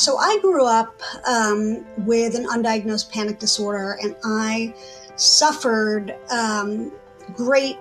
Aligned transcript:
So 0.00 0.16
I 0.16 0.38
grew 0.40 0.64
up 0.64 1.02
um, 1.28 1.84
with 2.06 2.34
an 2.34 2.46
undiagnosed 2.46 3.12
panic 3.12 3.38
disorder, 3.38 3.98
and 4.02 4.16
I 4.24 4.74
suffered 5.16 6.16
um, 6.30 6.90
great, 7.34 7.76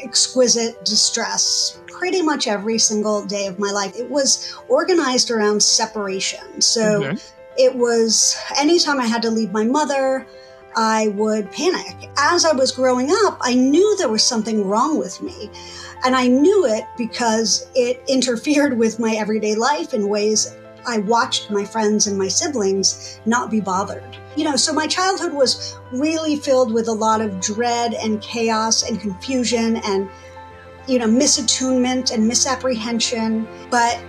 exquisite 0.00 0.84
distress 0.84 1.80
pretty 1.88 2.22
much 2.22 2.46
every 2.46 2.78
single 2.78 3.24
day 3.24 3.48
of 3.48 3.58
my 3.58 3.72
life. 3.72 3.96
It 3.98 4.08
was 4.08 4.54
organized 4.68 5.32
around 5.32 5.60
separation. 5.60 6.60
So 6.60 7.02
mm-hmm. 7.02 7.16
it 7.56 7.74
was 7.74 8.36
anytime 8.56 9.00
I 9.00 9.06
had 9.06 9.22
to 9.22 9.30
leave 9.30 9.50
my 9.50 9.64
mother, 9.64 10.28
I 10.76 11.08
would 11.08 11.50
panic. 11.50 12.08
As 12.16 12.44
I 12.44 12.52
was 12.52 12.70
growing 12.70 13.10
up, 13.24 13.36
I 13.40 13.54
knew 13.54 13.96
there 13.96 14.08
was 14.08 14.22
something 14.22 14.64
wrong 14.64 14.96
with 14.96 15.20
me. 15.20 15.50
And 16.04 16.14
I 16.14 16.28
knew 16.28 16.66
it 16.66 16.84
because 16.96 17.68
it 17.74 18.00
interfered 18.06 18.78
with 18.78 19.00
my 19.00 19.14
everyday 19.14 19.56
life 19.56 19.92
in 19.92 20.08
ways 20.08 20.56
I 20.86 20.98
watched 20.98 21.50
my 21.50 21.64
friends 21.64 22.06
and 22.06 22.18
my 22.18 22.28
siblings 22.28 23.20
not 23.26 23.50
be 23.50 23.60
bothered. 23.60 24.16
You 24.36 24.44
know, 24.44 24.56
so 24.56 24.72
my 24.72 24.86
childhood 24.86 25.32
was 25.32 25.76
really 25.92 26.36
filled 26.36 26.72
with 26.72 26.88
a 26.88 26.92
lot 26.92 27.20
of 27.20 27.40
dread 27.40 27.94
and 27.94 28.20
chaos 28.22 28.88
and 28.88 29.00
confusion 29.00 29.76
and, 29.84 30.08
you 30.86 30.98
know, 30.98 31.06
misattunement 31.06 32.12
and 32.12 32.26
misapprehension. 32.26 33.46
But 33.70 34.00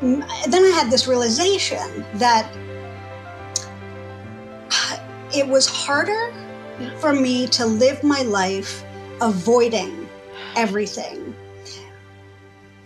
then 0.00 0.64
I 0.64 0.72
had 0.74 0.90
this 0.90 1.06
realization 1.06 2.04
that 2.14 2.50
it 5.34 5.46
was 5.46 5.66
harder 5.66 6.32
for 6.98 7.12
me 7.12 7.46
to 7.48 7.66
live 7.66 8.02
my 8.02 8.22
life 8.22 8.84
avoiding 9.20 10.08
everything. 10.54 11.34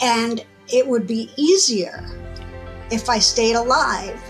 And 0.00 0.45
it 0.73 0.87
would 0.87 1.06
be 1.06 1.30
easier 1.37 2.04
if 2.90 3.08
I 3.08 3.18
stayed 3.18 3.56
alive 3.56 4.20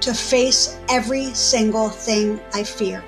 to 0.00 0.14
face 0.14 0.78
every 0.88 1.32
single 1.34 1.88
thing 1.88 2.40
I 2.52 2.62
feared. 2.62 3.04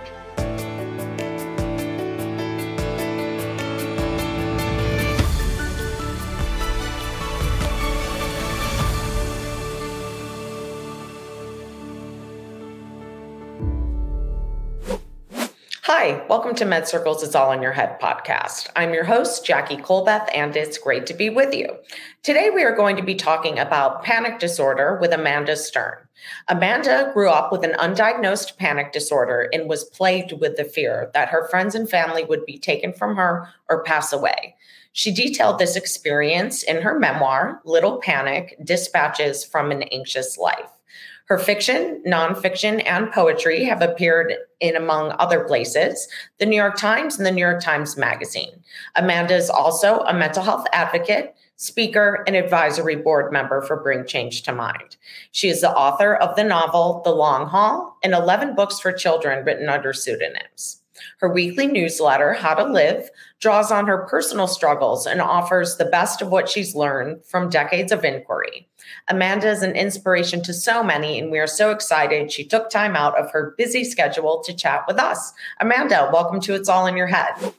Hi, 16.09 16.25
welcome 16.27 16.55
to 16.55 16.65
MedCircle's 16.65 17.23
It's 17.23 17.35
All 17.35 17.53
in 17.53 17.61
Your 17.61 17.73
Head 17.73 18.01
podcast. 18.01 18.71
I'm 18.75 18.95
your 18.95 19.05
host, 19.05 19.45
Jackie 19.45 19.77
Colbeth, 19.77 20.27
and 20.35 20.57
it's 20.57 20.79
great 20.79 21.05
to 21.05 21.13
be 21.13 21.29
with 21.29 21.53
you. 21.53 21.77
Today, 22.23 22.49
we 22.49 22.65
are 22.65 22.75
going 22.75 22.97
to 22.97 23.03
be 23.03 23.15
talking 23.15 23.59
about 23.59 24.03
panic 24.03 24.39
disorder 24.39 24.97
with 25.03 25.13
Amanda 25.13 25.55
Stern. 25.55 25.99
Amanda 26.49 27.11
grew 27.13 27.29
up 27.29 27.53
with 27.53 27.63
an 27.63 27.73
undiagnosed 27.73 28.57
panic 28.57 28.91
disorder 28.91 29.51
and 29.53 29.69
was 29.69 29.85
plagued 29.85 30.33
with 30.33 30.57
the 30.57 30.65
fear 30.65 31.11
that 31.13 31.29
her 31.29 31.47
friends 31.49 31.75
and 31.75 31.91
family 31.91 32.25
would 32.25 32.47
be 32.47 32.57
taken 32.57 32.95
from 32.95 33.15
her 33.15 33.47
or 33.69 33.85
pass 33.85 34.11
away. 34.11 34.57
She 34.93 35.13
detailed 35.13 35.59
this 35.59 35.77
experience 35.77 36.63
in 36.63 36.83
her 36.83 36.99
memoir, 36.99 37.61
Little 37.65 37.99
Panic 37.99 38.57
Dispatches 38.65 39.45
from 39.45 39.71
an 39.71 39.83
Anxious 39.85 40.37
Life. 40.39 40.71
Her 41.29 41.39
fiction, 41.39 42.03
nonfiction, 42.07 42.83
and 42.87 43.13
poetry 43.13 43.65
have 43.65 43.83
appeared 43.83 44.33
in, 44.61 44.75
among 44.77 45.15
other 45.19 45.45
places, 45.45 46.09
the 46.39 46.47
New 46.47 46.57
York 46.57 46.77
Times 46.77 47.19
and 47.19 47.27
the 47.27 47.31
New 47.31 47.43
York 47.43 47.63
Times 47.63 47.99
Magazine. 47.99 48.63
Amanda 48.97 49.37
is 49.37 49.51
also 49.51 50.01
a 50.01 50.15
mental 50.15 50.43
health 50.43 50.67
advocate, 50.73 51.35
speaker, 51.57 52.25
and 52.27 52.35
advisory 52.35 52.97
board 52.97 53.31
member 53.31 53.61
for 53.61 53.77
Bring 53.77 54.07
Change 54.07 54.43
to 54.45 54.55
Mind. 54.55 54.97
She 55.33 55.51
is 55.51 55.61
the 55.61 55.71
author 55.71 56.15
of 56.15 56.35
the 56.35 56.45
novel 56.45 57.03
The 57.05 57.11
Long 57.11 57.47
Haul 57.47 57.99
and 58.03 58.15
11 58.15 58.55
books 58.55 58.81
for 58.81 58.91
children 58.91 59.45
written 59.45 59.69
under 59.69 59.93
pseudonyms. 59.93 60.81
Her 61.19 61.29
weekly 61.29 61.67
newsletter, 61.67 62.33
How 62.33 62.55
to 62.55 62.65
Live, 62.65 63.11
draws 63.41 63.71
on 63.71 63.87
her 63.87 64.07
personal 64.07 64.47
struggles 64.47 65.07
and 65.07 65.21
offers 65.21 65.77
the 65.77 65.85
best 65.85 66.23
of 66.23 66.29
what 66.29 66.49
she's 66.49 66.75
learned 66.75 67.25
from 67.25 67.51
decades 67.51 67.93
of 67.93 68.05
inquiry. 68.05 68.69
Amanda 69.09 69.49
is 69.51 69.63
an 69.63 69.77
inspiration 69.77 70.43
to 70.43 70.53
so 70.53 70.83
many, 70.83 71.19
and 71.19 71.31
we 71.31 71.39
are 71.39 71.47
so 71.47 71.71
excited 71.71 72.33
she 72.33 72.45
took 72.45 72.71
time 72.71 72.97
out 72.97 73.19
of 73.19 73.31
her 73.33 73.55
busy 73.57 73.85
schedule 73.85 74.43
to 74.45 74.55
chat 74.55 74.85
with 74.89 74.99
us. 74.99 75.33
Amanda, 75.61 76.11
welcome 76.13 76.41
to 76.41 76.55
It's 76.55 76.69
All 76.69 76.87
in 76.87 76.97
Your 76.97 77.07
Head. 77.07 77.53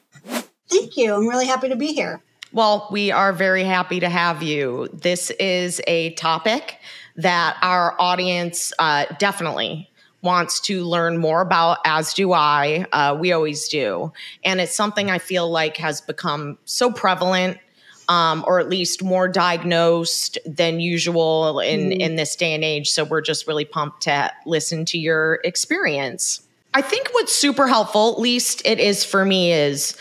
Thank 0.70 0.98
you. 0.98 1.16
I'm 1.16 1.28
really 1.28 1.48
happy 1.48 1.70
to 1.70 1.76
be 1.76 1.94
here. 1.94 2.22
Well, 2.52 2.88
we 2.92 3.12
are 3.12 3.32
very 3.32 3.64
happy 3.64 4.00
to 4.00 4.10
have 4.10 4.42
you. 4.42 4.90
This 4.92 5.30
is 5.32 5.82
a 5.88 6.14
topic 6.14 6.80
that 7.16 7.58
our 7.62 7.96
audience 8.00 8.74
uh, 8.80 9.06
definitely 9.20 9.90
wants 10.22 10.60
to 10.62 10.84
learn 10.84 11.18
more 11.18 11.42
about, 11.42 11.78
as 11.86 12.14
do 12.14 12.34
I. 12.34 12.86
Uh, 12.92 13.18
we 13.20 13.32
always 13.32 13.68
do. 13.68 14.12
And 14.44 14.60
it's 14.60 14.76
something 14.76 15.10
I 15.10 15.20
feel 15.20 15.50
like 15.50 15.78
has 15.78 16.02
become 16.02 16.58
so 16.66 16.92
prevalent. 16.92 17.58
Um, 18.08 18.44
or 18.48 18.60
at 18.60 18.70
least 18.70 19.04
more 19.04 19.28
diagnosed 19.28 20.40
than 20.44 20.80
usual 20.80 21.60
in, 21.60 21.92
mm. 21.92 22.00
in 22.00 22.16
this 22.16 22.36
day 22.36 22.56
and 22.56 22.64
age. 22.64 22.90
So 22.90 23.04
we're 23.04 23.22
just 23.22 23.46
really 23.46 23.66
pumped 23.66 24.02
to 24.06 24.34
listen 24.48 24.84
to 24.86 24.98
your 24.98 25.40
experience. 25.44 26.42
I 26.74 26.82
think 26.82 27.10
what's 27.12 27.32
super 27.32 27.68
helpful, 27.68 28.14
at 28.14 28.20
least 28.20 28.64
it 28.66 28.80
is 28.80 29.06
for 29.06 29.26
me, 29.26 29.54
is 29.54 29.96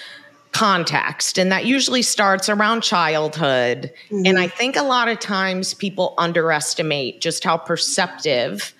context. 0.52 1.36
And 1.36 1.52
that 1.52 1.66
usually 1.66 2.00
starts 2.00 2.48
around 2.48 2.82
childhood. 2.82 3.92
Mm. 4.10 4.26
And 4.26 4.38
I 4.38 4.48
think 4.48 4.76
a 4.76 4.82
lot 4.84 5.08
of 5.08 5.20
times 5.20 5.74
people 5.74 6.14
underestimate 6.16 7.20
just 7.20 7.44
how 7.44 7.58
perceptive 7.58 8.72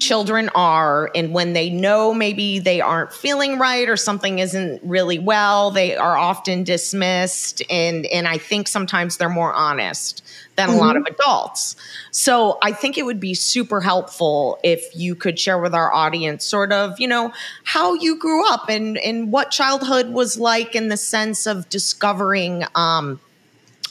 children 0.00 0.48
are 0.54 1.10
and 1.14 1.32
when 1.32 1.52
they 1.52 1.68
know 1.68 2.14
maybe 2.14 2.58
they 2.58 2.80
aren't 2.80 3.12
feeling 3.12 3.58
right 3.58 3.88
or 3.88 3.96
something 3.96 4.38
isn't 4.38 4.82
really 4.82 5.18
well 5.18 5.70
they 5.70 5.94
are 5.94 6.16
often 6.16 6.64
dismissed 6.64 7.62
and 7.68 8.06
and 8.06 8.26
i 8.26 8.38
think 8.38 8.66
sometimes 8.66 9.18
they're 9.18 9.28
more 9.28 9.52
honest 9.52 10.24
than 10.56 10.68
mm-hmm. 10.68 10.78
a 10.78 10.80
lot 10.80 10.96
of 10.96 11.02
mm-hmm. 11.02 11.14
adults 11.14 11.76
so 12.10 12.58
i 12.62 12.72
think 12.72 12.96
it 12.96 13.04
would 13.04 13.20
be 13.20 13.34
super 13.34 13.82
helpful 13.82 14.58
if 14.64 14.82
you 14.96 15.14
could 15.14 15.38
share 15.38 15.58
with 15.58 15.74
our 15.74 15.92
audience 15.92 16.46
sort 16.46 16.72
of 16.72 16.98
you 16.98 17.06
know 17.06 17.30
how 17.64 17.92
you 17.94 18.18
grew 18.18 18.48
up 18.48 18.70
and 18.70 18.96
and 18.98 19.30
what 19.30 19.50
childhood 19.50 20.08
was 20.14 20.38
like 20.38 20.74
in 20.74 20.88
the 20.88 20.96
sense 20.96 21.46
of 21.46 21.68
discovering 21.68 22.64
um 22.74 23.20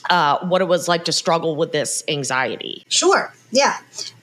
uh, 0.08 0.38
what 0.46 0.62
it 0.62 0.64
was 0.64 0.88
like 0.88 1.04
to 1.04 1.12
struggle 1.12 1.56
with 1.56 1.72
this 1.72 2.02
anxiety. 2.08 2.84
Sure. 2.88 3.32
Yeah. 3.50 3.76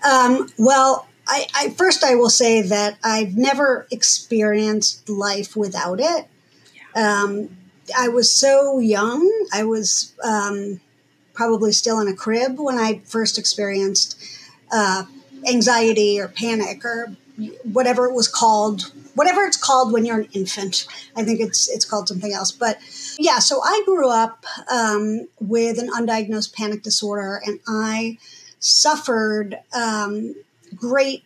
Um, 0.03 0.49
well, 0.57 1.06
I, 1.27 1.47
I 1.55 1.69
first 1.71 2.03
I 2.03 2.15
will 2.15 2.29
say 2.29 2.61
that 2.61 2.97
I've 3.03 3.35
never 3.35 3.87
experienced 3.91 5.09
life 5.09 5.55
without 5.55 5.99
it. 5.99 6.27
Um, 6.95 7.49
I 7.97 8.07
was 8.07 8.33
so 8.33 8.79
young. 8.79 9.29
I 9.53 9.63
was 9.63 10.13
um, 10.23 10.79
probably 11.33 11.71
still 11.71 11.99
in 11.99 12.07
a 12.07 12.15
crib 12.15 12.59
when 12.59 12.77
I 12.77 13.01
first 13.05 13.37
experienced 13.37 14.19
uh, 14.71 15.05
anxiety 15.47 16.19
or 16.19 16.27
panic 16.27 16.83
or 16.83 17.15
whatever 17.63 18.07
it 18.07 18.13
was 18.13 18.27
called. 18.27 18.91
Whatever 19.13 19.43
it's 19.43 19.57
called 19.57 19.93
when 19.93 20.05
you're 20.05 20.21
an 20.21 20.29
infant, 20.33 20.87
I 21.15 21.23
think 21.23 21.39
it's 21.39 21.69
it's 21.69 21.85
called 21.85 22.07
something 22.07 22.33
else. 22.33 22.51
But 22.51 22.77
yeah, 23.17 23.39
so 23.39 23.61
I 23.61 23.81
grew 23.85 24.09
up 24.09 24.45
um, 24.71 25.27
with 25.39 25.79
an 25.79 25.89
undiagnosed 25.89 26.53
panic 26.53 26.83
disorder, 26.83 27.41
and 27.45 27.59
I 27.67 28.17
suffered 28.59 29.59
um, 29.73 30.35
great, 30.75 31.23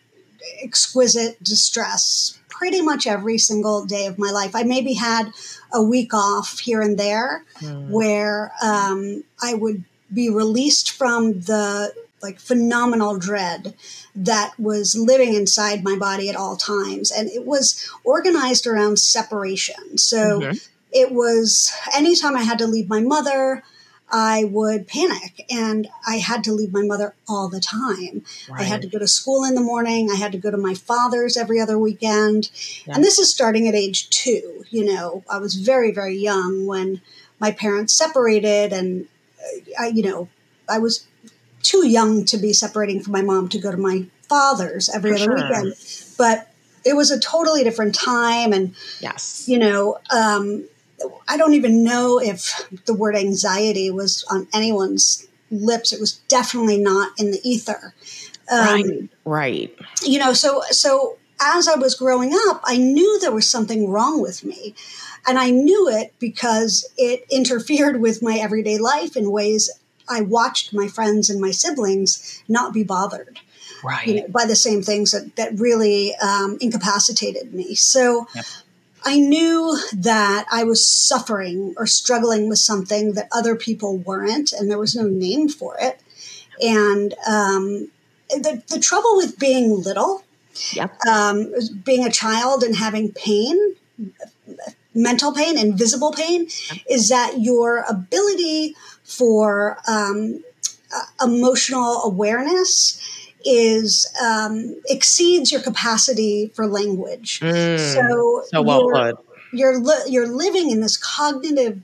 exquisite 0.62 1.42
distress 1.44 2.38
pretty 2.50 2.82
much 2.82 3.08
every 3.08 3.38
single 3.38 3.86
day 3.86 4.06
of 4.06 4.20
my 4.20 4.30
life. 4.30 4.56
I 4.56 4.64
maybe 4.64 4.94
had 4.94 5.32
a 5.74 5.82
week 5.82 6.14
off 6.14 6.60
here 6.60 6.82
and 6.82 6.98
there 6.98 7.44
mm. 7.60 7.90
where 7.90 8.52
um, 8.64 9.24
I 9.42 9.56
would 9.56 9.84
be 10.14 10.30
released 10.30 10.92
from 10.92 11.42
the 11.42 11.94
like 12.22 12.40
phenomenal 12.40 13.18
dread 13.18 13.74
that 14.16 14.54
was 14.60 14.96
living 14.96 15.34
inside 15.34 15.84
my 15.84 15.98
body 15.98 16.30
at 16.30 16.36
all 16.36 16.56
times. 16.56 17.12
And 17.12 17.30
it 17.30 17.46
was 17.46 17.90
organized 18.04 18.68
around 18.68 19.00
separation. 19.00 19.98
So 19.98 20.42
mm-hmm. 20.42 20.58
it 20.92 21.12
was 21.12 21.72
anytime 21.96 22.36
I 22.36 22.44
had 22.44 22.60
to 22.60 22.68
leave 22.68 22.90
my 22.90 23.02
mother, 23.02 23.64
I 24.12 24.44
would 24.44 24.88
panic 24.88 25.46
and 25.50 25.88
I 26.06 26.18
had 26.18 26.44
to 26.44 26.52
leave 26.52 26.74
my 26.74 26.82
mother 26.82 27.16
all 27.28 27.48
the 27.48 27.62
time. 27.62 28.24
Right. 28.50 28.62
I 28.62 28.64
had 28.64 28.82
to 28.82 28.88
go 28.88 29.00
to 29.00 29.08
school 29.08 29.46
in 29.46 29.56
the 29.56 29.62
morning. 29.62 30.10
I 30.12 30.16
had 30.16 30.34
to 30.34 30.38
go 30.38 30.52
to 30.52 30.58
my 30.58 30.74
father's 30.74 31.38
every 31.38 31.60
other 31.62 31.78
weekend. 31.78 32.52
Yeah. 32.86 32.96
And 32.96 33.04
this 33.04 33.20
is 33.20 33.32
starting 33.32 33.68
at 33.68 33.76
age 33.76 34.10
two. 34.10 34.66
You 34.70 34.86
know, 34.86 35.24
I 35.30 35.38
was 35.38 35.56
very, 35.56 35.92
very 35.92 36.18
young 36.18 36.66
when 36.66 37.02
my 37.40 37.52
parents 37.52 37.94
separated 37.94 38.74
and, 38.74 39.08
uh, 39.40 39.84
I, 39.84 39.88
you 39.88 40.04
know, 40.04 40.28
I 40.68 40.80
was 40.80 41.08
too 41.64 41.88
young 41.88 42.26
to 42.26 42.38
be 42.38 42.54
separating 42.54 43.02
from 43.02 43.14
my 43.14 43.22
mom 43.22 43.48
to 43.50 43.60
go 43.60 43.72
to 43.72 43.78
my 43.78 44.06
father's 44.28 44.90
every 44.90 45.12
For 45.12 45.16
other 45.16 45.24
sure. 45.24 45.36
weekend. 45.36 45.76
But 46.18 46.50
it 46.84 46.96
was 46.96 47.12
a 47.12 47.20
totally 47.20 47.64
different 47.64 47.96
time. 47.96 48.52
And, 48.52 48.76
yes, 49.00 49.46
you 49.48 49.58
know, 49.58 50.00
um, 50.10 50.66
I 51.28 51.38
don't 51.38 51.54
even 51.54 51.84
know 51.84 52.20
if 52.20 52.70
the 52.86 52.94
word 52.94 53.16
anxiety 53.16 53.92
was 53.92 54.24
on 54.30 54.48
anyone's 54.54 55.28
lips. 55.50 55.94
It 55.94 56.00
was 56.00 56.14
definitely 56.28 56.78
not 56.78 57.12
in 57.20 57.32
the 57.32 57.42
ether. 57.44 57.94
Um, 58.52 58.60
right. 58.60 59.10
Right. 59.26 59.76
You 60.04 60.20
know, 60.20 60.34
so 60.34 60.62
so 60.70 61.18
as 61.42 61.68
I 61.68 61.76
was 61.76 61.96
growing 61.96 62.34
up, 62.48 62.62
I 62.64 62.78
knew 62.78 63.20
there 63.20 63.32
was 63.32 63.50
something 63.50 63.90
wrong 63.90 64.22
with 64.22 64.44
me. 64.44 64.76
And 65.28 65.38
I 65.38 65.52
knew 65.52 65.88
it 65.90 66.14
because 66.20 66.92
it 66.98 67.26
interfered 67.30 68.02
with 68.02 68.24
my 68.24 68.38
everyday 68.38 68.78
life 68.78 69.16
in 69.16 69.32
ways 69.32 69.70
I 70.10 70.22
watched 70.22 70.74
my 70.74 70.88
friends 70.88 71.30
and 71.30 71.40
my 71.40 71.52
siblings 71.52 72.44
not 72.48 72.74
be 72.74 72.84
bothered 72.84 73.40
Right. 73.84 74.08
you 74.08 74.16
know, 74.16 74.28
by 74.28 74.46
the 74.46 74.56
same 74.56 74.82
things 74.82 75.12
that, 75.12 75.36
that 75.36 75.60
really 75.60 76.16
um, 76.16 76.58
incapacitated 76.62 77.54
me. 77.54 77.76
So 77.76 78.28
Yep. 78.36 78.46
I 79.04 79.20
knew 79.20 79.78
that 79.94 80.46
I 80.52 80.64
was 80.64 80.86
suffering 80.86 81.74
or 81.78 81.88
struggling 81.88 82.48
with 82.50 82.60
something 82.60 83.14
that 83.14 83.28
other 83.32 83.56
people 83.56 83.98
weren't, 83.98 84.52
and 84.54 84.70
there 84.70 84.78
was 84.78 84.96
no 84.96 85.04
name 85.04 85.50
for 85.50 85.76
it. 85.80 86.00
And 86.62 87.14
um, 87.28 87.90
the, 88.30 88.62
the 88.68 88.80
trouble 88.80 89.16
with 89.18 89.40
being 89.40 89.82
little, 89.82 90.24
Yep. 90.74 91.06
um, 91.08 91.54
being 91.84 92.06
a 92.06 92.12
child 92.12 92.62
and 92.62 92.76
having 92.76 93.12
pain, 93.14 93.76
mental 94.94 95.34
pain 95.34 95.58
and 95.58 95.78
visible 95.78 96.12
pain, 96.12 96.48
is 96.90 97.10
that 97.10 97.40
your 97.40 97.86
ability 97.90 98.76
for 99.04 99.78
um, 99.88 100.44
uh, 100.94 101.26
emotional 101.26 102.02
awareness 102.04 103.00
is 103.46 104.08
um, 104.24 104.76
exceeds 104.90 105.52
your 105.52 105.62
capacity 105.62 106.52
for 106.56 106.68
language. 106.68 107.40
Mm, 107.42 107.80
So, 107.80 108.44
so 108.50 108.62
well 108.62 108.82
you're, 108.82 109.14
put. 109.14 109.26
you're 109.54 109.80
li- 109.80 110.06
you're 110.08 110.28
living 110.28 110.70
in 110.72 110.82
this 110.82 110.98
cognitive 110.98 111.82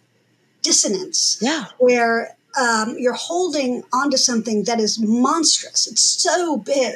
dissonance 0.62 1.38
Yeah. 1.42 1.66
where 1.78 2.36
um, 2.60 2.96
you're 2.98 3.14
holding 3.14 3.84
onto 3.94 4.18
something 4.18 4.64
that 4.64 4.80
is 4.80 5.00
monstrous. 5.00 5.88
It's 5.88 6.02
so 6.02 6.58
big. 6.58 6.96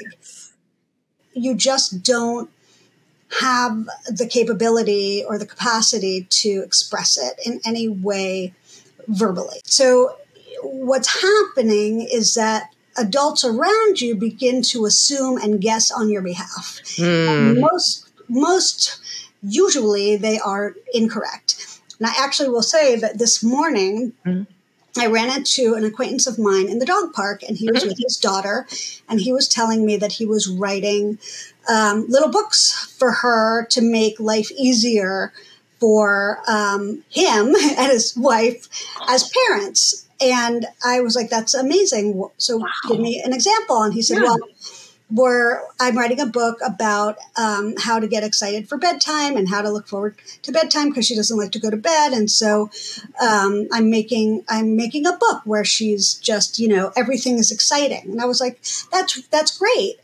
You 1.33 1.55
just 1.55 2.03
don't 2.03 2.49
have 3.39 3.87
the 4.07 4.27
capability 4.27 5.23
or 5.25 5.37
the 5.37 5.45
capacity 5.45 6.25
to 6.29 6.61
express 6.63 7.17
it 7.17 7.39
in 7.45 7.61
any 7.65 7.87
way 7.87 8.53
verbally. 9.07 9.61
So, 9.63 10.17
what's 10.63 11.21
happening 11.21 12.01
is 12.01 12.33
that 12.35 12.70
adults 12.97 13.43
around 13.43 14.01
you 14.01 14.15
begin 14.15 14.61
to 14.63 14.85
assume 14.85 15.37
and 15.37 15.61
guess 15.61 15.91
on 15.91 16.09
your 16.09 16.21
behalf. 16.21 16.81
Mm, 16.97 17.59
Most, 17.59 18.09
most 18.27 18.99
usually, 19.43 20.15
they 20.17 20.39
are 20.39 20.75
incorrect. 20.93 21.79
And 21.99 22.07
I 22.07 22.13
actually 22.17 22.49
will 22.49 22.63
say 22.63 22.95
that 22.95 23.17
this 23.19 23.43
morning, 23.43 24.13
Mhm. 24.25 24.47
I 24.97 25.05
ran 25.05 25.29
into 25.35 25.75
an 25.75 25.85
acquaintance 25.85 26.27
of 26.27 26.37
mine 26.37 26.67
in 26.67 26.79
the 26.79 26.85
dog 26.85 27.13
park, 27.13 27.43
and 27.47 27.57
he 27.57 27.71
was 27.71 27.83
Mhm. 27.83 27.87
with 27.89 27.97
his 27.99 28.17
daughter, 28.17 28.67
and 29.07 29.21
he 29.21 29.31
was 29.31 29.47
telling 29.47 29.85
me 29.85 29.95
that 29.97 30.13
he 30.13 30.25
was 30.25 30.47
writing 30.47 31.17
um, 31.69 32.05
little 32.09 32.27
books 32.29 32.73
for 32.97 33.11
her 33.11 33.65
to 33.69 33.81
make 33.81 34.19
life 34.19 34.51
easier 34.57 35.31
for 35.79 36.39
um, 36.47 37.03
him 37.09 37.55
and 37.77 37.91
his 37.91 38.15
wife 38.17 38.67
as 39.07 39.29
parents. 39.47 40.05
And 40.21 40.65
I 40.85 41.01
was 41.01 41.15
like, 41.15 41.29
"That's 41.29 41.53
amazing." 41.53 42.23
So, 42.37 42.63
give 42.87 42.99
me 42.99 43.21
an 43.23 43.33
example. 43.33 43.81
And 43.83 43.93
he 43.93 44.01
said, 44.01 44.17
Yeah. 44.17 44.23
"Well." 44.23 44.37
Where 45.13 45.63
I'm 45.77 45.97
writing 45.97 46.21
a 46.21 46.25
book 46.25 46.59
about 46.65 47.17
um, 47.35 47.73
how 47.77 47.99
to 47.99 48.07
get 48.07 48.23
excited 48.23 48.69
for 48.69 48.77
bedtime 48.77 49.35
and 49.35 49.49
how 49.49 49.61
to 49.61 49.69
look 49.69 49.85
forward 49.85 50.15
to 50.43 50.53
bedtime 50.53 50.87
because 50.87 51.05
she 51.05 51.17
doesn't 51.17 51.37
like 51.37 51.51
to 51.51 51.59
go 51.59 51.69
to 51.69 51.75
bed, 51.75 52.13
and 52.13 52.31
so 52.31 52.69
um, 53.21 53.67
I'm 53.73 53.89
making 53.89 54.45
I'm 54.47 54.77
making 54.77 55.05
a 55.05 55.11
book 55.11 55.41
where 55.43 55.65
she's 55.65 56.13
just 56.13 56.59
you 56.59 56.69
know 56.69 56.93
everything 56.95 57.39
is 57.39 57.51
exciting, 57.51 58.09
and 58.09 58.21
I 58.21 58.25
was 58.25 58.39
like, 58.39 58.61
that's 58.89 59.27
that's 59.27 59.57
great. 59.57 59.99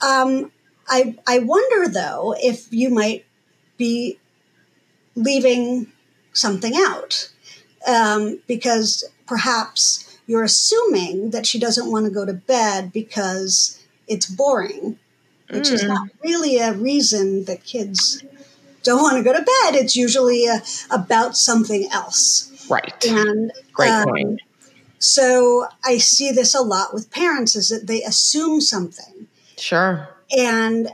Um, 0.00 0.52
I 0.88 1.16
I 1.26 1.40
wonder 1.40 1.88
though 1.88 2.36
if 2.38 2.72
you 2.72 2.90
might 2.90 3.24
be 3.76 4.18
leaving 5.16 5.90
something 6.32 6.74
out 6.76 7.30
um, 7.86 8.40
because 8.46 9.04
perhaps 9.26 10.18
you're 10.26 10.42
assuming 10.44 11.30
that 11.30 11.46
she 11.46 11.58
doesn't 11.58 11.90
want 11.90 12.04
to 12.06 12.10
go 12.10 12.24
to 12.24 12.32
bed 12.34 12.92
because 12.92 13.82
it's 14.06 14.26
boring, 14.26 14.98
which 15.50 15.70
is 15.70 15.82
Mm. 15.84 15.88
not 15.88 16.08
really 16.24 16.58
a 16.58 16.72
reason 16.72 17.44
that 17.44 17.64
kids 17.64 18.22
don't 18.82 19.02
want 19.02 19.16
to 19.16 19.22
go 19.22 19.32
to 19.32 19.38
bed. 19.44 19.74
It's 19.74 19.96
usually 19.96 20.46
a, 20.46 20.62
about 20.90 21.36
something 21.36 21.88
else. 21.92 22.66
right. 22.70 23.04
And 23.06 23.52
Great 23.72 23.90
um, 23.90 24.04
point. 24.08 24.40
So 24.98 25.68
I 25.84 25.98
see 25.98 26.32
this 26.32 26.54
a 26.54 26.60
lot 26.60 26.92
with 26.92 27.10
parents 27.10 27.54
is 27.56 27.68
that 27.68 27.86
they 27.86 28.02
assume 28.02 28.60
something 28.60 29.28
Sure. 29.56 30.08
and 30.36 30.88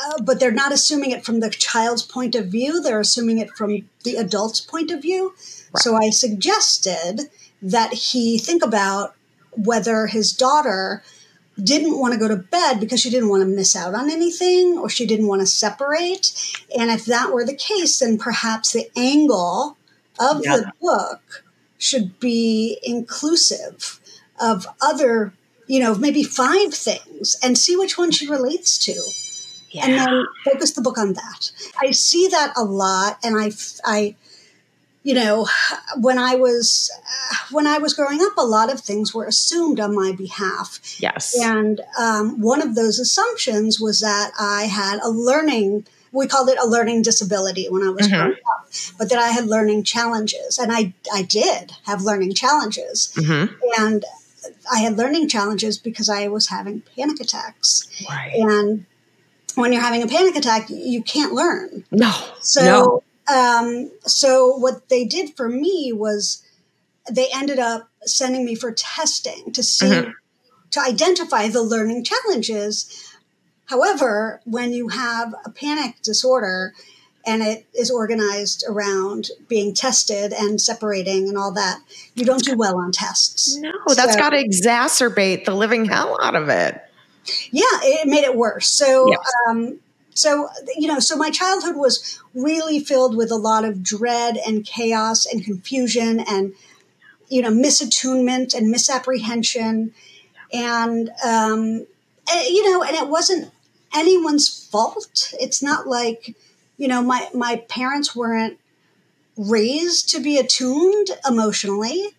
uh, 0.00 0.22
but 0.22 0.38
they're 0.38 0.52
not 0.52 0.70
assuming 0.72 1.10
it 1.10 1.24
from 1.24 1.40
the 1.40 1.50
child's 1.50 2.02
point 2.02 2.34
of 2.34 2.46
view 2.46 2.80
they're 2.82 3.00
assuming 3.00 3.38
it 3.38 3.50
from 3.50 3.88
the 4.10 4.16
adult's 4.16 4.60
point 4.60 4.90
of 4.90 5.02
view. 5.02 5.34
So 5.76 5.96
i 5.96 6.10
suggested 6.10 7.28
that 7.62 7.92
he 7.92 8.38
think 8.38 8.62
about 8.64 9.14
whether 9.52 10.06
his 10.06 10.32
daughter 10.32 11.02
didn't 11.62 11.98
want 11.98 12.14
to 12.14 12.20
go 12.20 12.28
to 12.28 12.36
bed 12.36 12.78
because 12.78 13.00
she 13.00 13.10
didn't 13.10 13.28
want 13.28 13.42
to 13.42 13.48
miss 13.48 13.74
out 13.74 13.94
on 13.94 14.08
anything 14.10 14.78
or 14.78 14.88
she 14.88 15.04
didn't 15.06 15.26
want 15.26 15.40
to 15.40 15.46
separate. 15.46 16.32
And 16.78 16.90
if 16.90 17.04
that 17.06 17.32
were 17.32 17.44
the 17.44 17.54
case 17.70 17.98
then 17.98 18.16
perhaps 18.18 18.72
the 18.72 18.88
angle 18.96 19.76
of 20.20 20.42
Yeah. 20.44 20.56
the 20.56 20.72
book 20.80 21.44
should 21.78 22.18
be 22.20 22.78
inclusive 22.82 24.00
of 24.40 24.66
other 24.80 25.32
you 25.66 25.80
know 25.80 25.94
maybe 25.96 26.22
five 26.22 26.72
things 26.72 27.36
and 27.42 27.58
see 27.58 27.76
which 27.76 27.98
one 27.98 28.10
she 28.10 28.26
relates 28.28 28.78
to 28.78 28.94
Yeah. 29.70 29.84
and 29.86 29.98
then 29.98 30.26
focus 30.44 30.72
the 30.72 30.80
book 30.82 30.96
on 30.98 31.12
that. 31.14 31.50
I 31.80 31.90
see 31.90 32.28
that 32.28 32.52
a 32.56 32.64
lot, 32.64 33.18
and 33.22 33.36
I, 33.38 33.50
I, 33.84 34.14
you 35.02 35.14
know, 35.14 35.46
when 36.00 36.18
I 36.18 36.34
was 36.36 36.90
uh, 36.96 37.36
when 37.50 37.66
I 37.66 37.78
was 37.78 37.92
growing 37.94 38.20
up, 38.22 38.36
a 38.38 38.46
lot 38.46 38.72
of 38.72 38.80
things 38.80 39.12
were 39.14 39.26
assumed 39.26 39.78
on 39.80 39.94
my 39.94 40.12
behalf, 40.12 40.80
yes. 41.00 41.36
and 41.38 41.80
um, 41.98 42.40
one 42.40 42.62
of 42.62 42.74
those 42.74 42.98
assumptions 42.98 43.78
was 43.80 44.00
that 44.00 44.32
I 44.40 44.62
had 44.64 45.00
a 45.00 45.08
learning. 45.10 45.86
We 46.12 46.26
called 46.26 46.48
it 46.48 46.58
a 46.58 46.66
learning 46.66 47.02
disability 47.02 47.66
when 47.68 47.82
I 47.82 47.90
was 47.90 48.08
Mhm. 48.08 48.16
growing 48.16 48.32
up, 48.32 48.70
but 48.98 49.10
that 49.10 49.18
I 49.18 49.28
had 49.28 49.46
learning 49.46 49.84
challenges, 49.84 50.58
and 50.58 50.72
I 50.72 50.94
I 51.12 51.22
did 51.22 51.72
have 51.84 52.00
learning 52.02 52.32
challenges, 52.34 53.12
hmm 53.14 53.44
and 53.78 54.04
I 54.72 54.78
had 54.80 54.96
learning 54.96 55.28
challenges 55.28 55.76
because 55.78 56.08
I 56.08 56.28
was 56.28 56.46
having 56.48 56.82
panic 56.96 57.20
attacks. 57.20 57.86
Right. 58.08 58.32
And 58.34 58.86
when 59.58 59.72
you're 59.72 59.82
having 59.82 60.02
a 60.02 60.06
panic 60.06 60.36
attack, 60.36 60.68
you 60.70 61.02
can't 61.02 61.32
learn. 61.32 61.84
No. 61.90 62.12
So, 62.40 63.02
No. 63.28 63.34
um, 63.34 63.90
so 64.06 64.56
what 64.56 64.88
they 64.88 65.04
did 65.04 65.36
for 65.36 65.48
me 65.48 65.92
was 65.92 66.42
they 67.10 67.28
ended 67.34 67.58
up 67.58 67.88
sending 68.04 68.44
me 68.44 68.54
for 68.54 68.72
testing 68.72 69.52
to 69.52 69.62
see 69.62 69.86
Mhm. 69.86 70.12
to 70.70 70.80
identify 70.80 71.48
the 71.48 71.62
learning 71.62 72.04
challenges. 72.04 72.86
However, 73.66 74.40
when 74.44 74.72
you 74.72 74.88
have 74.88 75.34
a 75.44 75.50
panic 75.50 75.96
disorder 76.02 76.74
and 77.26 77.42
it 77.42 77.66
is 77.74 77.90
organized 77.90 78.64
around 78.68 79.30
being 79.48 79.74
tested 79.74 80.32
and 80.32 80.60
separating 80.60 81.28
and 81.28 81.36
all 81.36 81.52
that, 81.52 81.80
you 82.14 82.24
don't 82.24 82.44
do 82.44 82.56
well 82.56 82.76
on 82.78 82.92
tests. 82.92 83.56
No, 83.56 83.72
that's 83.94 84.12
So- 84.14 84.18
got 84.18 84.30
to 84.30 84.42
exacerbate 84.42 85.44
the 85.44 85.54
living 85.54 85.84
hell 85.86 86.18
out 86.22 86.34
of 86.34 86.48
it. 86.48 86.80
Yeah 87.50 87.62
it 87.82 88.08
made 88.08 88.24
it 88.24 88.36
worse. 88.36 88.68
So 88.68 89.10
Yes. 89.10 89.32
um 89.48 89.78
so 90.14 90.48
you 90.76 90.88
know 90.88 90.98
so 90.98 91.16
my 91.16 91.30
childhood 91.30 91.76
was 91.76 92.20
really 92.34 92.80
filled 92.80 93.16
with 93.16 93.30
a 93.30 93.36
lot 93.36 93.64
of 93.64 93.82
dread 93.82 94.36
and 94.46 94.64
chaos 94.64 95.26
and 95.26 95.44
confusion 95.44 96.20
and 96.20 96.52
you 97.28 97.42
know 97.42 97.50
misattunement 97.50 98.54
and 98.54 98.70
misapprehension. 98.70 99.92
And 100.52 101.10
um 101.24 101.86
and, 102.30 102.46
you 102.48 102.70
know 102.70 102.82
and 102.82 102.96
it 102.96 103.08
wasn't 103.08 103.52
anyone's 103.94 104.66
fault. 104.66 105.34
It's 105.40 105.62
not 105.62 105.86
like 105.86 106.34
you 106.76 106.88
know 106.88 107.02
my 107.02 107.28
my 107.34 107.56
parents 107.68 108.14
weren't 108.16 108.58
raised 109.36 110.08
to 110.10 110.20
be 110.20 110.36
attuned 110.38 111.08
emotionally 111.28 112.14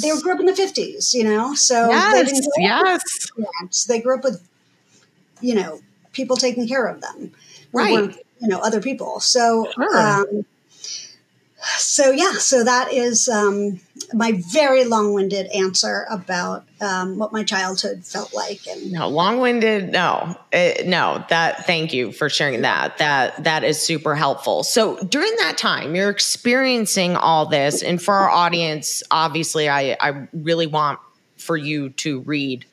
they 0.00 0.10
grew 0.20 0.32
up 0.34 0.40
in 0.40 0.46
the 0.46 0.52
50s 0.52 1.12
you 1.14 1.24
know 1.24 1.54
so 1.54 1.86
they 1.86 1.92
yes. 1.92 2.32
didn't 2.32 2.46
Yes. 2.58 3.30
parents. 3.36 3.84
They 3.84 4.00
grew 4.00 4.16
up 4.16 4.24
with, 4.24 4.46
you 5.40 5.54
know, 5.54 5.80
people 6.12 6.36
taking 6.36 6.66
care 6.68 6.86
of 6.86 7.00
them, 7.00 7.32
Right. 7.72 8.16
You 8.40 8.48
know, 8.48 8.58
other 8.60 8.80
people. 8.80 9.20
So, 9.20 9.68
Sure. 9.74 9.98
um, 9.98 10.44
so 11.78 12.10
yeah, 12.10 12.32
so 12.32 12.64
that 12.64 12.92
is 12.92 13.28
um, 13.28 13.80
my 14.14 14.40
very 14.52 14.84
long-winded 14.84 15.46
answer 15.48 16.06
about 16.10 16.64
um, 16.80 17.18
what 17.18 17.32
my 17.32 17.44
childhood 17.44 18.04
felt 18.04 18.34
like, 18.34 18.66
and 18.66 18.92
No, 18.92 19.08
long-winded. 19.08 19.90
No, 19.90 20.36
Uh, 20.52 20.70
no. 20.84 21.24
That. 21.28 21.66
Thank 21.66 21.92
you 21.92 22.12
for 22.12 22.28
sharing 22.28 22.62
that. 22.62 22.98
That 22.98 23.44
that 23.44 23.64
is 23.64 23.80
super 23.80 24.14
helpful. 24.14 24.62
So 24.62 24.96
during 25.04 25.34
that 25.36 25.58
time, 25.58 25.94
you're 25.94 26.10
experiencing 26.10 27.16
all 27.16 27.46
this, 27.46 27.82
and 27.82 28.00
for 28.02 28.14
our 28.14 28.30
audience, 28.30 29.02
obviously, 29.10 29.68
I 29.68 29.96
I 30.00 30.28
really 30.32 30.66
want 30.66 30.98
for 31.36 31.56
you 31.56 31.90
to 31.90 32.20
read 32.20 32.64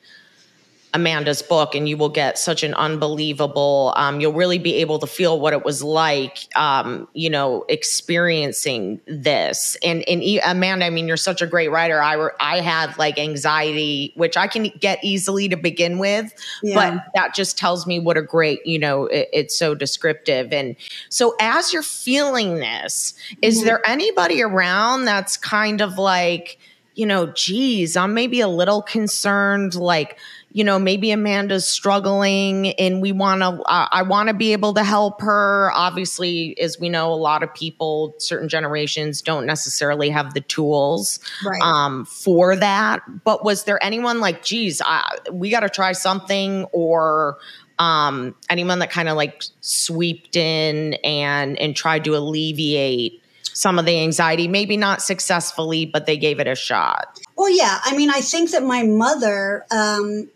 Amanda's 0.94 1.42
book, 1.42 1.74
and 1.74 1.88
you 1.88 1.96
will 1.96 2.08
get 2.08 2.38
such 2.38 2.62
an 2.62 2.74
unbelievable. 2.74 3.92
Um, 3.96 4.20
you'll 4.20 4.32
really 4.32 4.58
be 4.58 4.76
able 4.76 4.98
to 5.00 5.06
feel 5.06 5.38
what 5.38 5.52
it 5.52 5.64
was 5.64 5.82
like, 5.82 6.48
um, 6.56 7.08
you 7.12 7.28
know, 7.28 7.64
experiencing 7.68 9.00
this. 9.06 9.76
And 9.82 10.02
and 10.08 10.22
Amanda, 10.44 10.86
I 10.86 10.90
mean, 10.90 11.06
you're 11.06 11.16
such 11.16 11.42
a 11.42 11.46
great 11.46 11.70
writer. 11.70 12.02
I 12.02 12.28
I 12.40 12.60
had 12.60 12.96
like 12.98 13.18
anxiety, 13.18 14.12
which 14.16 14.36
I 14.36 14.46
can 14.46 14.64
get 14.78 14.98
easily 15.02 15.48
to 15.48 15.56
begin 15.56 15.98
with, 15.98 16.32
yeah. 16.62 16.74
but 16.74 17.04
that 17.14 17.34
just 17.34 17.58
tells 17.58 17.86
me 17.86 18.00
what 18.00 18.16
a 18.16 18.22
great, 18.22 18.64
you 18.66 18.78
know, 18.78 19.06
it, 19.06 19.28
it's 19.32 19.56
so 19.56 19.74
descriptive. 19.74 20.52
And 20.52 20.76
so, 21.08 21.34
as 21.40 21.72
you're 21.72 21.82
feeling 21.82 22.56
this, 22.56 23.14
is 23.42 23.58
mm-hmm. 23.58 23.66
there 23.66 23.88
anybody 23.88 24.42
around 24.42 25.04
that's 25.04 25.36
kind 25.36 25.80
of 25.80 25.98
like, 25.98 26.58
you 26.98 27.06
know, 27.06 27.26
geez, 27.26 27.96
I'm 27.96 28.12
maybe 28.12 28.40
a 28.40 28.48
little 28.48 28.82
concerned, 28.82 29.74
like 29.76 30.18
you 30.50 30.64
know, 30.64 30.78
maybe 30.78 31.10
Amanda's 31.10 31.68
struggling 31.68 32.70
and 32.72 33.02
we 33.02 33.12
want 33.12 33.42
to, 33.42 33.62
uh, 33.62 33.88
I 33.92 34.02
want 34.02 34.28
to 34.28 34.34
be 34.34 34.52
able 34.52 34.72
to 34.74 34.82
help 34.82 35.20
her. 35.20 35.70
Obviously, 35.74 36.58
as 36.58 36.80
we 36.80 36.88
know, 36.88 37.12
a 37.12 37.14
lot 37.14 37.42
of 37.42 37.52
people, 37.52 38.14
certain 38.18 38.48
generations 38.48 39.20
don't 39.20 39.44
necessarily 39.44 40.08
have 40.08 40.32
the 40.32 40.40
tools 40.40 41.20
right. 41.44 41.60
um, 41.60 42.06
for 42.06 42.56
that. 42.56 43.02
But 43.24 43.44
was 43.44 43.64
there 43.64 43.82
anyone 43.84 44.20
like, 44.20 44.42
geez, 44.42 44.80
I, 44.84 45.18
we 45.30 45.50
got 45.50 45.60
to 45.60 45.68
try 45.68 45.92
something 45.92 46.64
or, 46.72 47.38
um, 47.78 48.34
anyone 48.48 48.78
that 48.80 48.90
kind 48.90 49.08
of 49.08 49.16
like 49.16 49.44
swept 49.60 50.34
in 50.34 50.94
and 51.04 51.56
and 51.60 51.76
tried 51.76 52.02
to 52.04 52.16
alleviate 52.16 53.22
some 53.58 53.78
of 53.78 53.84
the 53.86 54.00
anxiety 54.00 54.46
maybe 54.46 54.76
not 54.76 55.02
successfully 55.02 55.84
but 55.84 56.06
they 56.06 56.16
gave 56.16 56.38
it 56.40 56.46
a 56.46 56.54
shot. 56.54 57.18
Well 57.36 57.50
yeah 57.50 57.78
i 57.84 57.96
mean 57.96 58.10
i 58.10 58.20
think 58.20 58.50
that 58.52 58.62
my 58.62 58.82
mother 58.82 59.64
um, 59.70 60.28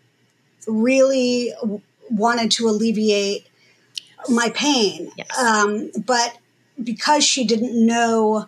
really 0.67 1.53
wanted 2.09 2.51
to 2.51 2.67
alleviate 2.67 3.47
my 4.29 4.49
pain. 4.49 5.11
Yes. 5.17 5.37
Um, 5.37 5.91
but 6.05 6.37
because 6.81 7.23
she 7.23 7.45
didn't 7.45 7.73
know 7.85 8.47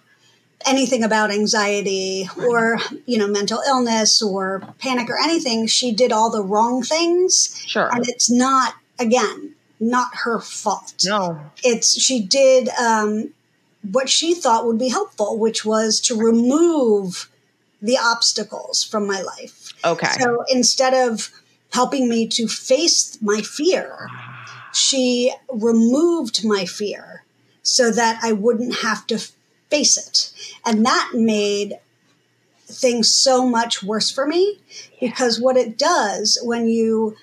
anything 0.66 1.04
about 1.04 1.32
anxiety 1.32 2.28
or 2.40 2.78
you 3.06 3.18
know 3.18 3.28
mental 3.28 3.60
illness 3.68 4.22
or 4.22 4.64
panic 4.80 5.10
or 5.10 5.18
anything 5.22 5.68
she 5.68 5.94
did 5.94 6.12
all 6.12 6.32
the 6.32 6.44
wrong 6.44 6.82
things. 6.82 7.64
Sure. 7.68 7.90
And 7.94 8.08
it's 8.08 8.32
not 8.32 8.74
again 9.00 9.54
not 9.80 10.10
her 10.24 10.40
fault. 10.40 10.94
No. 11.06 11.40
It's 11.64 12.00
she 12.02 12.22
did 12.22 12.70
um, 12.70 13.34
what 13.92 14.10
she 14.10 14.34
thought 14.34 14.66
would 14.66 14.80
be 14.80 14.90
helpful 14.90 15.38
which 15.38 15.66
was 15.66 16.00
to 16.00 16.16
remove 16.16 17.30
the 17.82 17.98
obstacles 17.98 18.84
from 18.84 19.06
my 19.08 19.22
life 19.22 19.74
okay 19.86 20.12
so 20.20 20.44
instead 20.50 20.94
of 20.94 21.32
helping 21.76 22.08
me 22.08 22.26
to 22.26 22.48
face 22.48 23.18
my 23.22 23.42
fear. 23.42 24.10
She 24.74 25.34
removed 25.50 26.46
my 26.46 26.66
fear 26.66 27.24
so 27.64 27.92
that 27.92 28.20
I 28.24 28.32
wouldn't 28.32 28.78
have 28.78 29.06
to 29.08 29.18
face 29.70 29.98
it. 29.98 30.32
And 30.66 30.86
that 30.86 31.12
made 31.14 31.80
things 32.66 33.14
so 33.14 33.48
much 33.48 33.84
worse 33.84 34.10
for 34.10 34.26
me 34.26 34.60
because 35.02 35.40
what 35.40 35.58
it 35.58 35.78
does 35.78 36.40
when 36.44 36.68
you 36.68 37.18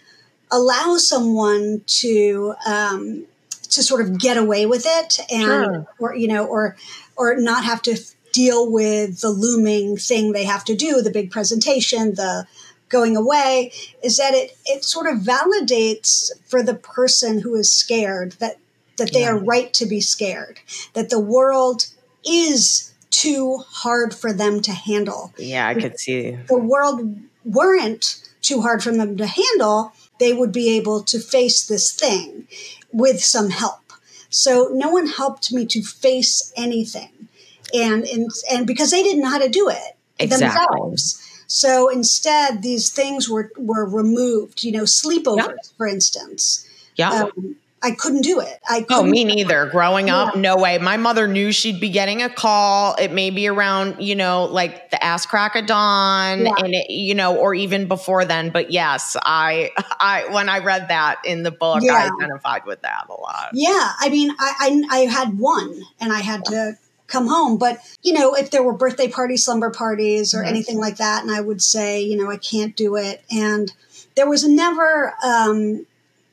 allow 0.50 0.96
someone 0.98 1.82
to 1.86 2.54
um, 2.66 3.24
to 3.72 3.82
sort 3.82 4.00
of 4.00 4.18
get 4.18 4.36
away 4.36 4.66
with 4.66 4.84
it 4.86 5.18
and 5.30 5.42
sure. 5.42 5.86
or 5.98 6.14
you 6.14 6.28
know 6.28 6.46
or 6.46 6.76
or 7.16 7.36
not 7.36 7.64
have 7.64 7.82
to 7.82 7.98
deal 8.32 8.70
with 8.70 9.20
the 9.20 9.30
looming 9.30 9.96
thing 9.96 10.32
they 10.32 10.44
have 10.44 10.64
to 10.64 10.74
do 10.74 11.02
the 11.02 11.10
big 11.10 11.30
presentation 11.30 12.14
the 12.14 12.46
going 12.88 13.16
away 13.16 13.72
is 14.02 14.18
that 14.18 14.34
it 14.34 14.56
it 14.66 14.84
sort 14.84 15.06
of 15.06 15.20
validates 15.20 16.30
for 16.46 16.62
the 16.62 16.74
person 16.74 17.40
who 17.40 17.54
is 17.54 17.72
scared 17.72 18.32
that 18.32 18.58
that 18.98 19.12
they 19.12 19.22
yeah. 19.22 19.30
are 19.30 19.38
right 19.38 19.72
to 19.72 19.86
be 19.86 20.00
scared 20.00 20.60
that 20.92 21.08
the 21.08 21.20
world 21.20 21.86
is 22.26 22.92
too 23.10 23.58
hard 23.66 24.14
for 24.14 24.32
them 24.32 24.60
to 24.60 24.72
handle 24.72 25.32
yeah 25.38 25.66
i 25.66 25.74
could 25.74 25.98
see 25.98 26.18
if 26.18 26.46
the 26.46 26.58
world 26.58 27.18
weren't 27.44 28.22
too 28.42 28.60
hard 28.60 28.82
for 28.82 28.92
them 28.92 29.16
to 29.16 29.26
handle 29.26 29.92
they 30.18 30.32
would 30.32 30.52
be 30.52 30.76
able 30.76 31.02
to 31.02 31.18
face 31.18 31.66
this 31.66 31.92
thing 31.92 32.46
with 32.92 33.22
some 33.22 33.50
help 33.50 33.92
so 34.30 34.68
no 34.72 34.90
one 34.90 35.06
helped 35.06 35.52
me 35.52 35.66
to 35.66 35.82
face 35.82 36.52
anything 36.56 37.28
and 37.74 38.04
and, 38.04 38.30
and 38.50 38.66
because 38.66 38.90
they 38.90 39.02
didn't 39.02 39.22
know 39.22 39.30
how 39.30 39.38
to 39.38 39.48
do 39.48 39.68
it 39.68 39.96
exactly. 40.18 40.48
themselves 40.48 41.22
so 41.52 41.90
instead, 41.90 42.62
these 42.62 42.88
things 42.88 43.28
were 43.28 43.52
were 43.58 43.84
removed. 43.84 44.64
You 44.64 44.72
know, 44.72 44.84
sleepovers, 44.84 45.36
yeah. 45.36 45.76
for 45.76 45.86
instance. 45.86 46.66
Yeah. 46.96 47.24
Um, 47.24 47.56
I 47.82 47.90
couldn't 47.92 48.22
do 48.22 48.40
it. 48.40 48.58
I 48.68 48.82
couldn't. 48.82 48.92
oh, 48.92 49.02
me 49.02 49.24
neither. 49.24 49.66
Growing 49.66 50.06
yeah. 50.06 50.18
up, 50.18 50.36
no 50.36 50.56
way. 50.56 50.78
My 50.78 50.96
mother 50.96 51.26
knew 51.26 51.50
she'd 51.50 51.80
be 51.80 51.90
getting 51.90 52.22
a 52.22 52.30
call. 52.30 52.94
It 52.94 53.10
may 53.12 53.30
be 53.30 53.48
around, 53.48 54.00
you 54.00 54.14
know, 54.14 54.44
like 54.44 54.90
the 54.90 55.02
ass 55.02 55.26
crack 55.26 55.56
of 55.56 55.66
dawn, 55.66 56.46
yeah. 56.46 56.52
and 56.58 56.74
it, 56.74 56.90
you 56.90 57.14
know, 57.14 57.36
or 57.36 57.54
even 57.54 57.88
before 57.88 58.24
then. 58.24 58.50
But 58.50 58.70
yes, 58.70 59.16
I, 59.22 59.72
I 60.00 60.26
when 60.32 60.48
I 60.48 60.58
read 60.58 60.88
that 60.88 61.20
in 61.24 61.42
the 61.42 61.50
book, 61.50 61.82
yeah. 61.82 61.94
I 61.94 62.10
identified 62.14 62.64
with 62.66 62.82
that 62.82 63.06
a 63.08 63.20
lot. 63.20 63.50
Yeah, 63.52 63.92
I 63.98 64.08
mean, 64.08 64.30
I, 64.38 64.84
I, 64.90 64.98
I 64.98 64.98
had 65.06 65.38
one, 65.38 65.82
and 66.00 66.12
I 66.12 66.20
had 66.20 66.44
to 66.46 66.78
come 67.12 67.28
home. 67.28 67.58
But, 67.58 67.78
you 68.02 68.12
know, 68.12 68.34
if 68.34 68.50
there 68.50 68.62
were 68.62 68.72
birthday 68.72 69.08
parties, 69.08 69.44
slumber 69.44 69.70
parties, 69.70 70.34
or 70.34 70.38
mm-hmm. 70.38 70.48
anything 70.48 70.78
like 70.78 70.96
that, 70.96 71.22
and 71.22 71.30
I 71.30 71.40
would 71.40 71.62
say, 71.62 72.00
you 72.00 72.16
know, 72.16 72.30
I 72.30 72.38
can't 72.38 72.74
do 72.74 72.96
it. 72.96 73.22
And 73.30 73.72
there 74.16 74.28
was 74.28 74.46
never, 74.48 75.14
um, 75.24 75.86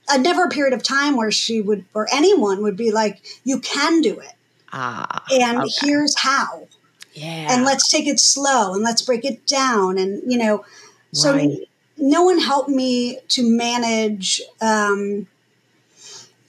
a 0.10 0.18
never 0.18 0.46
a 0.46 0.50
period 0.50 0.74
of 0.74 0.84
time 0.84 1.16
where 1.16 1.32
she 1.32 1.62
would, 1.62 1.86
or 1.94 2.08
anyone 2.12 2.62
would 2.62 2.78
be 2.78 2.92
like, 2.92 3.22
you 3.44 3.60
can 3.60 4.02
do 4.02 4.20
it. 4.20 4.34
Ah, 4.72 5.24
and 5.32 5.60
okay. 5.60 5.70
here's 5.82 6.18
how. 6.20 6.68
Yeah. 7.14 7.48
And 7.50 7.66
let's 7.66 7.90
take 7.90 8.08
it 8.08 8.20
slow 8.20 8.74
and 8.74 8.84
let's 8.84 9.02
break 9.02 9.26
it 9.26 9.46
down. 9.46 9.98
And, 9.98 10.22
you 10.32 10.38
know, 10.38 10.64
so 11.12 11.34
right. 11.34 11.68
no 11.98 12.24
one 12.24 12.40
helped 12.40 12.70
me 12.70 13.20
to 13.30 13.44
manage, 13.44 14.42
um, 14.62 15.28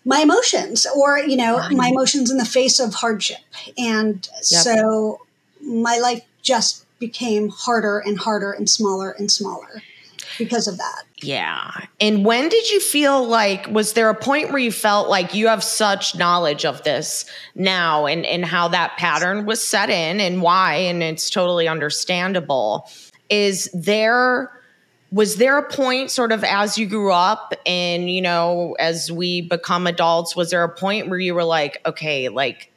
my 0.04 0.20
emotions 0.20 0.86
or 0.96 1.18
you 1.18 1.36
know 1.36 1.58
right. 1.58 1.72
my 1.72 1.88
emotions 1.88 2.30
in 2.30 2.38
the 2.38 2.44
face 2.44 2.80
of 2.80 2.94
hardship 2.94 3.40
and 3.76 4.28
yep. 4.50 4.62
so 4.62 5.20
my 5.62 5.98
life 5.98 6.22
just 6.42 6.86
became 6.98 7.48
harder 7.48 7.98
and 7.98 8.18
harder 8.18 8.52
and 8.52 8.68
smaller 8.70 9.10
and 9.10 9.30
smaller 9.30 9.82
because 10.38 10.66
of 10.66 10.78
that 10.78 11.02
yeah. 11.22 11.86
And 12.00 12.24
when 12.24 12.48
did 12.48 12.70
you 12.70 12.80
feel 12.80 13.26
like 13.26 13.66
was 13.68 13.92
there 13.92 14.08
a 14.08 14.14
point 14.14 14.50
where 14.50 14.58
you 14.58 14.72
felt 14.72 15.08
like 15.08 15.34
you 15.34 15.48
have 15.48 15.62
such 15.62 16.14
knowledge 16.14 16.64
of 16.64 16.82
this 16.82 17.24
now 17.54 18.06
and 18.06 18.24
and 18.24 18.44
how 18.44 18.68
that 18.68 18.96
pattern 18.96 19.46
was 19.46 19.66
set 19.66 19.90
in 19.90 20.20
and 20.20 20.42
why 20.42 20.74
and 20.74 21.02
it's 21.02 21.30
totally 21.30 21.68
understandable 21.68 22.88
is 23.28 23.70
there 23.72 24.50
was 25.12 25.36
there 25.36 25.58
a 25.58 25.68
point 25.68 26.10
sort 26.10 26.32
of 26.32 26.44
as 26.44 26.78
you 26.78 26.86
grew 26.86 27.12
up 27.12 27.52
and 27.66 28.10
you 28.10 28.22
know 28.22 28.76
as 28.78 29.10
we 29.10 29.42
become 29.42 29.86
adults 29.86 30.36
was 30.36 30.50
there 30.50 30.64
a 30.64 30.68
point 30.68 31.08
where 31.08 31.18
you 31.18 31.34
were 31.34 31.44
like 31.44 31.80
okay 31.84 32.28
like 32.28 32.69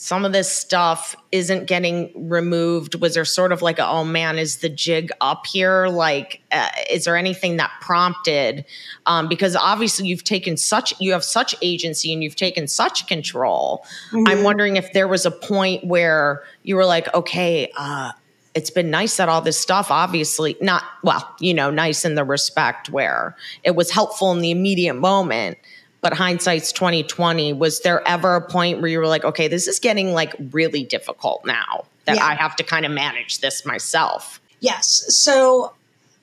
some 0.00 0.24
of 0.24 0.32
this 0.32 0.48
stuff 0.48 1.16
isn't 1.32 1.66
getting 1.66 2.12
removed. 2.14 2.94
Was 2.94 3.14
there 3.14 3.24
sort 3.24 3.50
of 3.50 3.62
like 3.62 3.80
a, 3.80 3.86
oh 3.86 4.04
man 4.04 4.38
is 4.38 4.58
the 4.58 4.68
jig 4.68 5.10
up 5.20 5.44
here? 5.44 5.88
Like 5.88 6.40
uh, 6.52 6.68
is 6.88 7.04
there 7.04 7.16
anything 7.16 7.56
that 7.56 7.72
prompted? 7.80 8.64
Um, 9.06 9.28
because 9.28 9.56
obviously 9.56 10.06
you've 10.06 10.22
taken 10.22 10.56
such 10.56 10.94
you 11.00 11.10
have 11.10 11.24
such 11.24 11.52
agency 11.62 12.12
and 12.12 12.22
you've 12.22 12.36
taken 12.36 12.68
such 12.68 13.08
control. 13.08 13.84
Mm-hmm. 14.12 14.28
i'm 14.28 14.42
wondering 14.44 14.76
if 14.76 14.92
there 14.92 15.08
was 15.08 15.26
a 15.26 15.30
point 15.30 15.84
where 15.84 16.42
you 16.62 16.76
were 16.76 16.84
like 16.84 17.12
okay 17.14 17.70
uh, 17.76 18.12
it's 18.54 18.70
been 18.70 18.90
nice 18.90 19.16
that 19.16 19.28
all 19.28 19.40
this 19.40 19.58
stuff 19.58 19.90
obviously 19.90 20.56
not 20.60 20.84
well 21.02 21.34
you 21.40 21.52
know 21.52 21.70
nice 21.70 22.04
in 22.04 22.14
the 22.14 22.24
respect 22.24 22.90
where 22.90 23.36
it 23.64 23.74
was 23.74 23.90
helpful 23.90 24.30
in 24.32 24.40
the 24.40 24.50
immediate 24.50 24.94
moment 24.94 25.58
but 26.00 26.12
hindsight's 26.12 26.72
2020 26.72 27.52
was 27.52 27.80
there 27.80 28.06
ever 28.06 28.36
a 28.36 28.40
point 28.40 28.80
where 28.80 28.88
you 28.88 28.98
were 28.98 29.06
like 29.06 29.24
okay 29.24 29.48
this 29.48 29.66
is 29.66 29.78
getting 29.78 30.12
like 30.12 30.34
really 30.52 30.84
difficult 30.84 31.44
now 31.44 31.84
that 32.04 32.16
yeah. 32.16 32.24
i 32.24 32.34
have 32.34 32.56
to 32.56 32.62
kind 32.62 32.84
of 32.84 32.92
manage 32.92 33.40
this 33.40 33.64
myself 33.64 34.40
yes 34.60 35.04
so 35.08 35.72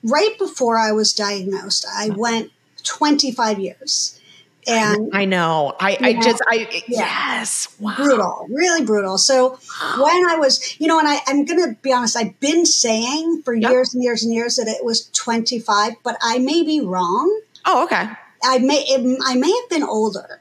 right 0.02 0.38
before 0.38 0.78
i 0.78 0.92
was 0.92 1.12
diagnosed 1.12 1.86
i 1.96 2.08
uh-huh. 2.08 2.18
went 2.18 2.52
25 2.82 3.58
years 3.58 4.20
and 4.68 5.10
I 5.12 5.26
know. 5.26 5.76
I, 5.78 5.96
I 6.00 6.12
just, 6.14 6.42
I, 6.48 6.68
yeah, 6.88 6.98
yes. 6.98 7.68
Wow. 7.78 7.94
Brutal, 7.96 8.46
really 8.50 8.84
brutal. 8.84 9.16
So 9.16 9.50
when 9.96 10.28
I 10.28 10.36
was, 10.38 10.78
you 10.80 10.88
know, 10.88 10.98
and 10.98 11.06
I, 11.06 11.18
I'm 11.26 11.44
going 11.44 11.62
to 11.62 11.80
be 11.82 11.92
honest, 11.92 12.16
I've 12.16 12.38
been 12.40 12.66
saying 12.66 13.42
for 13.44 13.54
yep. 13.54 13.70
years 13.70 13.94
and 13.94 14.02
years 14.02 14.24
and 14.24 14.34
years 14.34 14.56
that 14.56 14.66
it 14.66 14.84
was 14.84 15.08
25, 15.10 15.94
but 16.02 16.16
I 16.20 16.38
may 16.38 16.64
be 16.64 16.80
wrong. 16.80 17.40
Oh, 17.64 17.84
okay. 17.84 18.08
I 18.44 18.58
may, 18.58 18.84
it, 18.86 19.18
I 19.24 19.34
may 19.36 19.52
have 19.52 19.70
been 19.70 19.82
older. 19.82 20.40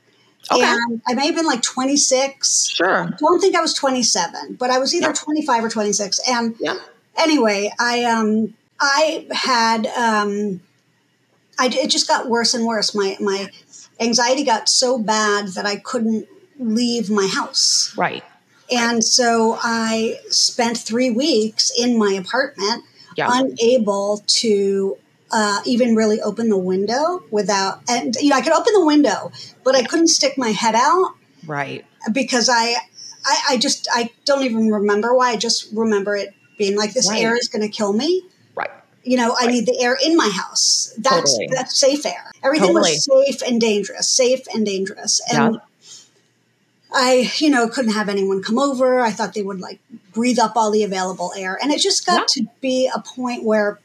Okay. 0.51 0.63
And 0.63 1.01
I 1.07 1.13
may 1.15 1.25
have 1.27 1.35
been 1.35 1.45
like 1.45 1.61
26. 1.63 2.67
Sure. 2.67 3.05
I 3.05 3.09
don't 3.17 3.39
think 3.39 3.55
I 3.55 3.61
was 3.61 3.73
27, 3.73 4.55
but 4.59 4.69
I 4.69 4.77
was 4.77 4.93
either 4.93 5.07
yep. 5.07 5.15
25 5.15 5.63
or 5.63 5.69
26. 5.69 6.19
And 6.29 6.55
yep. 6.59 6.77
anyway, 7.17 7.71
I, 7.79 8.03
um, 8.03 8.53
I 8.79 9.27
had, 9.31 9.87
um, 9.87 10.61
I, 11.57 11.67
it 11.67 11.89
just 11.89 12.07
got 12.07 12.29
worse 12.29 12.53
and 12.53 12.65
worse. 12.65 12.93
My 12.93 13.15
my 13.19 13.49
anxiety 13.99 14.43
got 14.43 14.67
so 14.69 14.97
bad 14.97 15.49
that 15.49 15.65
I 15.65 15.77
couldn't 15.77 16.27
leave 16.59 17.09
my 17.09 17.27
house. 17.27 17.93
Right. 17.97 18.23
And 18.71 19.03
so 19.03 19.57
I 19.61 20.19
spent 20.29 20.77
three 20.77 21.11
weeks 21.11 21.71
in 21.77 21.97
my 21.97 22.13
apartment, 22.13 22.83
Yeah. 23.15 23.29
unable 23.31 24.23
to 24.27 24.97
uh, 25.37 25.59
even 25.65 25.95
really 25.95 26.21
open 26.21 26.47
the 26.47 26.57
window 26.57 27.21
without, 27.29 27.81
and 27.89 28.15
you 28.15 28.29
know, 28.29 28.37
I 28.37 28.41
could 28.41 28.53
open 28.53 28.71
the 28.73 28.85
window, 28.85 29.33
but 29.65 29.75
I 29.75 29.83
couldn't 29.83 30.07
stick 30.07 30.37
my 30.37 30.51
head 30.51 30.75
out 30.75 31.13
Right. 31.45 31.85
because 32.13 32.47
I, 32.47 32.75
I, 33.25 33.35
I 33.49 33.57
just, 33.57 33.89
I 33.91 34.11
don't 34.23 34.43
even 34.43 34.69
remember 34.71 35.13
why. 35.13 35.31
I 35.31 35.35
just 35.35 35.73
remember 35.73 36.15
it 36.15 36.33
being 36.57 36.77
like, 36.77 36.93
this 36.93 37.09
Right. 37.09 37.21
air 37.21 37.35
is 37.35 37.49
going 37.49 37.63
to 37.63 37.67
kill 37.67 37.91
me. 37.91 38.23
Right. 38.55 38.69
You 39.03 39.17
know, 39.17 39.35
I 39.37 39.47
need 39.47 39.65
the 39.65 39.77
air 39.81 39.97
in 40.05 40.15
my 40.15 40.29
house. 40.29 40.93
That's 40.97 41.33
Totally. 41.33 41.49
that's 41.51 41.77
safe 41.77 42.05
air. 42.05 42.31
Everything 42.41 42.73
was 42.73 43.03
safe 43.03 43.41
and 43.45 43.59
dangerous, 43.59 44.07
safe 44.07 44.47
and 44.53 44.65
dangerous. 44.65 45.19
And 45.29 45.55
Yeah. 45.55 45.59
I, 46.93 47.29
you 47.39 47.49
know, 47.49 47.67
couldn't 47.67 47.91
have 47.91 48.07
anyone 48.07 48.41
come 48.41 48.57
over. 48.57 49.01
I 49.01 49.11
thought 49.11 49.33
they 49.33 49.41
would 49.41 49.59
like 49.59 49.79
breathe 50.13 50.39
up 50.39 50.53
all 50.55 50.71
the 50.71 50.83
available 50.83 51.33
air. 51.37 51.59
And 51.61 51.73
it 51.73 51.81
just 51.81 52.05
got 52.05 52.29
to 52.29 52.45
be 52.61 52.89
a 52.95 53.01
point 53.01 53.43
where 53.43 53.79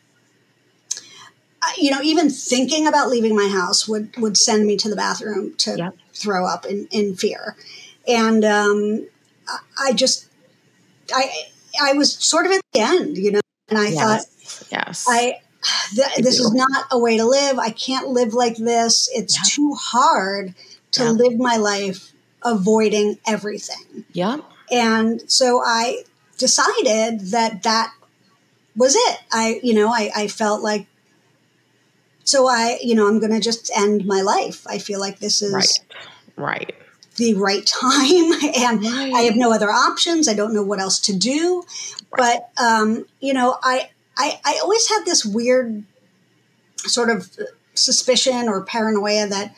you 1.78 1.90
know, 1.90 2.00
even 2.02 2.30
thinking 2.30 2.86
about 2.86 3.08
leaving 3.08 3.34
my 3.36 3.48
house 3.48 3.86
would 3.88 4.16
would 4.16 4.36
send 4.36 4.66
me 4.66 4.76
to 4.78 4.88
the 4.88 4.96
bathroom 4.96 5.54
to 5.58 5.76
Yep. 5.76 5.96
throw 6.14 6.46
up 6.46 6.64
in, 6.66 6.86
in 6.90 7.14
fear. 7.16 7.56
And 8.08 8.44
um, 8.44 9.06
I, 9.78 9.92
just, 9.92 10.26
I, 11.14 11.30
I 11.80 11.92
was 11.92 12.12
sort 12.14 12.46
of 12.46 12.52
at 12.52 12.60
the 12.72 12.80
end, 12.80 13.16
you 13.18 13.32
know, 13.32 13.40
and 13.68 13.78
I 13.78 13.90
thought, 13.90 14.22
Yes. 14.40 14.64
Yes. 14.72 15.06
I 15.08 15.38
th- 15.94 16.16
this 16.18 16.38
do. 16.38 16.44
is 16.44 16.52
not 16.52 16.86
a 16.90 16.98
way 16.98 17.16
to 17.18 17.24
live. 17.24 17.58
I 17.58 17.70
can't 17.70 18.08
live 18.08 18.34
like 18.34 18.56
this. 18.56 19.08
It's 19.14 19.36
Yeah. 19.36 19.42
too 19.46 19.74
hard 19.74 20.54
to 20.92 21.04
Yeah. 21.04 21.10
live 21.10 21.38
my 21.38 21.56
life 21.56 22.12
avoiding 22.42 23.18
everything. 23.26 24.04
Yeah. 24.12 24.38
And 24.72 25.22
so 25.30 25.62
I 25.64 26.04
decided 26.38 27.20
that 27.30 27.62
that 27.62 27.92
was 28.76 28.94
it. 28.96 29.18
I, 29.30 29.60
you 29.62 29.74
know, 29.74 29.88
I, 29.92 30.10
I 30.16 30.26
felt 30.28 30.62
like, 30.62 30.86
so 32.24 32.48
I, 32.48 32.78
you 32.82 32.94
know, 32.94 33.08
I'm 33.08 33.18
going 33.18 33.32
to 33.32 33.40
just 33.40 33.70
end 33.76 34.06
my 34.06 34.20
life. 34.20 34.66
I 34.66 34.78
feel 34.78 35.00
like 35.00 35.18
this 35.18 35.42
is 35.42 35.54
Right. 35.54 35.80
Right. 36.36 36.74
the 37.16 37.34
right 37.34 37.66
time 37.66 38.32
and 38.56 38.82
Right. 38.82 39.12
I 39.14 39.20
have 39.22 39.36
no 39.36 39.52
other 39.52 39.70
options. 39.70 40.28
I 40.28 40.34
don't 40.34 40.54
know 40.54 40.62
what 40.62 40.80
else 40.80 40.98
to 41.00 41.16
do. 41.16 41.64
But 42.16 42.50
um, 42.60 43.06
you 43.20 43.32
know, 43.32 43.56
I, 43.62 43.90
I 44.16 44.40
I 44.44 44.58
always 44.62 44.88
had 44.88 45.04
this 45.04 45.24
weird 45.24 45.84
sort 46.78 47.10
of 47.10 47.30
suspicion 47.74 48.48
or 48.48 48.62
paranoia 48.64 49.26
that 49.28 49.54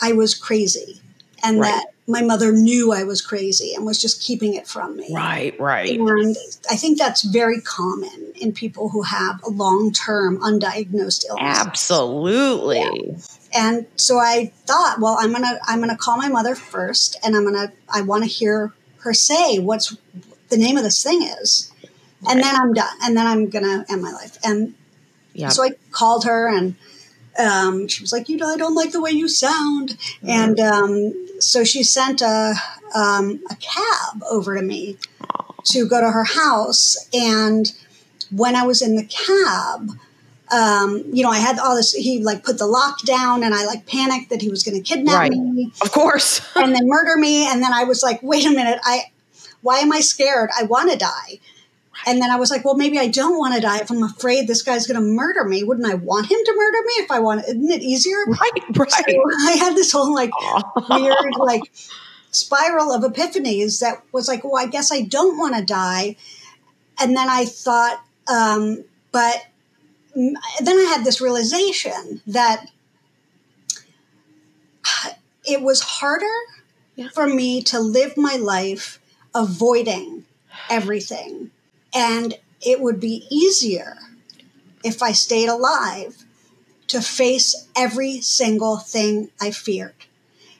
I 0.00 0.12
was 0.12 0.34
crazy 0.34 1.00
and 1.42 1.60
Right. 1.60 1.68
that 1.68 1.86
my 2.10 2.22
mother 2.22 2.52
knew 2.52 2.92
I 2.92 3.04
was 3.04 3.22
crazy 3.22 3.74
and 3.74 3.86
was 3.86 4.00
just 4.00 4.20
keeping 4.22 4.54
it 4.54 4.66
from 4.66 4.96
me. 4.96 5.08
Right. 5.14 5.58
Right. 5.58 5.98
And 5.98 6.36
I 6.70 6.76
think 6.76 6.98
that's 6.98 7.22
very 7.22 7.60
common 7.60 8.32
in 8.36 8.52
people 8.52 8.88
who 8.90 9.02
have 9.02 9.42
a 9.44 9.50
long 9.50 9.92
term 9.92 10.38
undiagnosed 10.38 11.24
illness. 11.28 11.66
Absolutely. 11.66 13.16
And 13.52 13.86
so 13.96 14.18
I 14.18 14.52
thought, 14.66 14.98
well, 15.00 15.16
I'm 15.18 15.32
gonna 15.32 15.58
I'm 15.66 15.80
gonna 15.80 15.96
call 15.96 16.16
my 16.16 16.28
mother 16.28 16.54
first, 16.54 17.18
and 17.24 17.36
I'm 17.36 17.44
gonna 17.44 17.72
I 17.92 18.02
want 18.02 18.24
to 18.24 18.28
hear 18.28 18.72
her 18.98 19.12
say 19.12 19.58
what's 19.58 19.96
the 20.50 20.56
name 20.56 20.76
of 20.76 20.82
this 20.84 21.02
thing 21.02 21.22
is, 21.22 21.72
and 22.28 22.40
then 22.40 22.54
I'm 22.54 22.72
done, 22.74 22.96
and 23.02 23.16
then 23.16 23.26
I'm 23.26 23.48
gonna 23.48 23.84
end 23.88 24.02
my 24.02 24.12
life. 24.12 24.38
And 24.44 24.74
Yep. 25.32 25.52
so 25.52 25.62
I 25.62 25.70
called 25.92 26.24
her, 26.24 26.48
and 26.48 26.74
um, 27.38 27.88
she 27.88 28.02
was 28.02 28.12
like, 28.12 28.28
"You 28.28 28.36
know, 28.36 28.48
I 28.48 28.56
don't 28.56 28.74
like 28.74 28.92
the 28.92 29.00
way 29.00 29.10
you 29.10 29.28
sound," 29.28 29.96
and 30.22 30.58
um, 30.60 31.12
so 31.40 31.64
she 31.64 31.82
sent 31.82 32.20
a 32.22 32.54
um, 32.94 33.40
a 33.50 33.56
cab 33.56 34.22
over 34.30 34.56
to 34.56 34.62
me 34.62 34.96
to 35.66 35.86
go 35.86 36.00
to 36.00 36.10
her 36.10 36.24
house, 36.24 36.96
and 37.12 37.72
when 38.30 38.54
I 38.56 38.64
was 38.64 38.82
in 38.82 38.96
the 38.96 39.04
cab 39.04 39.90
um, 40.52 41.04
you 41.12 41.22
know, 41.22 41.30
I 41.30 41.38
had 41.38 41.58
all 41.58 41.76
this. 41.76 41.92
He 41.92 42.22
like 42.22 42.42
put 42.44 42.58
the 42.58 42.66
lock 42.66 43.02
down, 43.04 43.44
and 43.44 43.54
I 43.54 43.64
like 43.66 43.86
panicked 43.86 44.30
that 44.30 44.42
he 44.42 44.48
was 44.48 44.64
going 44.64 44.76
to 44.76 44.82
kidnap 44.82 45.14
Right. 45.14 45.30
me 45.30 45.72
of 45.80 45.92
course. 45.92 46.40
and 46.56 46.74
then 46.74 46.88
murder 46.88 47.16
me. 47.16 47.46
And 47.48 47.62
then 47.62 47.72
I 47.72 47.84
was 47.84 48.02
like, 48.02 48.20
wait 48.22 48.44
a 48.46 48.50
minute, 48.50 48.80
I, 48.82 49.12
why 49.62 49.78
am 49.78 49.92
I 49.92 50.00
scared? 50.00 50.50
I 50.58 50.64
want 50.64 50.90
to 50.90 50.98
die. 50.98 51.38
And 52.06 52.20
then 52.20 52.30
I 52.30 52.36
was 52.36 52.50
like, 52.50 52.64
well, 52.64 52.76
maybe 52.76 52.98
I 52.98 53.08
don't 53.08 53.36
want 53.38 53.54
to 53.54 53.60
die. 53.60 53.78
If 53.80 53.90
I'm 53.90 54.02
afraid 54.02 54.46
this 54.46 54.62
guy's 54.62 54.86
going 54.86 55.00
to 55.00 55.06
murder 55.06 55.44
me, 55.44 55.62
wouldn't 55.64 55.86
I 55.86 55.94
want 55.94 56.30
him 56.30 56.38
to 56.44 56.54
murder 56.56 56.78
me? 56.86 56.92
If 57.04 57.10
I 57.10 57.18
want, 57.20 57.44
isn't 57.44 57.70
it 57.70 57.82
easier? 57.82 58.16
right. 58.26 58.50
Right. 58.76 58.90
So 58.90 59.22
I 59.48 59.52
had 59.58 59.74
this 59.76 59.92
whole 59.92 60.14
like 60.14 60.30
weird 60.90 61.16
like 61.38 61.62
spiral 62.30 62.92
of 62.92 63.02
epiphanies 63.02 63.80
that 63.80 64.02
was 64.12 64.28
like, 64.28 64.44
well, 64.44 64.56
I 64.56 64.66
guess 64.66 64.90
I 64.92 65.02
don't 65.02 65.36
want 65.38 65.56
to 65.56 65.64
die. 65.64 66.16
And 67.00 67.16
then 67.16 67.28
I 67.28 67.44
thought, 67.44 68.02
um, 68.28 68.84
but 69.12 69.46
then 70.14 70.36
I 70.68 70.92
had 70.96 71.04
this 71.04 71.20
realization 71.20 72.20
that 72.26 72.66
it 75.44 75.62
was 75.62 75.80
harder 75.80 76.26
Yeah. 76.96 77.08
for 77.14 77.26
me 77.26 77.62
to 77.64 77.80
live 77.80 78.16
my 78.16 78.36
life 78.36 79.00
avoiding 79.34 80.24
everything. 80.68 81.50
And 81.94 82.34
it 82.64 82.80
would 82.80 83.00
be 83.00 83.26
easier 83.30 83.96
if 84.84 85.02
I 85.02 85.12
stayed 85.12 85.48
alive 85.48 86.24
to 86.88 87.00
face 87.00 87.68
every 87.76 88.20
single 88.20 88.78
thing 88.78 89.30
I 89.40 89.50
feared. 89.50 89.94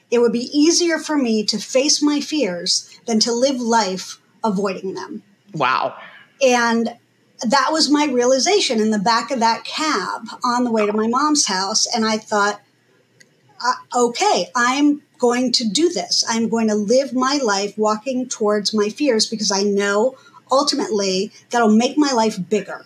It 0.09 0.19
would 0.19 0.31
be 0.31 0.49
easier 0.57 0.97
for 0.97 1.17
me 1.17 1.43
to 1.45 1.57
face 1.57 2.01
my 2.01 2.19
fears 2.19 2.89
than 3.05 3.19
to 3.21 3.31
live 3.31 3.59
life 3.59 4.19
avoiding 4.43 4.93
them. 4.93 5.23
Wow. 5.53 5.95
And 6.41 6.97
that 7.41 7.69
was 7.71 7.89
my 7.89 8.05
realization 8.05 8.79
in 8.79 8.91
the 8.91 8.99
back 8.99 9.31
of 9.31 9.39
that 9.39 9.63
cab 9.63 10.27
on 10.43 10.63
the 10.63 10.71
way 10.71 10.85
to 10.85 10.93
my 10.93 11.07
mom's 11.07 11.47
house. 11.47 11.87
And 11.93 12.05
I 12.05 12.17
thought, 12.17 12.61
uh, 13.63 13.73
okay, 13.95 14.47
I'm 14.55 15.01
going 15.17 15.51
to 15.53 15.67
do 15.67 15.89
this. 15.89 16.23
I'm 16.27 16.49
going 16.49 16.67
to 16.67 16.75
live 16.75 17.13
my 17.13 17.39
life 17.43 17.77
walking 17.77 18.27
towards 18.27 18.73
my 18.73 18.89
fears 18.89 19.27
because 19.27 19.51
I 19.51 19.63
know 19.63 20.15
ultimately 20.51 21.31
that'll 21.49 21.75
make 21.75 21.97
my 21.97 22.11
life 22.11 22.37
bigger 22.49 22.85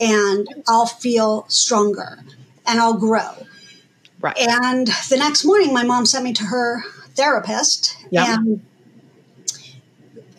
and 0.00 0.46
I'll 0.68 0.86
feel 0.86 1.46
stronger 1.48 2.18
and 2.66 2.80
I'll 2.80 2.98
grow. 2.98 3.46
Right. 4.20 4.36
And 4.38 4.88
the 5.08 5.16
next 5.18 5.44
morning, 5.44 5.72
my 5.72 5.84
mom 5.84 6.06
sent 6.06 6.24
me 6.24 6.32
to 6.34 6.44
her 6.44 6.82
therapist. 7.14 7.96
Yeah. 8.10 8.34
And 8.36 8.62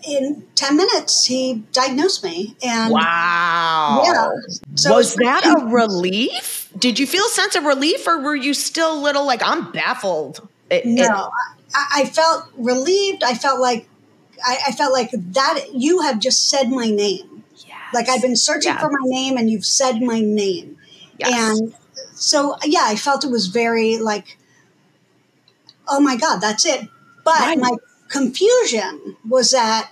in 0.08 0.46
10 0.56 0.78
minutes, 0.78 1.26
he 1.26 1.64
diagnosed 1.74 2.24
me. 2.24 2.56
And 2.64 2.94
wow. 2.94 4.04
yeah. 4.06 4.30
So 4.76 4.96
was 4.96 5.16
that 5.16 5.46
a 5.46 5.66
relief? 5.68 6.72
Did 6.78 6.98
you 7.00 7.06
feel 7.08 7.24
a 7.26 7.30
sense 7.30 7.56
of 7.56 7.64
relief 7.66 8.08
or 8.08 8.22
were 8.22 8.36
you 8.36 8.54
still 8.54 8.94
a 8.94 9.00
little 9.02 9.26
like, 9.26 9.42
I'm 9.44 9.72
baffled? 9.72 10.48
It- 10.70 10.86
it- 10.86 10.88
No, 10.88 11.32
I, 11.74 12.02
I 12.02 12.06
felt 12.06 12.46
relieved. 12.58 13.24
I 13.24 13.34
felt 13.34 13.60
like 13.60 13.88
I, 14.46 14.58
I 14.68 14.72
felt 14.72 14.94
like 14.94 15.12
that 15.12 15.66
you 15.74 16.02
have 16.02 16.20
just 16.20 16.50
said 16.50 16.70
my 16.70 16.90
name. 16.90 17.44
yes. 17.66 17.94
Like 17.94 18.10
I've 18.10 18.22
been 18.22 18.36
searching 18.36 18.74
Yeah. 18.74 18.80
for 18.80 18.90
my 18.90 19.06
name, 19.06 19.38
and 19.38 19.50
you've 19.50 19.66
said 19.66 20.02
my 20.02 20.20
name. 20.20 20.78
Yes. 21.18 21.60
And 21.60 21.74
so, 22.14 22.56
yeah, 22.64 22.84
I 22.86 22.96
felt 22.96 23.24
it 23.24 23.32
was 23.32 23.48
very 23.48 23.98
like, 23.98 24.38
oh 25.88 26.00
my 26.00 26.16
God, 26.16 26.40
that's 26.40 26.66
it. 26.66 26.88
But 27.24 27.40
Right. 27.42 27.58
my 27.58 27.72
confusion 28.10 29.18
was 29.28 29.52
that 29.52 29.92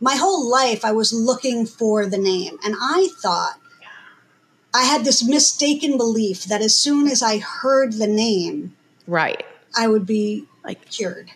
my 0.00 0.16
whole 0.16 0.48
life 0.50 0.84
I 0.84 0.92
was 0.92 1.12
looking 1.12 1.66
for 1.66 2.06
the 2.06 2.18
name, 2.18 2.58
and 2.64 2.74
I 2.80 3.08
thought 3.20 3.58
I 4.74 4.84
had 4.84 5.04
this 5.04 5.22
mistaken 5.26 5.96
belief 5.98 6.44
that 6.44 6.62
as 6.62 6.74
soon 6.76 7.06
as 7.06 7.22
I 7.22 7.38
heard 7.38 7.94
the 7.94 8.06
name, 8.06 8.74
right. 9.06 9.44
I 9.76 9.86
would 9.88 10.06
be 10.06 10.46
Like 10.64 10.88
cured. 10.90 11.30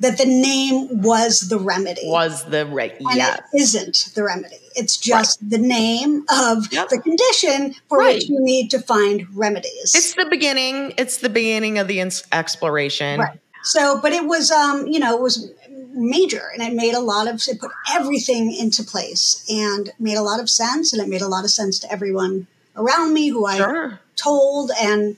That 0.00 0.18
the 0.18 0.26
name 0.26 1.00
was 1.00 1.40
the 1.48 1.58
remedy. 1.58 2.02
was 2.04 2.44
the 2.44 2.66
right. 2.66 2.94
and 3.00 3.16
Yes. 3.16 3.38
it 3.54 3.60
isn't 3.62 4.10
the 4.14 4.24
remedy. 4.24 4.58
It's 4.74 4.98
just 4.98 5.38
the 5.48 5.56
name 5.58 6.26
of 6.28 6.70
Yep. 6.70 6.90
the 6.90 6.98
condition 7.00 7.74
for 7.88 7.98
Right. 7.98 8.16
which 8.16 8.28
you 8.28 8.38
need 8.40 8.70
to 8.72 8.78
find 8.78 9.26
remedies. 9.34 9.92
It's 9.94 10.14
the 10.14 10.26
beginning. 10.28 10.92
It's 10.98 11.16
the 11.18 11.30
beginning 11.30 11.78
of 11.78 11.88
the 11.88 12.00
ins- 12.00 12.24
exploration. 12.32 13.20
Right. 13.20 13.38
so, 13.64 13.98
but 14.00 14.12
it 14.12 14.26
was, 14.26 14.50
um, 14.50 14.86
you 14.86 15.00
know, 15.00 15.16
it 15.16 15.22
was 15.22 15.50
major 15.94 16.50
and 16.52 16.62
it 16.62 16.74
made 16.74 16.94
a 16.94 17.00
lot 17.00 17.26
of, 17.26 17.42
it 17.48 17.58
put 17.58 17.70
everything 17.90 18.52
into 18.54 18.84
place 18.84 19.42
and 19.48 19.92
made 19.98 20.16
a 20.16 20.22
lot 20.22 20.38
of 20.40 20.48
sense. 20.50 20.92
And 20.92 21.00
it 21.02 21.08
made 21.08 21.22
a 21.22 21.26
lot 21.28 21.44
of 21.44 21.50
sense 21.50 21.78
to 21.80 21.90
everyone 21.90 22.46
around 22.76 23.14
me 23.14 23.28
who 23.28 23.46
I 23.46 23.56
Sure. 23.56 24.00
told 24.14 24.70
and 24.80 25.16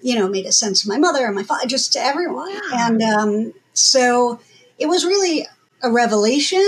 you 0.00 0.14
know 0.16 0.28
made 0.28 0.46
a 0.46 0.52
sense 0.52 0.82
to 0.82 0.88
my 0.88 0.98
mother 0.98 1.26
and 1.26 1.34
my 1.34 1.42
father 1.44 1.66
just 1.66 1.92
to 1.92 2.00
everyone 2.04 2.50
Yeah. 2.50 2.86
and 2.86 3.02
um, 3.02 3.52
so 3.72 4.40
it 4.78 4.86
was 4.86 5.04
really 5.04 5.46
a 5.82 5.90
revelation 5.90 6.60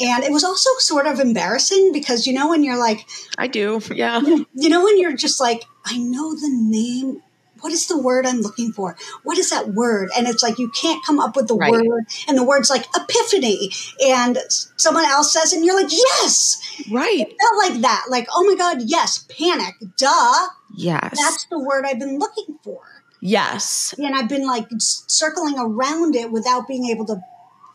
and 0.00 0.24
it 0.24 0.32
was 0.32 0.44
also 0.44 0.70
sort 0.78 1.06
of 1.06 1.20
embarrassing 1.20 1.92
because 1.92 2.26
you 2.26 2.32
know 2.32 2.48
when 2.48 2.64
you're 2.64 2.78
like 2.78 3.06
I 3.38 3.46
do. 3.46 3.80
Yeah. 3.92 4.20
you 4.20 4.68
know 4.68 4.82
when 4.84 4.98
you're 4.98 5.16
just 5.16 5.40
like 5.40 5.64
I 5.84 5.98
know 5.98 6.34
the 6.34 6.48
name. 6.50 7.22
What 7.60 7.72
is 7.72 7.86
the 7.86 7.96
word 7.98 8.26
I'm 8.26 8.40
looking 8.40 8.72
for? 8.72 8.96
What 9.22 9.38
is 9.38 9.50
that 9.50 9.68
word? 9.68 10.10
And 10.16 10.26
it's 10.26 10.42
like 10.42 10.58
you 10.58 10.68
can't 10.70 11.04
come 11.04 11.20
up 11.20 11.36
with 11.36 11.46
the 11.46 11.54
Right. 11.54 11.70
word, 11.70 12.06
and 12.26 12.36
the 12.36 12.42
word's 12.42 12.68
like 12.70 12.86
epiphany, 12.96 13.70
and 14.04 14.36
someone 14.76 15.04
else 15.04 15.32
says, 15.32 15.52
and 15.52 15.64
you're 15.64 15.80
like, 15.80 15.92
yes, 15.92 16.60
Right. 16.90 17.18
felt 17.40 17.70
like 17.72 17.80
that. 17.82 18.06
Like, 18.10 18.26
oh 18.34 18.42
my 18.44 18.56
god, 18.56 18.82
yes, 18.86 19.24
panic, 19.28 19.76
duh. 19.96 20.48
Yes. 20.74 21.16
That's 21.16 21.44
the 21.50 21.58
word 21.60 21.84
I've 21.86 22.00
been 22.00 22.18
looking 22.18 22.58
for, 22.64 22.80
yes. 23.22 23.94
and 23.96 24.14
I've 24.14 24.28
been 24.28 24.46
like 24.46 24.66
circling 24.78 25.54
around 25.58 26.14
it 26.16 26.30
without 26.30 26.68
being 26.68 26.86
able 26.90 27.06
to, 27.06 27.22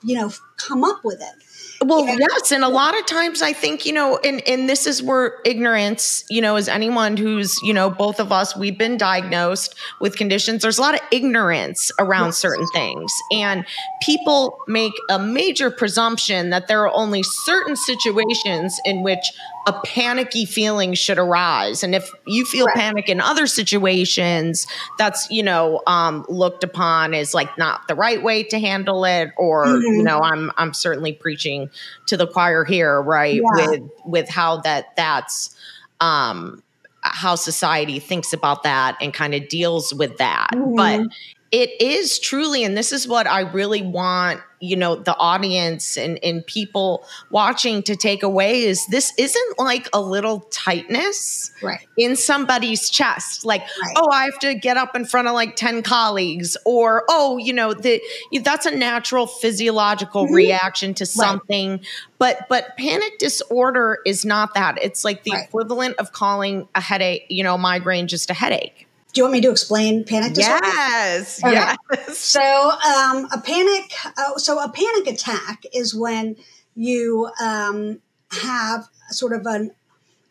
you 0.03 0.15
know, 0.15 0.31
come 0.57 0.83
up 0.83 1.03
with 1.03 1.21
it. 1.21 1.43
Well, 1.86 2.05
Yeah. 2.05 2.15
yes, 2.19 2.51
and 2.51 2.63
a 2.63 2.69
lot 2.69 2.97
of 2.97 3.05
times 3.05 3.43
I 3.43 3.53
think 3.53 3.86
you 3.86 3.93
know, 3.93 4.17
and 4.23 4.41
and 4.47 4.67
this 4.67 4.88
is 4.88 5.03
where 5.03 5.36
ignorance, 5.45 6.23
you 6.27 6.41
know, 6.41 6.55
as 6.55 6.67
anyone 6.67 7.17
who's 7.17 7.55
you 7.62 7.71
know, 7.71 7.89
both 7.91 8.19
of 8.19 8.31
us, 8.31 8.55
we've 8.57 8.77
been 8.79 8.97
diagnosed 8.97 9.75
with 10.01 10.15
conditions. 10.17 10.63
There's 10.63 10.79
a 10.79 10.81
lot 10.81 10.95
of 10.95 11.01
ignorance 11.12 11.91
around 11.99 12.29
Yes. 12.29 12.38
certain 12.39 12.65
things, 12.73 13.12
and 13.31 13.63
people 14.01 14.57
make 14.67 14.93
a 15.10 15.19
major 15.19 15.69
presumption 15.69 16.49
that 16.49 16.67
there 16.67 16.81
are 16.81 16.93
only 16.93 17.21
certain 17.45 17.75
situations 17.75 18.79
in 18.83 19.03
which 19.03 19.31
a 19.67 19.73
panicky 19.86 20.45
feeling 20.45 20.95
should 20.95 21.19
arise, 21.19 21.84
and 21.84 21.93
if 21.95 22.10
you 22.25 22.45
feel 22.45 22.67
Right. 22.67 22.75
panic 22.75 23.10
in 23.10 23.21
other 23.21 23.47
situations, 23.47 24.67
that's 24.97 25.27
you 25.30 25.43
know 25.43 25.82
um, 25.88 26.25
looked 26.30 26.63
upon 26.63 27.13
as 27.13 27.34
like 27.36 27.58
not 27.58 27.88
the 27.88 27.95
right 27.95 28.23
way 28.23 28.43
to 28.43 28.60
handle 28.60 29.06
it, 29.06 29.32
or 29.38 29.86
you 29.91 30.03
Mhm. 30.03 30.03
know, 30.03 30.21
I'm 30.23 30.51
I'm 30.58 30.73
certainly 30.73 31.13
preaching 31.13 31.69
to 32.08 32.17
the 32.17 32.27
choir 32.27 32.65
here, 32.65 33.01
right? 33.01 33.43
Yeah. 33.43 33.51
With 33.51 33.82
with 34.06 34.30
how 34.30 34.58
that 34.62 34.95
that's 34.97 35.56
um 36.01 36.63
how 37.01 37.36
society 37.36 37.99
thinks 37.99 38.34
about 38.34 38.63
that 38.63 38.97
and 39.01 39.13
kind 39.13 39.34
of 39.36 39.47
deals 39.49 39.93
with 39.93 40.17
that. 40.17 40.58
But 40.75 41.01
Mhm. 41.01 41.12
It 41.51 41.81
is 41.81 42.19
truly, 42.19 42.63
and 42.63 42.75
this 42.77 42.91
is 42.91 43.07
what 43.07 43.25
I 43.27 43.41
really 43.41 43.81
want, 43.81 44.41
you 44.60 44.75
know, 44.75 44.95
the 44.95 45.15
audience 45.17 45.97
and, 45.97 46.19
and 46.23 46.45
people 46.45 47.05
watching 47.29 47.83
to 47.83 47.95
take 47.95 48.23
away 48.23 48.63
is 48.63 48.86
this 48.88 49.13
isn't 49.17 49.60
like 49.60 49.88
a 49.93 50.01
little 50.01 50.41
tightness 50.51 51.51
Right. 51.62 51.88
in 51.97 52.15
somebody's 52.15 52.89
chest 52.89 53.45
like 53.45 53.62
Right. 53.62 53.93
oh 53.97 54.10
i 54.12 54.25
have 54.25 54.38
to 54.39 54.53
get 54.55 54.77
up 54.77 54.95
in 54.95 55.05
front 55.05 55.27
of 55.27 55.33
like 55.33 55.55
10 55.55 55.81
colleagues 55.83 56.55
or 56.65 57.03
oh 57.10 57.38
you 57.38 57.53
know 57.53 57.73
the, 57.73 58.01
that's 58.43 58.65
a 58.65 58.75
natural 58.75 59.25
physiological 59.27 60.27
Mhm. 60.27 60.33
reaction 60.33 60.93
to 60.95 61.05
something 61.05 61.79
but 62.19 62.45
but 62.49 62.75
panic 62.77 63.17
disorder 63.19 63.99
is 64.05 64.23
not 64.25 64.53
that 64.55 64.77
it's 64.83 65.03
like 65.03 65.23
the 65.23 65.31
Right. 65.31 65.45
equivalent 65.47 65.95
of 65.97 66.12
calling 66.12 66.67
a 66.75 66.81
headache 66.81 67.25
you 67.29 67.43
know 67.43 67.57
migraine 67.57 68.07
just 68.07 68.29
a 68.29 68.33
headache 68.33 68.87
Do 69.17 69.21
you 69.21 69.23
want 69.25 69.34
me 69.34 69.41
to 69.41 69.49
explain 69.49 70.03
panic 70.03 70.36
disorder? 70.36 70.63
yes 70.63 71.41
Okay. 71.43 71.51
yes 71.51 72.19
So, 72.19 72.39
um, 72.39 73.27
a 73.32 73.41
panic. 73.43 73.91
Uh, 74.15 74.38
so, 74.38 74.60
a 74.63 74.69
panic 74.69 75.08
attack 75.08 75.63
is 75.73 75.95
when 75.95 76.36
you 76.75 77.27
um, 77.41 77.99
have 78.30 78.88
sort 79.10 79.34
of 79.34 79.47
an 79.47 79.71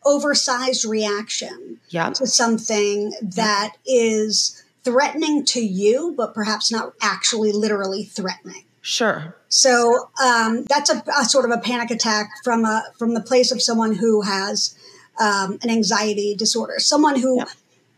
oversized 0.05 0.85
reaction 0.85 1.81
yeah 1.89 2.11
to 2.11 2.25
something 2.25 3.11
that 3.21 3.75
is 3.85 4.63
threatening 4.85 5.43
to 5.47 5.59
you, 5.59 6.13
but 6.15 6.33
perhaps 6.33 6.71
not 6.71 6.93
actually 7.01 7.51
literally 7.51 8.05
threatening. 8.05 8.63
sure 8.79 9.35
So 9.49 10.07
um, 10.23 10.63
that's 10.63 10.89
a, 10.89 11.03
a 11.19 11.25
sort 11.25 11.43
of 11.43 11.51
a 11.51 11.57
panic 11.61 11.91
attack 11.91 12.29
from 12.41 12.63
a 12.63 12.83
from 12.97 13.15
the 13.15 13.21
place 13.21 13.51
of 13.51 13.61
someone 13.61 13.95
who 13.95 14.21
has 14.21 14.79
um, 15.19 15.59
an 15.61 15.69
anxiety 15.69 16.35
disorder, 16.37 16.75
someone 16.79 17.19
who 17.19 17.39
Yep. 17.39 17.49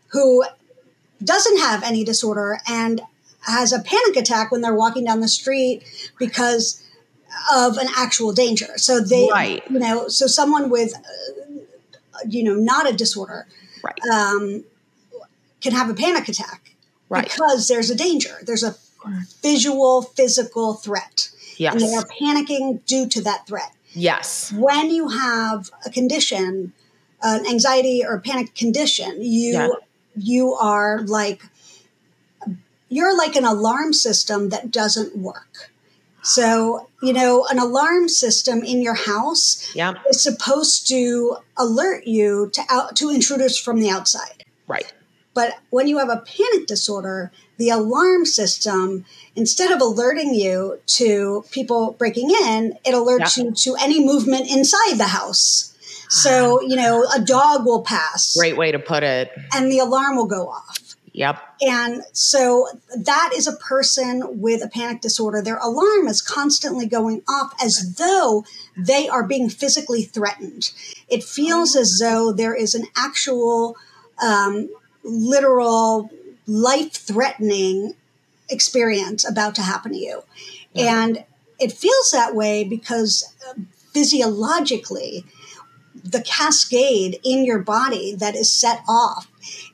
who 0.08 0.44
doesn't 1.22 1.58
have 1.58 1.82
any 1.82 2.04
disorder 2.04 2.58
and 2.68 3.00
has 3.46 3.72
a 3.72 3.80
panic 3.80 4.16
attack 4.16 4.50
when 4.52 4.60
they're 4.60 4.74
walking 4.74 5.04
down 5.04 5.20
the 5.20 5.28
street 5.28 5.82
because 6.18 6.82
of 7.54 7.76
an 7.78 7.88
actual 7.96 8.32
danger. 8.32 8.76
So 8.76 9.00
they, 9.00 9.28
Right. 9.30 9.62
you 9.70 9.78
know, 9.78 10.08
so 10.08 10.26
someone 10.26 10.68
with, 10.70 10.94
uh, 10.94 12.18
you 12.28 12.42
know, 12.44 12.54
not 12.54 12.88
a 12.88 12.92
disorder 12.92 13.46
right 13.82 13.98
um, 14.12 14.64
can 15.60 15.72
have 15.72 15.88
a 15.88 15.94
panic 15.94 16.28
attack 16.28 16.74
right 17.08 17.24
because 17.24 17.68
there's 17.68 17.90
a 17.90 17.94
danger. 17.94 18.38
There's 18.44 18.62
a 18.62 18.76
visual, 19.42 20.02
physical 20.02 20.74
threat 20.74 21.30
yes 21.56 21.72
and 21.72 21.80
they 21.82 21.94
are 21.94 22.06
panicking 22.20 22.84
due 22.84 23.08
to 23.08 23.22
that 23.22 23.46
threat. 23.46 23.72
yes 23.94 24.52
When 24.52 24.90
you 24.90 25.08
have 25.08 25.70
a 25.86 25.90
condition, 25.90 26.72
an 27.22 27.46
anxiety 27.46 28.04
or 28.04 28.18
panic 28.20 28.54
condition, 28.54 29.22
you 29.22 29.52
Yeah. 29.54 29.68
You 30.16 30.54
are 30.54 31.02
like 31.02 31.42
you're 32.88 33.16
like 33.16 33.36
an 33.36 33.44
alarm 33.44 33.92
system 33.92 34.48
that 34.48 34.70
doesn't 34.70 35.16
work. 35.16 35.70
So, 36.22 36.88
you 37.02 37.12
know, 37.14 37.46
an 37.50 37.58
alarm 37.58 38.08
system 38.08 38.62
in 38.62 38.82
your 38.82 38.94
house 38.94 39.74
yeah 39.74 39.94
is 40.08 40.22
supposed 40.22 40.88
to 40.88 41.38
alert 41.56 42.06
you 42.06 42.50
to 42.52 42.62
out 42.68 42.96
to 42.96 43.10
intruders 43.10 43.58
from 43.58 43.80
the 43.80 43.90
outside. 43.90 44.44
right 44.66 44.92
But 45.32 45.58
when 45.70 45.86
you 45.86 45.98
have 45.98 46.10
a 46.10 46.24
panic 46.26 46.66
disorder, 46.66 47.30
the 47.56 47.70
alarm 47.70 48.26
system, 48.26 49.04
instead 49.36 49.70
of 49.70 49.80
alerting 49.80 50.34
you 50.34 50.80
to 50.86 51.44
people 51.50 51.92
breaking 51.98 52.30
in, 52.30 52.76
it 52.84 52.94
alerts 52.94 53.36
you 53.36 53.52
to 53.52 53.76
any 53.80 54.04
movement 54.04 54.50
inside 54.50 54.96
the 54.96 55.08
house. 55.08 55.69
So, 56.10 56.60
you 56.60 56.74
know, 56.74 57.04
a 57.14 57.20
dog 57.20 57.64
will 57.64 57.82
pass 57.82 58.34
great 58.36 58.56
way 58.56 58.72
to 58.72 58.78
put 58.78 59.02
it 59.02 59.30
and 59.54 59.70
the 59.70 59.78
alarm 59.78 60.16
will 60.16 60.26
go 60.26 60.48
off. 60.48 60.96
yep 61.12 61.40
And 61.60 62.02
so 62.12 62.66
that 62.96 63.30
is 63.34 63.46
a 63.46 63.52
person 63.52 64.40
with 64.40 64.62
a 64.62 64.68
panic 64.68 65.02
disorder. 65.02 65.40
Their 65.40 65.58
alarm 65.58 66.08
is 66.08 66.20
constantly 66.20 66.86
going 66.86 67.22
off 67.28 67.54
as 67.62 67.94
though 67.96 68.44
they 68.76 69.08
are 69.08 69.22
being 69.22 69.48
physically 69.48 70.02
threatened. 70.02 70.72
It 71.08 71.22
feels 71.22 71.76
as 71.76 71.98
though 72.00 72.32
there 72.32 72.54
is 72.54 72.74
an 72.74 72.86
actual, 72.96 73.76
um, 74.20 74.68
literal, 75.04 76.10
life 76.46 76.92
threatening 76.92 77.94
experience 78.48 79.28
about 79.28 79.54
to 79.54 79.62
happen 79.62 79.92
to 79.92 79.98
you. 79.98 80.22
And 80.74 81.24
it 81.58 81.72
feels 81.72 82.10
that 82.10 82.34
way 82.34 82.64
because 82.64 83.32
uh, 83.48 83.54
physiologically, 83.92 85.24
the 86.04 86.22
cascade 86.22 87.18
in 87.24 87.44
your 87.44 87.58
body 87.58 88.14
that 88.14 88.34
is 88.34 88.52
set 88.52 88.82
off 88.88 89.28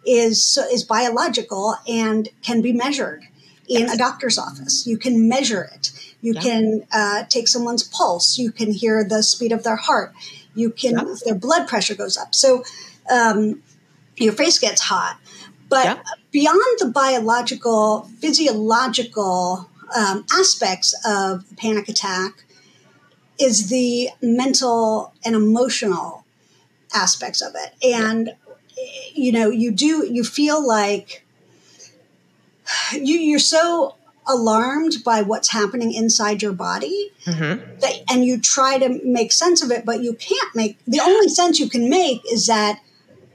is 0.04 0.58
is 0.72 0.84
biological 0.84 1.76
and 1.88 2.28
can 2.42 2.62
be 2.62 2.72
measured 2.72 3.24
in 3.68 3.82
Yes. 3.82 3.94
a 3.94 3.98
doctor's 3.98 4.38
office. 4.38 4.86
You 4.86 4.96
can 4.96 5.28
measure 5.28 5.68
it. 5.74 5.90
You 6.22 6.34
Yeah. 6.34 6.40
can 6.40 6.86
uh, 6.92 7.24
take 7.28 7.48
someone's 7.48 7.82
pulse. 7.82 8.38
You 8.38 8.52
can 8.52 8.72
hear 8.72 9.04
the 9.04 9.22
speed 9.22 9.52
of 9.52 9.62
their 9.64 9.76
heart. 9.76 10.12
You 10.54 10.70
can 10.70 10.92
Yeah. 10.92 11.12
if 11.12 11.20
their 11.24 11.34
blood 11.34 11.66
pressure 11.68 11.94
goes 11.94 12.16
up. 12.16 12.34
So 12.34 12.64
um, 13.10 13.62
your 14.16 14.32
face 14.32 14.58
gets 14.58 14.80
hot. 14.82 15.18
But 15.68 15.84
Yeah. 15.84 15.98
beyond 16.32 16.78
the 16.78 16.86
biological, 16.86 18.08
physiological 18.20 19.68
um, 19.94 20.24
aspects 20.32 20.94
of 21.04 21.48
the 21.48 21.54
panic 21.54 21.88
attack 21.88 22.44
is 23.38 23.68
the 23.68 24.10
mental 24.22 25.12
and 25.24 25.34
emotional 25.34 26.24
aspects 26.94 27.42
of 27.42 27.54
it. 27.54 27.74
And 27.84 28.34
you 29.14 29.32
know, 29.32 29.50
you 29.50 29.70
do 29.70 30.06
you 30.10 30.24
feel 30.24 30.66
like 30.66 31.24
you 32.92 33.18
you're 33.18 33.38
so 33.38 33.96
alarmed 34.26 35.04
by 35.04 35.22
what's 35.22 35.52
happening 35.52 35.92
inside 35.92 36.42
your 36.42 36.52
body 36.52 37.12
hmm 37.24 37.54
that 37.80 37.92
and 38.10 38.24
you 38.24 38.40
try 38.40 38.78
to 38.78 39.00
make 39.04 39.30
sense 39.32 39.62
of 39.62 39.70
it, 39.70 39.84
but 39.84 40.02
you 40.02 40.14
can't 40.14 40.54
make 40.54 40.78
the 40.86 41.00
only 41.00 41.28
sense 41.28 41.60
you 41.60 41.68
can 41.68 41.90
make 41.90 42.22
is 42.32 42.46
that 42.46 42.80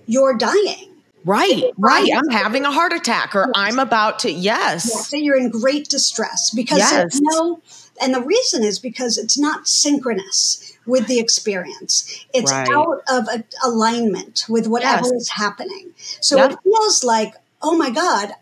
you're 0.07 0.35
dying. 0.35 0.91
Right, 1.23 1.65
right. 1.77 2.09
I'm 2.15 2.29
having 2.29 2.65
a 2.65 2.71
heart 2.71 2.93
attack 2.93 3.35
or 3.35 3.51
I'm 3.53 3.77
about 3.77 4.19
to, 4.19 4.31
yes. 4.31 4.89
Yes, 4.91 5.11
that 5.11 5.21
you're 5.21 5.37
in 5.37 5.49
great 5.51 5.87
distress 5.87 6.49
because 6.49 6.79
Yes. 6.79 6.91
there's 6.91 7.21
no, 7.21 7.61
and 8.01 8.13
the 8.13 8.21
reason 8.21 8.63
is 8.63 8.79
because 8.79 9.17
it's 9.17 9.37
not 9.37 9.67
synchronous 9.67 10.73
with 10.85 11.07
the 11.07 11.19
experience. 11.19 12.05
It's 12.33 12.51
Right. 12.51 12.67
out 12.69 13.01
of 13.09 13.27
a, 13.27 13.43
alignment 13.63 14.45
with 14.49 14.67
whatever 14.67 15.05
Yes. 15.05 15.11
is 15.21 15.29
happening. 15.29 15.91
So 16.19 16.37
Yeah. 16.37 16.49
it 16.51 16.57
feels 16.63 17.03
like, 17.03 17.35
oh 17.61 17.75
my 17.77 17.89
God, 17.89 18.33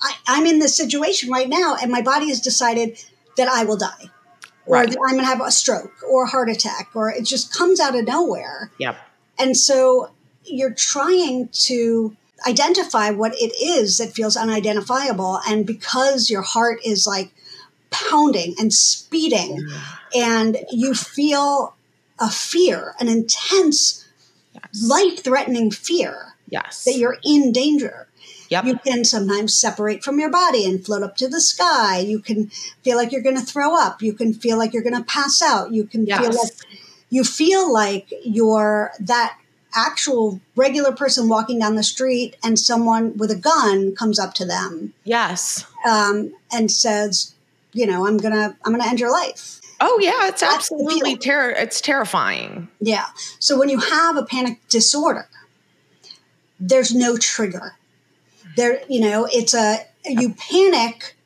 I, 0.00 0.14
I'm 0.26 0.46
in 0.46 0.58
this 0.58 0.76
situation 0.76 1.30
right 1.30 1.48
now, 1.48 1.76
and 1.80 1.90
my 1.90 2.02
body 2.02 2.28
has 2.28 2.40
decided 2.40 2.98
that 3.36 3.48
I 3.48 3.64
will 3.64 3.76
die, 3.76 4.10
or 4.66 4.76
Right. 4.78 4.88
that 4.90 4.98
I'm 5.04 5.12
going 5.14 5.24
to 5.24 5.26
have 5.26 5.40
a 5.40 5.50
stroke 5.50 5.92
or 6.08 6.24
a 6.24 6.28
heart 6.28 6.48
attack, 6.50 6.90
or 6.94 7.10
it 7.10 7.24
just 7.24 7.52
comes 7.52 7.80
out 7.80 7.94
of 7.94 8.04
nowhere. 8.06 8.70
Yep. 8.78 8.96
And 9.38 9.56
so 9.56 10.10
you're 10.44 10.74
trying 10.74 11.48
to 11.66 12.16
identify 12.46 13.10
what 13.10 13.34
it 13.40 13.52
is 13.62 13.98
that 13.98 14.12
feels 14.12 14.36
unidentifiable. 14.36 15.40
And 15.48 15.64
because 15.66 16.28
your 16.28 16.42
heart 16.42 16.80
is 16.84 17.06
like 17.06 17.32
pounding 17.94 18.54
and 18.58 18.72
speeding, 18.72 19.66
and 20.14 20.58
you 20.70 20.94
feel 20.94 21.74
a 22.18 22.28
fear, 22.30 22.94
an 22.98 23.08
intense, 23.08 24.04
Yes. 24.52 24.82
life 24.82 25.22
threatening 25.22 25.70
fear, 25.70 26.34
Yes. 26.48 26.84
that 26.84 26.96
you're 26.96 27.18
in 27.24 27.52
danger. 27.52 28.08
Yep. 28.50 28.64
You 28.66 28.78
can 28.78 29.04
sometimes 29.04 29.54
separate 29.54 30.04
from 30.04 30.20
your 30.20 30.30
body 30.30 30.64
and 30.64 30.84
float 30.84 31.02
up 31.02 31.16
to 31.16 31.28
the 31.28 31.40
sky. 31.40 31.98
You 31.98 32.20
can 32.20 32.50
feel 32.84 32.96
like 32.96 33.10
you're 33.10 33.22
going 33.22 33.38
to 33.38 33.44
throw 33.44 33.76
up. 33.76 34.02
You 34.02 34.12
can 34.12 34.32
feel 34.34 34.58
like 34.58 34.72
you're 34.72 34.82
going 34.82 34.96
to 34.96 35.02
pass 35.02 35.42
out. 35.42 35.72
You 35.72 35.84
can 35.84 36.06
feel 36.06 36.32
like 36.32 36.52
you 37.10 37.24
feel 37.24 37.72
like 37.72 38.12
you're 38.24 38.92
that 39.00 39.38
actual 39.74 40.40
regular 40.56 40.92
person 40.92 41.28
walking 41.28 41.58
down 41.58 41.74
the 41.74 41.82
street 41.82 42.36
and 42.44 42.58
someone 42.58 43.16
with 43.16 43.30
a 43.30 43.36
gun 43.36 43.94
comes 43.94 44.18
up 44.18 44.34
to 44.34 44.44
them 44.44 44.92
yes. 45.02 45.66
um, 45.88 46.32
and 46.52 46.70
says, 46.70 47.33
you 47.74 47.86
know, 47.86 48.06
I'm 48.06 48.16
gonna 48.16 48.56
I'm 48.64 48.72
gonna 48.72 48.88
end 48.88 49.00
your 49.00 49.12
life. 49.12 49.60
Oh 49.80 49.98
yeah, 50.00 50.28
it's 50.28 50.40
That's 50.40 50.54
absolutely 50.54 51.16
terror. 51.16 51.50
It's 51.50 51.80
terrifying. 51.80 52.68
Yeah. 52.80 53.06
So 53.40 53.58
when 53.58 53.68
you 53.68 53.80
have 53.80 54.16
a 54.16 54.24
panic 54.24 54.66
disorder, 54.68 55.28
there's 56.58 56.94
no 56.94 57.16
trigger. 57.18 57.76
There, 58.56 58.80
you 58.88 59.00
know, 59.00 59.28
it's 59.30 59.52
a 59.52 59.84
you 60.06 60.34
panic 60.34 61.16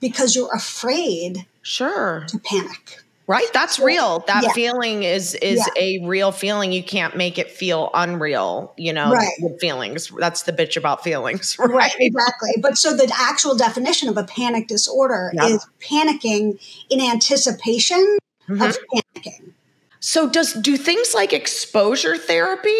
because 0.00 0.36
you're 0.36 0.54
afraid 0.54 1.46
Sure. 1.62 2.24
to 2.28 2.38
panic. 2.38 3.02
Right? 3.28 3.46
That's 3.52 3.80
real. 3.80 4.20
That 4.28 4.44
yeah. 4.44 4.52
feeling 4.52 5.02
is 5.02 5.34
is 5.34 5.58
Yeah. 5.74 5.82
a 5.82 6.06
real 6.06 6.30
feeling. 6.30 6.70
You 6.72 6.82
can't 6.84 7.16
make 7.16 7.38
it 7.38 7.50
feel 7.50 7.90
unreal, 7.92 8.72
you 8.76 8.92
know, 8.92 9.10
Right. 9.10 9.32
with 9.40 9.58
feelings. 9.60 10.12
That's 10.16 10.42
the 10.42 10.52
bitch 10.52 10.76
about 10.76 11.02
feelings, 11.02 11.56
Right, 11.58 11.70
right? 11.70 11.92
exactly. 11.98 12.50
But 12.62 12.78
so 12.78 12.94
the 12.96 13.12
actual 13.18 13.56
definition 13.56 14.08
of 14.08 14.16
a 14.16 14.22
panic 14.24 14.68
disorder 14.68 15.32
Yeah. 15.34 15.46
is 15.46 15.66
panicking 15.80 16.60
in 16.88 17.00
anticipation 17.00 18.18
Mhm. 18.48 18.68
of 18.68 18.78
panicking. 18.94 19.52
So 19.98 20.28
does 20.28 20.52
do 20.52 20.76
things 20.76 21.12
like 21.14 21.32
exposure 21.32 22.16
therapy 22.16 22.70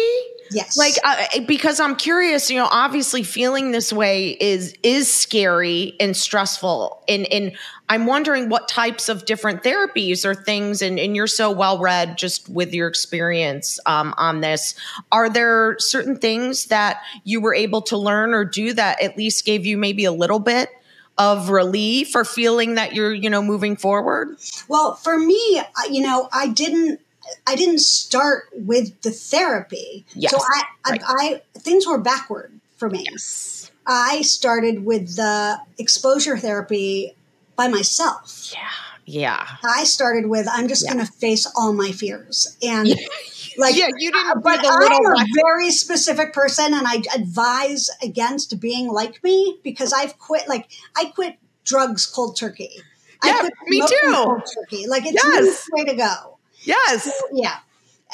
Yes. 0.51 0.77
like 0.77 0.93
uh, 1.03 1.41
because 1.47 1.79
i'm 1.79 1.95
curious 1.95 2.49
you 2.49 2.57
know 2.57 2.67
obviously 2.71 3.23
feeling 3.23 3.71
this 3.71 3.91
way 3.91 4.29
is 4.39 4.73
is 4.83 5.11
scary 5.11 5.95
and 5.99 6.15
stressful 6.15 7.03
and 7.07 7.25
and 7.31 7.51
i'm 7.89 8.05
wondering 8.05 8.49
what 8.49 8.67
types 8.67 9.09
of 9.09 9.25
different 9.25 9.63
therapies 9.63 10.25
or 10.25 10.35
things 10.35 10.81
and, 10.81 10.99
and 10.99 11.15
you're 11.15 11.27
so 11.27 11.51
well 11.51 11.79
read 11.79 12.17
just 12.17 12.47
with 12.49 12.73
your 12.73 12.87
experience 12.87 13.79
um, 13.85 14.13
on 14.17 14.41
this 14.41 14.75
are 15.11 15.29
there 15.29 15.75
certain 15.79 16.17
things 16.17 16.65
that 16.65 17.01
you 17.23 17.41
were 17.41 17.53
able 17.53 17.81
to 17.81 17.97
learn 17.97 18.33
or 18.33 18.45
do 18.45 18.73
that 18.73 19.01
at 19.01 19.17
least 19.17 19.45
gave 19.45 19.65
you 19.65 19.77
maybe 19.77 20.05
a 20.05 20.11
little 20.11 20.39
bit 20.39 20.69
of 21.17 21.49
relief 21.49 22.15
or 22.15 22.23
feeling 22.23 22.75
that 22.75 22.93
you're 22.93 23.13
you 23.13 23.29
know 23.29 23.41
moving 23.41 23.75
forward 23.75 24.37
Well, 24.67 24.93
for 24.95 25.17
me, 25.17 25.61
you 25.89 26.01
know, 26.01 26.29
I 26.31 26.47
didn't. 26.49 26.99
I 27.45 27.55
didn't 27.55 27.79
start 27.79 28.49
with 28.53 29.01
the 29.01 29.11
therapy, 29.11 30.05
Yes, 30.15 30.31
so 30.31 30.39
I, 30.39 30.63
right. 30.91 31.01
I, 31.05 31.41
I 31.55 31.59
things 31.59 31.87
were 31.87 31.97
backward 31.97 32.51
for 32.77 32.89
me. 32.89 33.05
yes 33.11 33.71
I 33.85 34.21
started 34.21 34.83
with 34.85 35.15
the 35.15 35.59
exposure 35.77 36.37
therapy 36.37 37.15
by 37.55 37.67
myself. 37.67 38.51
yeah 38.53 38.67
yeah 39.05 39.47
I 39.63 39.83
started 39.85 40.27
with 40.27 40.47
I'm 40.51 40.67
just 40.67 40.83
Yeah. 40.85 40.93
going 40.93 41.05
to 41.05 41.11
face 41.13 41.47
all 41.55 41.71
my 41.73 41.91
fears 41.91 42.57
and 42.61 42.87
like 43.57 43.75
yeah 43.77 43.87
you 43.97 44.11
didn't 44.11 44.33
do 44.35 44.41
but 44.43 44.59
I'm 44.65 45.05
a 45.05 45.25
very 45.43 45.71
specific 45.71 46.33
person, 46.33 46.73
and 46.73 46.85
I 46.87 47.01
advise 47.15 47.89
against 48.03 48.59
being 48.59 48.87
like 48.87 49.23
me 49.23 49.59
because 49.63 49.93
I've 49.93 50.17
quit. 50.19 50.47
Like 50.47 50.67
I 50.95 51.05
quit 51.05 51.37
drugs 51.63 52.05
cold 52.05 52.35
turkey. 52.37 52.81
I 53.21 53.27
Yeah, 53.29 53.39
quit 53.39 53.53
me 53.67 53.81
too. 53.81 53.95
Cold 54.13 54.43
turkey. 54.53 54.87
Like 54.87 55.05
it's 55.05 55.23
Yes. 55.23 55.65
the 55.65 55.71
way 55.75 55.85
to 55.85 55.95
go. 55.95 56.36
Yes 56.67 57.09
Yeah. 57.31 57.57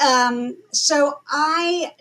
Um, 0.03 0.57
so 0.71 1.19
I, 1.29 1.93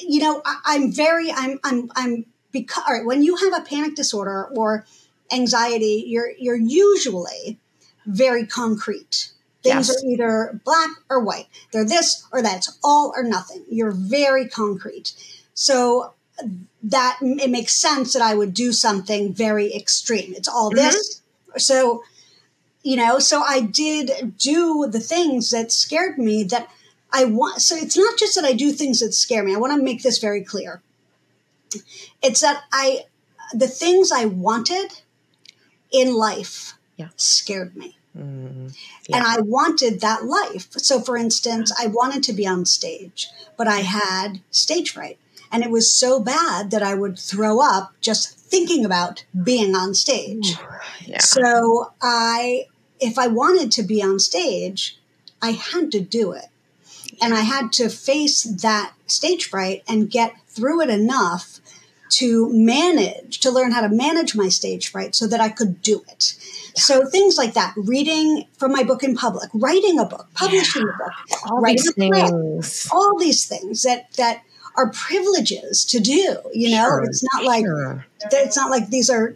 you 0.00 0.20
know, 0.20 0.40
I, 0.44 0.60
I'm 0.66 0.92
very, 0.92 1.32
I'm, 1.32 1.58
I'm, 1.64 1.90
I'm 1.96 2.26
because 2.52 2.84
all 2.86 2.94
right, 2.94 3.04
when 3.04 3.22
you 3.22 3.36
have 3.36 3.52
a 3.54 3.64
panic 3.64 3.96
disorder 3.96 4.46
or 4.56 4.86
anxiety, 5.32 6.04
you're 6.06 6.30
you're 6.38 6.56
usually 6.56 7.58
very 8.06 8.46
concrete. 8.46 9.30
Things 9.62 9.88
Yes. 9.88 10.02
are 10.02 10.06
either 10.06 10.60
black 10.64 10.90
or 11.10 11.20
white. 11.20 11.48
They're 11.72 11.84
this 11.84 12.26
or 12.32 12.40
that. 12.42 12.56
It's 12.58 12.78
all 12.82 13.12
or 13.16 13.22
nothing. 13.22 13.64
You're 13.68 13.92
very 13.92 14.48
concrete. 14.48 15.12
So 15.54 16.14
that 16.82 17.18
it 17.20 17.50
makes 17.50 17.74
sense 17.74 18.12
that 18.14 18.22
I 18.22 18.34
would 18.34 18.54
do 18.54 18.72
something 18.72 19.34
very 19.34 19.74
extreme. 19.74 20.32
It's 20.34 20.48
all 20.48 20.70
this. 20.70 21.20
So, 21.56 22.04
you 22.82 22.96
know, 22.96 23.18
so 23.18 23.42
I 23.42 23.60
did 23.60 24.36
do 24.38 24.86
the 24.90 25.00
things 25.00 25.50
that 25.50 25.70
scared 25.72 26.18
me 26.18 26.44
that 26.44 26.68
I 27.12 27.24
want. 27.24 27.60
So 27.62 27.76
it's 27.76 27.96
not 27.96 28.18
just 28.18 28.34
that 28.36 28.44
I 28.44 28.52
do 28.52 28.72
things 28.72 29.00
that 29.00 29.12
scare 29.14 29.42
me. 29.44 29.54
I 29.54 29.58
want 29.58 29.76
to 29.76 29.82
make 29.82 30.02
this 30.02 30.18
very 30.18 30.42
clear. 30.42 30.80
It's 32.22 32.40
that 32.40 32.62
I, 32.72 33.04
the 33.52 33.68
things 33.68 34.10
I 34.12 34.24
wanted 34.26 35.02
in 35.90 36.14
life 36.14 36.74
Yeah. 36.96 37.08
scared 37.16 37.76
me. 37.76 37.96
Mm, 38.16 38.74
And 39.12 39.24
I 39.24 39.40
wanted 39.40 40.00
that 40.00 40.24
life. 40.24 40.68
So, 40.78 41.00
for 41.00 41.16
instance, 41.16 41.72
I 41.78 41.86
wanted 41.86 42.22
to 42.24 42.32
be 42.32 42.46
on 42.46 42.64
stage, 42.66 43.28
but 43.56 43.66
I 43.68 43.80
had 43.80 44.40
stage 44.50 44.90
fright. 44.90 45.18
And 45.52 45.64
it 45.64 45.70
was 45.70 45.92
so 45.92 46.20
bad 46.20 46.70
that 46.70 46.82
I 46.82 46.94
would 46.94 47.18
throw 47.18 47.60
up 47.60 47.92
just 48.00 48.38
thinking 48.38 48.84
about 48.84 49.24
being 49.42 49.74
on 49.74 49.94
stage. 49.94 50.56
yeah. 51.06 51.18
So, 51.18 51.92
I, 52.00 52.66
if 53.00 53.18
I 53.18 53.26
wanted 53.26 53.72
to 53.72 53.82
be 53.82 54.02
on 54.02 54.18
stage, 54.18 54.98
I 55.42 55.52
had 55.52 55.90
to 55.92 56.00
do 56.00 56.32
it. 56.32 56.46
And 57.22 57.34
I 57.34 57.40
had 57.40 57.72
to 57.74 57.88
face 57.88 58.42
that 58.42 58.92
stage 59.06 59.46
fright 59.46 59.82
and 59.88 60.10
get 60.10 60.34
through 60.48 60.82
it 60.82 60.90
enough 60.90 61.60
to 62.10 62.52
manage, 62.52 63.40
to 63.40 63.50
learn 63.50 63.72
how 63.72 63.82
to 63.82 63.88
manage 63.88 64.34
my 64.34 64.48
stage 64.48 64.88
fright 64.90 65.14
so 65.14 65.26
that 65.26 65.40
I 65.40 65.48
could 65.48 65.80
do 65.82 66.02
it. 66.10 66.34
So 66.76 67.06
things 67.06 67.36
like 67.36 67.54
that, 67.54 67.74
reading 67.76 68.46
from 68.56 68.72
my 68.72 68.82
book 68.82 69.02
in 69.02 69.14
public, 69.14 69.50
writing 69.54 69.98
a 69.98 70.04
book, 70.04 70.28
publishing 70.34 70.82
a 70.82 70.86
book, 70.86 71.12
all 71.48 71.60
writing 71.60 71.76
these 71.76 71.88
a 71.88 71.94
play, 71.94 72.90
all 72.92 73.18
these 73.18 73.46
things 73.46 73.82
that 73.82 74.12
that 74.14 74.42
are 74.76 74.90
privileges 74.90 75.84
to 75.86 76.00
do. 76.00 76.36
You 76.52 76.70
know, 76.70 76.84
Sure, 76.86 77.04
it's 77.04 77.24
not 77.34 77.44
like 77.44 77.64
sure. 77.64 78.06
it's 78.32 78.56
not 78.56 78.70
like 78.70 78.88
these 78.88 79.10
are 79.10 79.34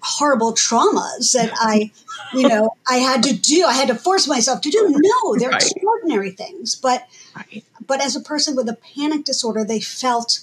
horrible 0.00 0.52
traumas 0.54 1.32
that 1.32 1.50
I, 1.54 1.90
you 2.32 2.48
know, 2.48 2.70
I 2.88 2.96
had 2.96 3.22
to 3.24 3.34
do. 3.34 3.64
I 3.66 3.74
had 3.74 3.88
to 3.88 3.94
force 3.94 4.26
myself 4.28 4.60
to 4.62 4.70
do. 4.70 4.86
No, 4.88 5.36
they're 5.36 5.50
Right. 5.50 5.62
extraordinary 5.62 6.30
things. 6.30 6.74
But 6.74 7.06
Right. 7.34 7.64
but 7.86 8.00
as 8.00 8.16
a 8.16 8.20
person 8.20 8.56
with 8.56 8.68
a 8.68 8.78
panic 8.94 9.24
disorder, 9.24 9.64
they 9.64 9.80
felt 9.80 10.40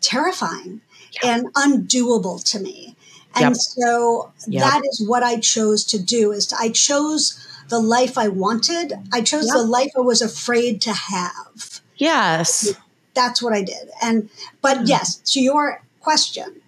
terrifying 0.00 0.80
Yeah. 1.22 1.34
and 1.36 1.54
undoable 1.54 2.42
to 2.44 2.58
me. 2.58 2.96
And 3.34 3.54
Yep. 3.54 3.56
so 3.56 4.32
Yep. 4.46 4.62
that 4.62 4.82
is 4.90 5.06
what 5.06 5.22
I 5.22 5.36
chose 5.38 5.84
to 5.84 5.98
do 5.98 6.32
is 6.32 6.52
I 6.52 6.68
chose 6.70 7.34
the 7.68 7.78
life 7.80 8.18
I 8.18 8.28
wanted. 8.28 8.98
I 9.12 9.22
chose 9.22 9.46
Yep. 9.46 9.54
the 9.56 9.62
life 9.62 9.90
I 9.96 10.00
was 10.00 10.20
afraid 10.20 10.80
to 10.82 10.92
have. 10.92 11.80
Yes. 11.96 12.72
That's 13.14 13.42
what 13.42 13.52
I 13.52 13.62
did. 13.62 13.90
And 14.02 14.28
but 14.60 14.78
Hmm. 14.78 14.86
yes, 14.86 15.16
to 15.32 15.40
your 15.40 15.82
question, 16.00 16.60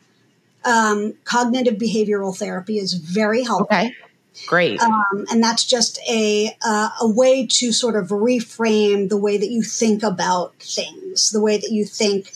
um, 0.65 1.15
cognitive 1.25 1.75
behavioral 1.75 2.37
therapy 2.37 2.79
is 2.79 2.95
very 2.95 3.45
helpful. 3.45 3.77
Okay. 3.77 3.95
Great. 4.47 4.81
Um, 4.81 5.27
and 5.31 5.43
that's 5.43 5.65
just 5.65 6.01
a 6.09 6.57
uh, 6.65 6.91
a 7.01 7.09
way 7.09 7.47
to 7.47 7.73
sort 7.73 7.95
of 7.95 8.09
reframe 8.09 9.09
the 9.09 9.17
way 9.17 9.37
that 9.37 9.51
you 9.51 9.63
think 9.63 10.03
about 10.03 10.55
things, 10.59 11.31
the 11.31 11.41
way 11.41 11.57
that 11.57 11.71
you 11.71 11.85
think 11.85 12.33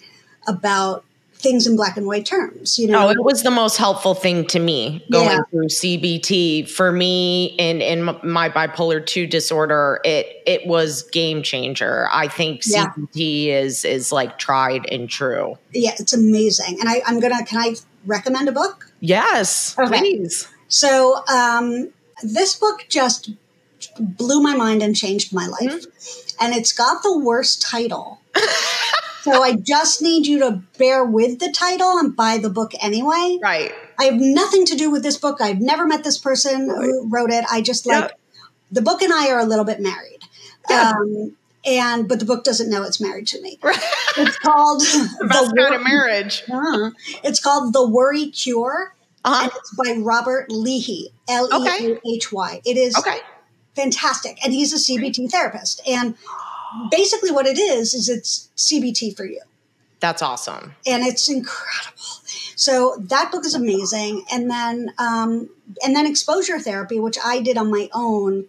about 0.47 1.05
things 1.38 1.66
in 1.66 1.77
black 1.77 1.96
and 1.96 2.07
white 2.07 2.27
terms. 2.27 2.79
You 2.79 2.88
know, 2.88 3.03
No, 3.05 3.11
it 3.11 3.22
was 3.22 3.42
the 3.42 3.51
most 3.51 3.77
helpful 3.77 4.14
thing 4.14 4.46
to 4.48 4.59
me 4.59 5.05
going 5.11 5.27
Yeah. 5.27 5.38
through 5.51 5.68
CBT. 5.68 6.68
For 6.68 6.90
me, 6.92 7.55
in 7.59 7.81
in 7.81 8.03
my 8.24 8.48
bipolar 8.48 9.05
two 9.05 9.27
disorder, 9.27 10.01
it 10.05 10.42
it 10.46 10.66
was 10.66 11.03
game 11.05 11.42
changer. 11.42 12.09
I 12.12 12.29
think 12.29 12.62
Yeah. 12.66 12.87
CBT 12.96 13.46
is 13.48 13.85
is 13.85 14.11
like 14.12 14.38
tried 14.38 14.87
and 14.90 15.09
true. 15.09 15.57
yeah, 15.72 15.94
it's 15.98 16.12
amazing. 16.12 16.79
And 16.81 16.88
I, 16.88 17.03
I'm 17.07 17.20
gonna 17.20 17.44
can 17.44 17.59
I 17.59 17.74
recommend 18.07 18.48
a 18.48 18.53
book? 18.53 18.90
Yes, 19.01 19.77
Okay. 19.79 19.98
please. 20.01 20.48
So 20.68 21.22
um, 21.33 21.90
this 22.22 22.55
book 22.57 22.85
just 22.88 23.31
blew 24.01 24.40
my 24.42 24.57
mind 24.57 24.83
and 24.83 24.96
changed 24.96 25.33
my 25.33 25.46
life, 25.46 25.61
Mm-hmm. 25.87 26.44
and 26.44 26.55
it's 26.55 26.72
got 26.72 27.03
the 27.05 27.16
worst 27.16 27.62
title. 27.62 28.20
so 29.22 29.42
I 29.42 29.57
just 29.57 30.02
need 30.02 30.26
you 30.26 30.38
to 30.40 30.62
bear 30.78 31.04
with 31.04 31.38
the 31.38 31.52
title 31.52 31.98
and 31.98 32.14
buy 32.16 32.38
the 32.38 32.50
book 32.50 32.72
anyway. 32.81 33.38
Right. 33.42 33.72
I 33.98 34.04
have 34.04 34.14
nothing 34.20 34.64
to 34.66 34.76
do 34.76 34.90
with 34.90 35.02
this 35.02 35.16
book. 35.16 35.40
I've 35.40 35.61
never 35.61 35.87
met 35.87 36.04
this 36.04 36.18
person 36.18 36.68
who 36.68 37.09
wrote 37.09 37.31
it. 37.31 37.44
I 37.50 37.61
just 37.61 37.87
like 37.87 38.04
Yeah. 38.04 38.11
the 38.72 38.83
book 38.83 39.02
and 39.02 39.12
I 39.12 39.31
are 39.31 39.40
a 39.40 39.44
little 39.44 39.64
bit 39.64 39.81
married. 39.81 40.20
Yeah. 40.70 40.92
Um, 40.96 41.37
and 41.66 42.09
but 42.09 42.20
the 42.20 42.24
book 42.24 42.44
doesn't 42.44 42.70
know 42.70 42.83
it's 42.85 43.00
married 43.00 43.26
to 43.28 43.40
me. 43.42 43.59
Right. 43.62 43.78
It's 44.16 44.38
called 44.38 44.81
the 45.18 45.26
best 45.28 45.52
kind 45.57 45.74
of 45.74 45.83
marriage. 45.83 46.44
Uh, 46.50 46.90
it's 47.24 47.40
called 47.40 47.72
The 47.72 47.87
Worry 47.88 48.31
Cure, 48.31 48.94
Uh-huh. 49.24 49.42
and 49.44 49.52
it's 49.57 49.74
by 49.74 50.00
Robert 50.00 50.50
Leahy. 50.50 51.12
L 51.28 51.48
E 51.52 51.68
A 51.68 52.09
H 52.14 52.33
Y. 52.33 52.61
It 52.64 52.76
is 52.76 52.96
Okay. 52.96 53.18
fantastic, 53.74 54.38
and 54.44 54.52
he's 54.54 54.72
a 54.72 54.76
CBT 54.78 55.28
therapist. 55.31 55.81
And 55.87 56.14
basically, 56.90 57.31
what 57.31 57.46
it 57.46 57.59
is 57.59 57.94
is 57.94 58.09
it's 58.09 58.48
CBT 58.57 59.16
for 59.16 59.24
you. 59.24 59.40
That's 60.00 60.22
awesome. 60.22 60.74
And 60.87 61.04
it's 61.04 61.28
incredible. 61.28 62.02
So 62.54 62.96
that 62.98 63.33
book 63.33 63.44
is 63.44 63.54
amazing. 63.54 64.24
And 64.33 64.50
then 64.50 64.92
um, 64.98 65.48
and 65.85 65.94
then 65.94 66.07
exposure 66.07 66.59
therapy, 66.59 67.00
which 67.00 67.18
I 67.24 67.40
did 67.40 67.57
on 67.57 67.70
my 67.70 67.88
own. 67.92 68.46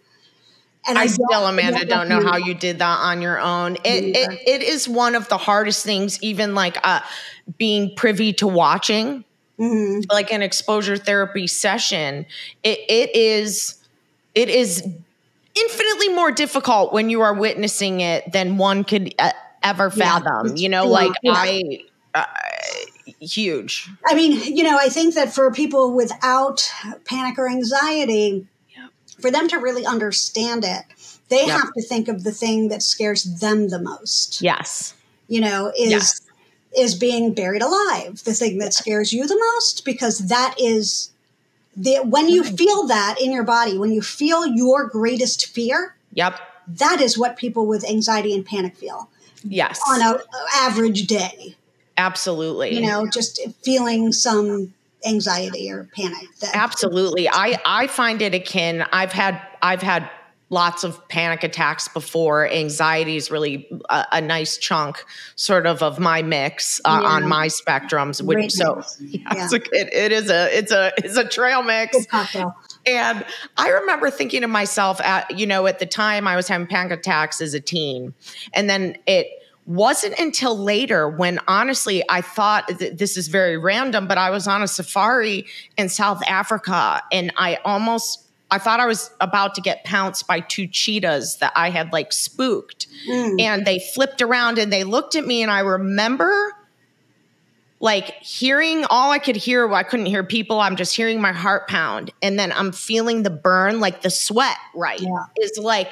And 0.86 0.96
I, 0.96 1.02
I 1.02 1.06
still, 1.06 1.46
Amanda, 1.46 1.84
don't 1.84 2.08
know 2.08 2.22
how 2.22 2.38
you 2.38 2.54
did 2.54 2.78
that 2.78 2.98
on 3.00 3.20
your 3.20 3.38
own. 3.38 3.76
It, 3.84 4.16
it, 4.16 4.40
it 4.46 4.62
is 4.62 4.88
one 4.88 5.14
of 5.14 5.28
the 5.28 5.36
hardest 5.36 5.84
things, 5.84 6.22
even 6.22 6.54
like 6.54 6.78
uh, 6.82 7.00
being 7.58 7.94
privy 7.94 8.32
to 8.34 8.46
watching, 8.46 9.24
mm-hmm. 9.58 10.00
like 10.10 10.32
an 10.32 10.40
exposure 10.40 10.96
therapy 10.96 11.46
session. 11.46 12.24
It, 12.64 12.78
it 12.88 13.14
is, 13.14 13.74
it 14.34 14.48
is 14.48 14.88
infinitely 15.54 16.08
more 16.10 16.30
difficult 16.30 16.92
when 16.92 17.10
you 17.10 17.20
are 17.20 17.34
witnessing 17.34 18.00
it 18.00 18.30
than 18.32 18.56
one 18.56 18.84
could 18.84 19.14
uh, 19.18 19.32
ever 19.62 19.90
fathom. 19.90 20.48
Yeah. 20.48 20.54
You 20.54 20.68
know, 20.68 20.84
yeah. 20.84 20.90
like 20.90 21.12
yeah. 21.22 21.32
I, 21.34 21.80
uh, 22.14 22.24
huge. 23.20 23.88
I 24.06 24.14
mean, 24.14 24.56
you 24.56 24.64
know, 24.64 24.78
I 24.78 24.88
think 24.88 25.14
that 25.14 25.32
for 25.32 25.50
people 25.52 25.94
without 25.94 26.70
panic 27.04 27.38
or 27.38 27.48
anxiety, 27.48 28.46
for 29.20 29.30
them 29.30 29.48
to 29.48 29.58
really 29.58 29.84
understand 29.84 30.64
it, 30.64 30.84
they 31.28 31.46
yep. 31.46 31.60
have 31.60 31.72
to 31.72 31.82
think 31.82 32.08
of 32.08 32.24
the 32.24 32.32
thing 32.32 32.68
that 32.68 32.82
scares 32.82 33.24
them 33.40 33.68
the 33.68 33.80
most. 33.80 34.40
Yes. 34.42 34.94
You 35.28 35.40
know, 35.40 35.72
is 35.78 35.90
yes. 35.90 36.20
is 36.76 36.94
being 36.94 37.34
buried 37.34 37.62
alive 37.62 38.22
the 38.24 38.34
thing 38.34 38.58
that 38.58 38.74
scares 38.74 39.12
you 39.12 39.26
the 39.26 39.38
most 39.54 39.84
because 39.84 40.28
that 40.28 40.54
is 40.58 41.10
the 41.76 41.96
when 41.98 42.28
you 42.28 42.44
feel 42.44 42.86
that 42.86 43.16
in 43.20 43.32
your 43.32 43.44
body, 43.44 43.78
when 43.78 43.92
you 43.92 44.02
feel 44.02 44.46
your 44.46 44.88
greatest 44.88 45.46
fear, 45.46 45.96
yep. 46.12 46.40
That 46.78 47.00
is 47.00 47.18
what 47.18 47.36
people 47.36 47.66
with 47.66 47.84
anxiety 47.88 48.34
and 48.34 48.44
panic 48.46 48.76
feel. 48.76 49.10
Yes. 49.42 49.80
On 49.88 50.00
an 50.00 50.20
average 50.54 51.06
day. 51.06 51.56
Absolutely. 51.96 52.74
You 52.74 52.86
know, 52.86 53.06
just 53.08 53.40
feeling 53.62 54.12
some 54.12 54.72
anxiety 55.04 55.70
or 55.70 55.88
panic. 55.96 56.28
Absolutely. 56.54 57.28
I 57.28 57.60
I 57.64 57.86
find 57.86 58.22
it 58.22 58.34
akin 58.34 58.84
I've 58.92 59.12
had 59.12 59.40
I've 59.62 59.82
had 59.82 60.08
lots 60.50 60.84
of 60.84 61.08
panic 61.08 61.44
attacks 61.44 61.88
before. 61.88 62.48
Anxiety 62.48 63.16
is 63.16 63.30
really 63.30 63.68
a, 63.88 64.06
a 64.12 64.20
nice 64.20 64.58
chunk, 64.58 65.04
sort 65.36 65.66
of, 65.66 65.82
of 65.82 65.98
my 65.98 66.22
mix 66.22 66.80
uh, 66.84 67.00
yeah. 67.00 67.08
on 67.08 67.28
my 67.28 67.46
spectrums. 67.46 68.20
Which, 68.20 68.52
so 68.52 68.82
yeah, 69.00 69.20
yeah. 69.34 69.44
It's 69.44 69.52
a, 69.52 69.56
it, 69.56 69.92
it 69.94 70.12
is 70.12 70.30
a 70.30 70.58
it's 70.58 70.72
a 70.72 70.92
it's 70.98 71.16
a 71.16 71.24
trail 71.24 71.62
mix. 71.62 71.96
And 72.86 73.24
I 73.56 73.68
remember 73.68 74.10
thinking 74.10 74.40
to 74.40 74.48
myself, 74.48 75.00
at 75.00 75.38
you 75.38 75.46
know, 75.46 75.66
at 75.66 75.78
the 75.78 75.86
time 75.86 76.26
I 76.26 76.36
was 76.36 76.48
having 76.48 76.66
panic 76.66 76.98
attacks 76.98 77.40
as 77.40 77.54
a 77.54 77.60
teen, 77.60 78.14
and 78.52 78.68
then 78.68 78.96
it 79.06 79.28
wasn't 79.66 80.18
until 80.18 80.58
later 80.58 81.08
when 81.08 81.38
honestly 81.46 82.02
I 82.08 82.22
thought 82.22 82.66
th- 82.66 82.96
this 82.96 83.16
is 83.16 83.28
very 83.28 83.56
random, 83.56 84.08
but 84.08 84.18
I 84.18 84.30
was 84.30 84.48
on 84.48 84.62
a 84.62 84.68
safari 84.68 85.46
in 85.76 85.88
South 85.88 86.22
Africa 86.26 87.02
and 87.12 87.32
I 87.36 87.56
almost 87.64 88.29
I 88.50 88.58
thought 88.58 88.80
I 88.80 88.86
was 88.86 89.10
about 89.20 89.54
to 89.54 89.60
get 89.60 89.84
pounced 89.84 90.26
by 90.26 90.40
two 90.40 90.66
cheetahs 90.66 91.36
that 91.36 91.52
I 91.54 91.70
had 91.70 91.92
like 91.92 92.12
spooked. 92.12 92.86
Mm. 93.08 93.40
And 93.40 93.66
they 93.66 93.78
flipped 93.78 94.22
around 94.22 94.58
and 94.58 94.72
they 94.72 94.84
looked 94.84 95.14
at 95.14 95.26
me 95.26 95.42
and 95.42 95.50
I 95.50 95.60
remember 95.60 96.52
like 97.80 98.14
hearing 98.22 98.84
all 98.90 99.10
I 99.10 99.18
could 99.18 99.36
hear, 99.36 99.66
well, 99.66 99.76
I 99.76 99.82
couldn't 99.82 100.06
hear 100.06 100.22
people. 100.22 100.60
I'm 100.60 100.76
just 100.76 100.94
hearing 100.94 101.20
my 101.20 101.32
heart 101.32 101.66
pound. 101.66 102.10
And 102.22 102.38
then 102.38 102.52
I'm 102.52 102.72
feeling 102.72 103.22
the 103.22 103.30
burn, 103.30 103.80
like 103.80 104.02
the 104.02 104.10
sweat, 104.10 104.58
right? 104.74 105.00
Yeah. 105.00 105.24
Is 105.40 105.56
like 105.56 105.88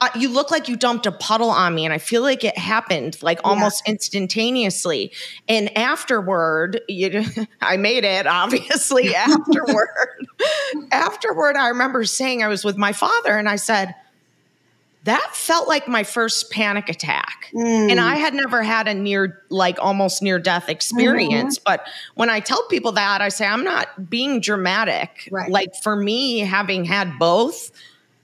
uh, 0.00 0.08
you 0.16 0.28
look 0.28 0.50
like 0.50 0.68
you 0.68 0.76
dumped 0.76 1.06
a 1.06 1.12
puddle 1.12 1.50
on 1.50 1.74
me 1.74 1.84
and 1.84 1.92
i 1.92 1.98
feel 1.98 2.22
like 2.22 2.44
it 2.44 2.56
happened 2.56 3.20
like 3.22 3.40
almost 3.44 3.82
yeah. 3.84 3.92
instantaneously 3.92 5.12
and 5.48 5.76
afterward 5.76 6.80
you, 6.88 7.24
i 7.60 7.76
made 7.76 8.04
it 8.04 8.26
obviously 8.26 9.14
afterward 9.14 9.88
afterward 10.92 11.56
i 11.56 11.68
remember 11.68 12.04
saying 12.04 12.42
i 12.42 12.48
was 12.48 12.64
with 12.64 12.76
my 12.76 12.92
father 12.92 13.36
and 13.36 13.48
i 13.48 13.56
said 13.56 13.94
that 15.04 15.30
felt 15.32 15.68
like 15.68 15.88
my 15.88 16.02
first 16.02 16.50
panic 16.50 16.88
attack 16.88 17.50
mm. 17.52 17.90
and 17.90 17.98
i 17.98 18.16
had 18.16 18.34
never 18.34 18.62
had 18.62 18.86
a 18.86 18.94
near 18.94 19.42
like 19.48 19.78
almost 19.80 20.22
near 20.22 20.38
death 20.38 20.68
experience 20.68 21.58
mm-hmm. 21.58 21.72
but 21.78 21.86
when 22.14 22.30
i 22.30 22.40
tell 22.40 22.62
people 22.68 22.92
that 22.92 23.20
i 23.20 23.28
say 23.28 23.46
i'm 23.46 23.64
not 23.64 24.10
being 24.10 24.40
dramatic 24.40 25.28
right. 25.30 25.50
like 25.50 25.74
for 25.82 25.96
me 25.96 26.40
having 26.40 26.84
had 26.84 27.18
both 27.18 27.72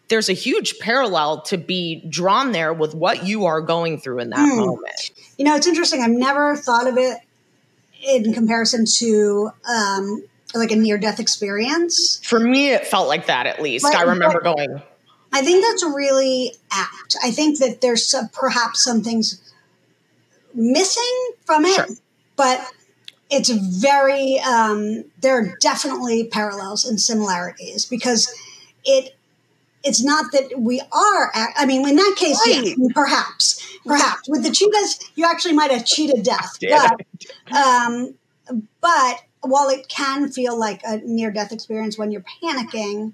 there's 0.09 0.29
a 0.29 0.35
huge 0.35 0.79
parallel 0.79 1.43
to 1.43 1.57
be 1.57 2.05
drawn 2.09 2.53
there 2.53 2.73
with 2.73 2.95
what 2.95 3.27
you 3.27 3.47
are 3.47 3.61
going 3.61 3.99
through 3.99 4.21
in 4.21 4.31
that 4.31 4.39
mm. 4.39 4.57
moment. 4.57 5.11
You 5.39 5.45
know, 5.45 5.57
it's 5.57 5.67
interesting. 5.67 6.03
I've 6.03 6.11
never 6.11 6.57
thought 6.57 6.87
of 6.87 6.97
it 6.99 7.19
in 8.03 8.33
comparison 8.35 8.85
to 8.99 9.51
um, 9.69 10.23
like 10.55 10.71
a 10.71 10.77
near 10.77 10.99
death 10.99 11.21
experience. 11.21 12.21
For 12.23 12.39
me, 12.39 12.71
it 12.71 12.87
felt 12.87 13.09
like 13.09 13.27
that 13.27 13.47
at 13.47 13.63
least. 13.63 13.85
But, 13.85 13.95
I 13.95 14.03
remember 14.03 14.41
going. 14.41 14.83
I 15.33 15.43
think 15.43 15.65
that's 15.65 15.83
really 15.85 16.53
apt. 16.71 17.17
I 17.23 17.31
think 17.31 17.59
that 17.59 17.81
there's 17.81 18.09
some, 18.09 18.29
perhaps 18.29 18.85
some 18.85 19.03
things 19.03 19.53
missing 20.55 21.31
from 21.45 21.65
it, 21.65 21.75
sure. 21.75 21.87
but 22.37 22.61
it's 23.31 23.49
very, 23.49 24.39
um, 24.41 25.05
there 25.21 25.37
are 25.37 25.57
definitely 25.61 26.29
parallels 26.29 26.85
and 26.85 27.01
similarities 27.01 27.85
because 27.85 28.33
it 28.85 29.17
it's 29.85 30.03
not 30.03 30.33
that 30.33 30.59
we 30.59 30.81
are. 30.81 31.33
I 31.35 31.67
mean, 31.67 31.87
in 31.89 31.97
that 31.97 32.15
case, 32.19 32.41
right. 32.47 32.65
yes, 32.65 32.93
perhaps, 32.95 33.79
perhaps 33.85 34.29
with 34.29 34.43
the 34.43 34.51
cheetahs, 34.51 34.99
you 35.15 35.25
actually 35.25 35.55
might 35.55 35.71
have 35.71 35.85
cheated 35.85 36.25
death. 36.25 36.59
But, 37.51 37.57
um, 37.57 38.15
but 38.81 39.23
while 39.43 39.69
it 39.69 39.89
can 39.89 40.31
feel 40.31 40.59
like 40.59 40.81
a 40.85 40.99
near 40.99 41.31
death 41.31 41.53
experience 41.53 41.99
when 41.99 42.11
you're 42.11 42.25
panicking, 42.43 43.13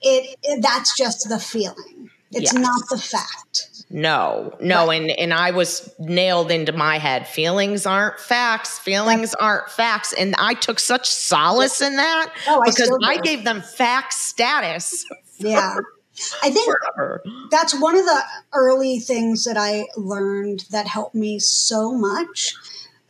it, 0.00 0.36
it 0.42 0.62
that's 0.62 0.96
just 0.96 1.28
the 1.28 1.38
feeling. 1.38 2.10
It's 2.30 2.52
yes. 2.52 2.54
not 2.54 2.88
the 2.90 2.98
fact. 2.98 3.84
No, 3.90 4.54
no, 4.60 4.90
and 4.90 5.10
and 5.10 5.32
I 5.32 5.52
was 5.52 5.94
nailed 5.98 6.50
into 6.50 6.72
my 6.72 6.98
head. 6.98 7.26
Feelings 7.26 7.86
aren't 7.86 8.20
facts. 8.20 8.78
Feelings 8.78 9.34
aren't 9.34 9.70
facts, 9.70 10.12
and 10.12 10.34
I 10.38 10.52
took 10.52 10.78
such 10.78 11.08
solace 11.08 11.80
in 11.80 11.96
that 11.96 12.34
oh, 12.48 12.62
because 12.66 12.90
I, 13.02 13.12
I 13.12 13.16
gave 13.18 13.44
them 13.44 13.62
fact 13.62 14.12
status. 14.12 15.06
Yeah, 15.38 15.76
I 16.42 16.50
think 16.50 16.66
forever. 16.66 17.22
that's 17.50 17.78
one 17.78 17.96
of 17.96 18.04
the 18.04 18.22
early 18.52 18.98
things 18.98 19.44
that 19.44 19.56
I 19.56 19.86
learned 19.96 20.66
that 20.70 20.86
helped 20.86 21.14
me 21.14 21.38
so 21.38 21.92
much. 21.92 22.54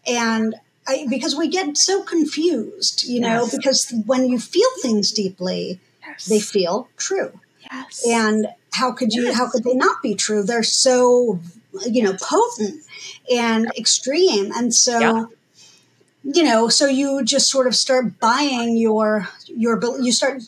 And 0.06 0.54
I, 0.86 1.06
because 1.08 1.36
we 1.36 1.48
get 1.48 1.76
so 1.76 2.02
confused, 2.02 3.04
you 3.04 3.20
know, 3.20 3.42
yes. 3.42 3.56
because 3.56 3.94
when 4.06 4.28
you 4.28 4.38
feel 4.38 4.68
things 4.80 5.12
deeply, 5.12 5.80
yes. 6.06 6.26
they 6.26 6.40
feel 6.40 6.88
true. 6.96 7.38
Yes. 7.70 8.06
And 8.08 8.48
how 8.72 8.92
could 8.92 9.12
you, 9.12 9.24
yes. 9.24 9.36
how 9.36 9.50
could 9.50 9.64
they 9.64 9.74
not 9.74 10.02
be 10.02 10.14
true? 10.14 10.42
They're 10.42 10.62
so, 10.62 11.40
you 11.86 12.02
know, 12.02 12.16
potent 12.20 12.82
and 13.30 13.70
extreme. 13.76 14.50
And 14.54 14.74
so, 14.74 14.98
yeah. 14.98 15.24
you 16.22 16.42
know, 16.42 16.68
so 16.68 16.86
you 16.86 17.22
just 17.22 17.50
sort 17.50 17.66
of 17.66 17.74
start 17.74 18.18
buying 18.18 18.76
your, 18.76 19.28
your, 19.46 19.78
you 20.00 20.12
start 20.12 20.42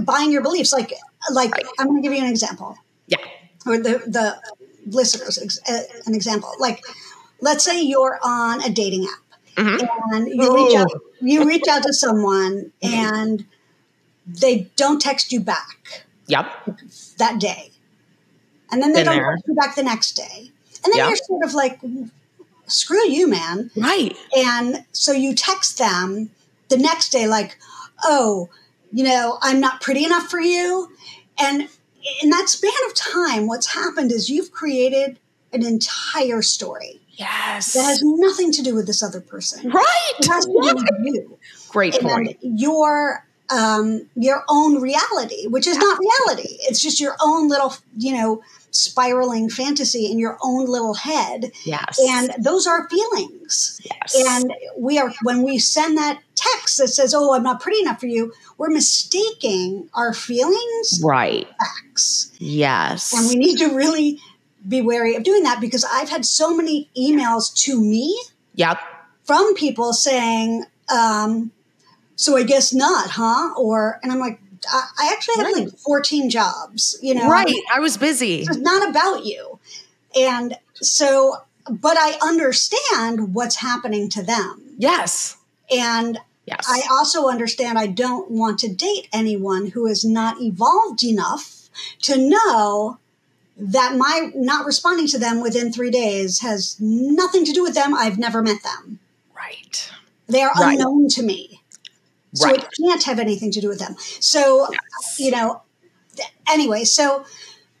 buying 0.00 0.32
your 0.32 0.42
beliefs. 0.42 0.72
Like 0.72 0.92
like 1.32 1.52
I'm 1.78 1.86
going 1.88 2.02
to 2.02 2.08
give 2.08 2.16
you 2.16 2.24
an 2.24 2.30
example. 2.30 2.76
Yeah. 3.06 3.18
Or 3.66 3.78
the 3.78 4.02
the 4.06 4.40
listeners 4.86 5.60
uh, 5.68 5.80
an 6.06 6.14
example. 6.14 6.52
Like 6.58 6.82
let's 7.40 7.64
say 7.64 7.82
you're 7.82 8.18
on 8.22 8.62
a 8.62 8.70
dating 8.70 9.04
app 9.04 9.38
mm-hmm. 9.56 10.14
and 10.14 10.28
you 10.28 10.54
reach 10.54 10.76
out 10.76 10.90
you 11.20 11.44
reach 11.44 11.68
out 11.68 11.82
to 11.82 11.92
someone 11.92 12.72
and 12.82 13.44
they 14.26 14.70
don't 14.76 15.00
text 15.00 15.32
you 15.32 15.40
back. 15.40 16.04
Yep. 16.26 16.46
That 17.16 17.40
day. 17.40 17.70
And 18.70 18.82
then 18.82 18.92
they 18.92 19.00
Been 19.00 19.06
don't 19.06 19.16
there. 19.16 19.32
text 19.32 19.48
you 19.48 19.54
back 19.54 19.76
the 19.76 19.82
next 19.82 20.12
day. 20.12 20.50
And 20.84 20.92
then 20.92 20.98
yep. 20.98 21.08
you're 21.08 21.16
sort 21.16 21.44
of 21.44 21.54
like 21.54 21.80
screw 22.66 23.08
you, 23.08 23.26
man. 23.26 23.70
Right. 23.76 24.14
And 24.36 24.84
so 24.92 25.12
you 25.12 25.34
text 25.34 25.78
them 25.78 26.30
the 26.68 26.76
next 26.76 27.10
day 27.10 27.26
like, 27.26 27.56
"Oh, 28.04 28.50
you 28.92 29.04
know, 29.04 29.38
I'm 29.40 29.60
not 29.60 29.80
pretty 29.80 30.04
enough 30.04 30.30
for 30.30 30.40
you. 30.40 30.90
And 31.40 31.68
in 32.22 32.30
that 32.30 32.48
span 32.48 32.72
of 32.86 32.94
time, 32.94 33.46
what's 33.46 33.74
happened 33.74 34.12
is 34.12 34.30
you've 34.30 34.50
created 34.50 35.18
an 35.52 35.64
entire 35.64 36.42
story. 36.42 37.00
Yes. 37.12 37.72
That 37.72 37.84
has 37.84 38.02
nothing 38.02 38.52
to 38.52 38.62
do 38.62 38.74
with 38.74 38.86
this 38.86 39.02
other 39.02 39.20
person. 39.20 39.70
Right. 39.70 40.12
It 40.18 40.26
has 40.26 40.46
to 40.46 40.52
do 40.52 40.74
with 40.74 41.14
you. 41.14 41.38
Great 41.68 41.96
and 41.96 42.08
point. 42.08 42.38
Your 42.42 43.24
um, 43.50 44.08
your 44.14 44.44
own 44.48 44.80
reality, 44.80 45.46
which 45.46 45.66
is 45.66 45.78
not 45.78 45.98
reality. 45.98 46.58
It's 46.62 46.82
just 46.82 47.00
your 47.00 47.16
own 47.22 47.48
little, 47.48 47.74
you 47.96 48.12
know, 48.12 48.42
spiraling 48.70 49.48
fantasy 49.48 50.10
in 50.10 50.18
your 50.18 50.36
own 50.42 50.66
little 50.66 50.94
head. 50.94 51.52
Yes. 51.64 51.98
And 51.98 52.32
those 52.38 52.66
are 52.66 52.88
feelings. 52.88 53.80
Yes. 53.84 54.14
And 54.28 54.52
we 54.76 54.98
are, 54.98 55.12
when 55.22 55.42
we 55.42 55.58
send 55.58 55.96
that 55.96 56.20
text 56.54 56.78
that 56.78 56.88
says, 56.88 57.14
oh, 57.14 57.34
I'm 57.34 57.42
not 57.42 57.60
pretty 57.60 57.80
enough 57.80 58.00
for 58.00 58.06
you, 58.06 58.32
we're 58.56 58.70
mistaking 58.70 59.88
our 59.94 60.12
feelings. 60.12 61.00
Right. 61.04 61.46
Facts. 61.58 62.32
Yes. 62.38 63.12
And 63.12 63.28
we 63.28 63.36
need 63.36 63.58
to 63.58 63.74
really 63.74 64.20
be 64.66 64.80
wary 64.82 65.14
of 65.14 65.22
doing 65.22 65.44
that 65.44 65.60
because 65.60 65.84
I've 65.84 66.08
had 66.08 66.24
so 66.26 66.54
many 66.54 66.90
emails 66.96 67.54
to 67.64 67.80
me 67.80 68.18
Yep. 68.58 68.78
From 69.22 69.54
people 69.54 69.92
saying, 69.92 70.64
um, 70.92 71.52
so 72.16 72.36
I 72.36 72.42
guess 72.42 72.74
not, 72.74 73.08
huh? 73.10 73.54
Or, 73.56 74.00
and 74.02 74.10
I'm 74.10 74.18
like, 74.18 74.40
I, 74.68 75.12
actually 75.12 75.36
had 75.36 75.44
Right. 75.44 75.66
like 75.66 75.78
14 75.78 76.28
jobs, 76.28 76.98
you 77.00 77.14
know? 77.14 77.28
Right. 77.30 77.54
I 77.72 77.78
was 77.78 77.96
busy. 77.96 78.40
It's 78.40 78.56
not 78.56 78.88
about 78.88 79.24
you. 79.24 79.60
And 80.18 80.56
so, 80.74 81.36
but 81.70 81.96
I 81.96 82.18
understand 82.20 83.32
what's 83.32 83.56
happening 83.56 84.08
to 84.10 84.22
them. 84.24 84.60
Yes. 84.76 85.36
And 85.70 86.18
Yes. 86.50 86.66
I 86.68 86.82
also 86.90 87.28
understand 87.28 87.78
I 87.78 87.86
don't 87.86 88.30
want 88.30 88.58
to 88.60 88.68
date 88.72 89.08
anyone 89.12 89.66
who 89.70 89.86
is 89.86 90.04
not 90.04 90.40
evolved 90.40 91.04
enough 91.04 91.68
to 92.02 92.16
know 92.16 92.98
that 93.56 93.96
my 93.96 94.30
not 94.34 94.64
responding 94.66 95.06
to 95.08 95.18
them 95.18 95.40
within 95.40 95.72
three 95.72 95.90
days 95.90 96.40
has 96.40 96.76
nothing 96.80 97.44
to 97.44 97.52
do 97.52 97.62
with 97.62 97.74
them. 97.74 97.94
I've 97.94 98.18
never 98.18 98.42
met 98.42 98.62
them. 98.62 98.98
right. 99.36 99.90
They 100.26 100.42
are 100.42 100.52
Right. 100.58 100.78
unknown 100.78 101.08
to 101.10 101.22
me. 101.22 101.62
So 102.34 102.46
Right. 102.48 102.58
it 102.62 102.68
can't 102.80 103.02
have 103.04 103.18
anything 103.18 103.50
to 103.52 103.60
do 103.60 103.68
with 103.68 103.78
them. 103.78 103.96
So, 104.20 104.68
Yes. 104.70 105.18
you 105.18 105.30
know, 105.30 105.62
anyway, 106.48 106.84
so 106.84 107.24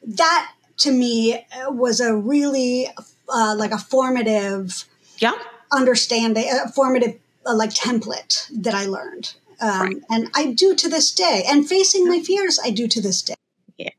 that 0.04 0.52
to 0.78 0.90
me 0.92 1.34
uh, 1.34 1.70
was 1.70 2.00
a 2.00 2.14
really 2.16 2.88
uh, 3.28 3.54
like 3.58 3.72
a 3.72 3.78
formative 3.78 4.84
Yeah. 5.18 5.34
understanding, 5.70 6.48
a 6.50 6.70
formative 6.72 7.18
uh, 7.48 7.54
like 7.54 7.70
template 7.70 8.48
that 8.62 8.74
I 8.74 8.86
learned. 8.86 9.34
Um, 9.60 9.80
Right. 9.80 9.96
And 10.10 10.30
I 10.34 10.52
do 10.52 10.74
to 10.76 10.88
this 10.88 11.12
day. 11.12 11.44
And 11.48 11.68
facing 11.68 12.06
my 12.06 12.20
fears, 12.20 12.60
I 12.62 12.70
do 12.70 12.86
to 12.86 13.00
this 13.00 13.22
day. 13.22 13.34
Yeah. 13.76 13.90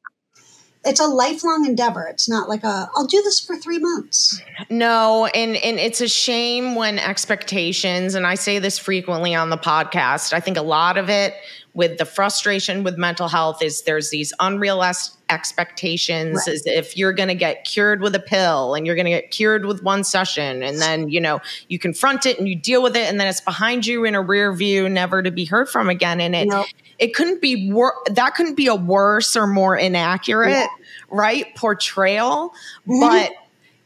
It's 0.86 1.02
a 1.02 1.08
lifelong 1.08 1.66
endeavor. 1.66 2.06
It's 2.08 2.30
not 2.30 2.48
like 2.48 2.64
a, 2.64 2.90
I'll 2.96 3.08
do 3.08 3.22
this 3.22 3.42
for 3.42 3.58
three 3.58 3.80
months. 3.80 4.42
No, 4.70 5.26
and 5.26 5.58
and 5.58 5.78
it's 5.78 6.00
a 6.00 6.08
shame 6.08 6.76
when 6.76 6.98
expectations, 6.98 8.16
and 8.16 8.26
I 8.26 8.36
say 8.36 8.60
this 8.60 8.78
frequently 8.78 9.36
on 9.36 9.50
the 9.50 9.58
podcast. 9.58 10.32
I 10.32 10.40
think 10.40 10.56
a 10.58 10.62
lot 10.62 10.98
of 10.98 11.10
it 11.10 11.34
with 11.74 11.98
the 11.98 12.06
frustration 12.06 12.84
with 12.84 12.98
mental 12.98 13.28
health 13.28 13.62
is 13.62 13.84
there's 13.84 14.10
these 14.10 14.34
unrealistic 14.40 15.16
expectations 15.32 16.38
Right. 16.48 16.56
as 16.56 16.64
if 16.66 16.98
you're 16.98 17.14
going 17.14 17.30
to 17.30 17.36
get 17.36 17.64
cured 17.64 18.02
with 18.02 18.16
a 18.16 18.20
pill 18.20 18.74
and 18.74 18.86
you're 18.88 18.96
going 18.96 19.06
to 19.06 19.12
get 19.12 19.30
cured 19.30 19.66
with 19.66 19.84
one 19.84 20.04
session 20.04 20.64
and 20.64 20.80
then 20.82 21.10
you 21.10 21.22
know 21.22 21.40
you 21.68 21.78
confront 21.78 22.26
it 22.26 22.40
and 22.40 22.48
you 22.50 22.56
deal 22.56 22.82
with 22.82 22.96
it 22.96 23.08
and 23.08 23.20
then 23.20 23.28
it's 23.28 23.42
behind 23.42 23.86
you 23.86 24.06
in 24.06 24.16
a 24.16 24.22
rear 24.22 24.52
view 24.54 24.90
never 24.90 25.22
to 25.22 25.30
be 25.30 25.46
heard 25.46 25.70
from 25.70 25.88
again 25.90 26.20
and 26.20 26.36
it 26.36 26.48
Nope. 26.48 26.66
it 26.98 27.14
couldn't 27.14 27.42
be 27.42 27.72
wor- 27.72 27.94
that 28.12 28.34
couldn't 28.34 28.56
be 28.56 28.66
a 28.68 28.76
worse 28.76 29.36
or 29.36 29.46
more 29.46 29.78
inaccurate 29.78 30.50
Yeah. 30.50 30.68
right 31.12 31.46
portrayal 31.56 32.52
Mhm. 32.88 33.00
but 33.02 33.32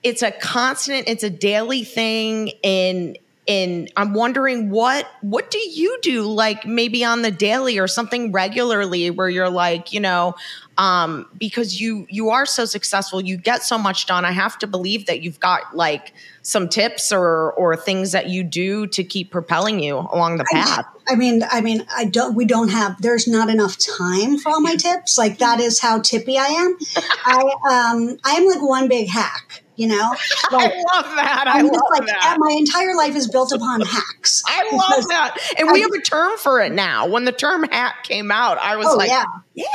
it's 0.02 0.22
a 0.22 0.32
constant 0.32 1.10
it's 1.10 1.24
a 1.24 1.30
daily 1.30 1.84
thing 1.84 2.50
in 2.64 3.18
in 3.46 3.90
i'm 3.98 4.14
wondering 4.14 4.70
what 4.70 5.06
what 5.22 5.52
do 5.52 5.58
you 5.58 5.98
do 6.02 6.22
like 6.24 6.66
maybe 6.66 7.04
on 7.04 7.24
the 7.24 7.32
daily 7.32 7.78
or 7.78 7.88
something 7.88 8.32
regularly 8.32 9.10
where 9.10 9.30
you're 9.30 9.50
like 9.50 9.92
you 9.92 10.00
know 10.00 10.34
um 10.78 11.26
because 11.38 11.82
you 11.82 12.08
you 12.10 12.30
are 12.30 12.46
so 12.46 12.64
successful 12.64 13.20
you 13.20 13.36
get 13.36 13.62
so 13.62 13.78
much 13.78 14.06
done 14.06 14.24
i 14.24 14.32
have 14.32 14.58
to 14.58 14.66
believe 14.66 15.06
that 15.08 15.22
you've 15.22 15.42
got 15.42 15.76
like 15.76 16.14
some 16.42 16.70
tips 16.70 17.12
or 17.12 17.52
or 17.54 17.76
things 17.76 18.14
that 18.14 18.30
you 18.30 18.44
do 18.44 18.88
to 18.88 19.04
keep 19.04 19.30
propelling 19.30 19.80
you 19.80 19.98
along 19.98 20.38
the 20.38 20.46
path 20.52 20.86
I 21.08 21.16
mean, 21.16 21.44
I 21.50 21.62
mean, 21.62 21.86
I 21.96 22.06
don't. 22.06 22.36
We 22.36 22.46
don't 22.46 22.70
have. 22.70 23.02
There's 23.02 23.28
not 23.28 23.50
enough 23.50 23.78
time 23.78 24.38
for 24.38 24.50
all 24.50 24.62
my 24.62 24.76
tips. 24.76 25.18
Like 25.18 25.40
that 25.40 25.60
is 25.60 25.80
how 25.80 26.00
tippy 26.00 26.38
I 26.38 26.46
am. 26.46 26.78
I 27.26 27.42
um, 27.70 28.18
I 28.24 28.36
am 28.36 28.48
like 28.48 28.62
one 28.62 28.88
big 28.88 29.10
hack. 29.10 29.63
You 29.76 29.88
know, 29.88 29.96
like 30.52 30.72
i 30.72 30.76
love 30.94 31.16
that 31.16 31.46
i 31.48 31.60
I'm 31.60 31.68
love 31.68 31.82
like 31.90 32.06
that 32.06 32.38
my 32.38 32.56
entire 32.58 32.96
life 32.96 33.16
is 33.16 33.28
built 33.28 33.52
upon 33.52 33.82
hacks. 33.82 34.44
I 34.46 34.70
love 34.72 35.08
that. 35.10 35.38
And 35.58 35.72
we 35.72 35.82
have 35.82 35.92
a 35.92 36.02
term 36.02 36.38
for 36.38 36.62
it 36.62 36.72
now. 36.72 37.08
When 37.08 37.26
the 37.26 37.32
term 37.32 37.64
hack 37.64 38.04
came 38.04 38.32
out, 38.32 38.58
I 38.60 38.76
was 38.76 38.88
Oh 38.88 38.96
like, 38.96 39.10
yeah, 39.10 39.26
yeah. 39.56 39.66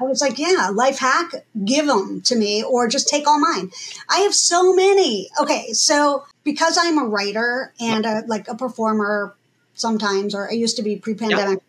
I 0.00 0.04
was 0.04 0.20
like, 0.20 0.38
yeah, 0.38 0.70
life 0.72 0.98
hack, 0.98 1.32
give 1.64 1.86
them 1.86 2.20
to 2.22 2.36
me 2.36 2.62
or 2.62 2.88
just 2.88 3.08
take 3.08 3.26
all 3.26 3.40
mine. 3.40 3.70
I 4.10 4.18
have 4.20 4.34
so 4.34 4.74
many. 4.74 5.30
Okay, 5.40 5.72
so 5.72 6.24
because 6.44 6.78
I'm 6.80 6.98
a 6.98 7.04
writer 7.04 7.72
and 7.80 8.04
a, 8.04 8.22
like 8.26 8.48
a 8.48 8.54
performer 8.54 9.34
sometimes, 9.74 10.34
or 10.34 10.48
I 10.50 10.52
used 10.52 10.76
to 10.76 10.82
be 10.82 10.96
pre-pandemic, 10.96 11.60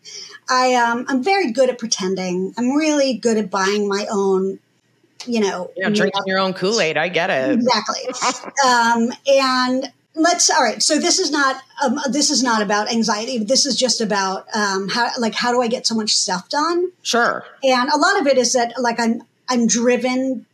I 0.48 0.74
um, 0.74 1.06
I'm 1.08 1.22
very 1.22 1.52
good 1.52 1.70
at 1.70 1.78
pretending. 1.78 2.52
I'm 2.58 2.72
really 2.76 3.14
good 3.14 3.36
at 3.36 3.50
buying 3.50 3.88
my 3.88 4.06
own, 4.10 4.58
you 5.26 5.40
know, 5.40 5.70
Yeah, 5.76 5.90
drinking 5.90 6.22
your 6.26 6.38
own 6.38 6.52
Kool 6.54 6.80
Aid. 6.80 6.96
I 6.96 7.08
get 7.08 7.30
it. 7.30 7.52
exactly. 7.58 8.08
um, 8.66 9.12
and 9.26 9.92
let's 10.14 10.50
all 10.50 10.62
right. 10.62 10.82
So 10.82 10.98
this 10.98 11.18
is 11.18 11.30
not 11.30 11.62
um, 11.84 11.98
this 12.10 12.30
is 12.30 12.42
not 12.42 12.62
about 12.62 12.90
anxiety. 12.92 13.38
This 13.38 13.66
is 13.66 13.76
just 13.76 14.00
about 14.00 14.46
um, 14.54 14.88
how 14.88 15.10
like 15.18 15.34
how 15.34 15.52
do 15.52 15.60
I 15.62 15.68
get 15.68 15.86
so 15.86 15.94
much 15.94 16.12
stuff 16.12 16.48
done? 16.48 16.90
Sure. 17.02 17.44
and 17.62 17.88
a 17.90 17.98
lot 17.98 18.20
of 18.20 18.26
it 18.26 18.38
is 18.38 18.52
that 18.54 18.74
like 18.78 18.98
i'm 19.00 19.22
i'm 19.48 19.66
driven 19.66 20.46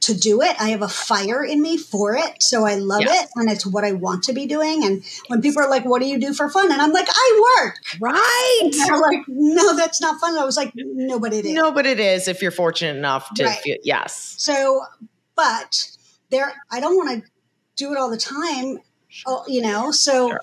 to 0.00 0.14
do 0.14 0.40
it. 0.40 0.56
I 0.60 0.70
have 0.70 0.80
a 0.82 0.88
fire 0.88 1.44
in 1.44 1.60
me 1.60 1.76
for 1.76 2.14
it. 2.16 2.42
So 2.42 2.64
i 2.64 2.74
love 2.76 3.02
Yes. 3.02 3.24
it 3.24 3.30
and 3.36 3.50
it's 3.50 3.66
what 3.66 3.84
i 3.84 3.92
want 3.92 4.24
to 4.24 4.32
be 4.32 4.46
doing. 4.46 4.84
And 4.84 5.04
when 5.28 5.42
people 5.42 5.62
are 5.62 5.68
like 5.68 5.84
what 5.84 6.00
do 6.00 6.06
you 6.08 6.18
do 6.18 6.32
for 6.32 6.48
fun? 6.48 6.72
And 6.72 6.80
i'm 6.80 6.92
like 6.92 7.08
i 7.08 7.56
work. 7.60 7.76
Right. 8.00 8.60
and 8.62 8.72
they're 8.72 8.98
like 9.00 9.20
no 9.28 9.76
that's 9.76 10.00
not 10.00 10.18
fun. 10.20 10.38
I 10.38 10.44
was 10.44 10.56
like 10.56 10.72
no 10.74 11.18
but 11.20 11.32
it 11.34 11.44
is. 11.44 11.52
No, 11.52 11.70
but 11.72 11.84
it 11.86 12.00
is 12.00 12.28
if 12.28 12.40
you're 12.42 12.50
fortunate 12.50 12.96
enough 12.96 13.32
to 13.34 13.44
Right. 13.44 13.58
feel, 13.60 13.76
yes. 13.84 14.34
so 14.38 14.82
but 15.36 15.90
there 16.30 16.52
i 16.70 16.80
don't 16.80 16.96
want 16.96 17.22
to 17.24 17.30
do 17.76 17.92
it 17.92 17.98
all 17.98 18.10
the 18.10 18.16
time 18.16 18.78
oh, 19.26 19.44
you 19.48 19.60
know? 19.62 19.90
So 19.90 20.28
Sure. 20.28 20.40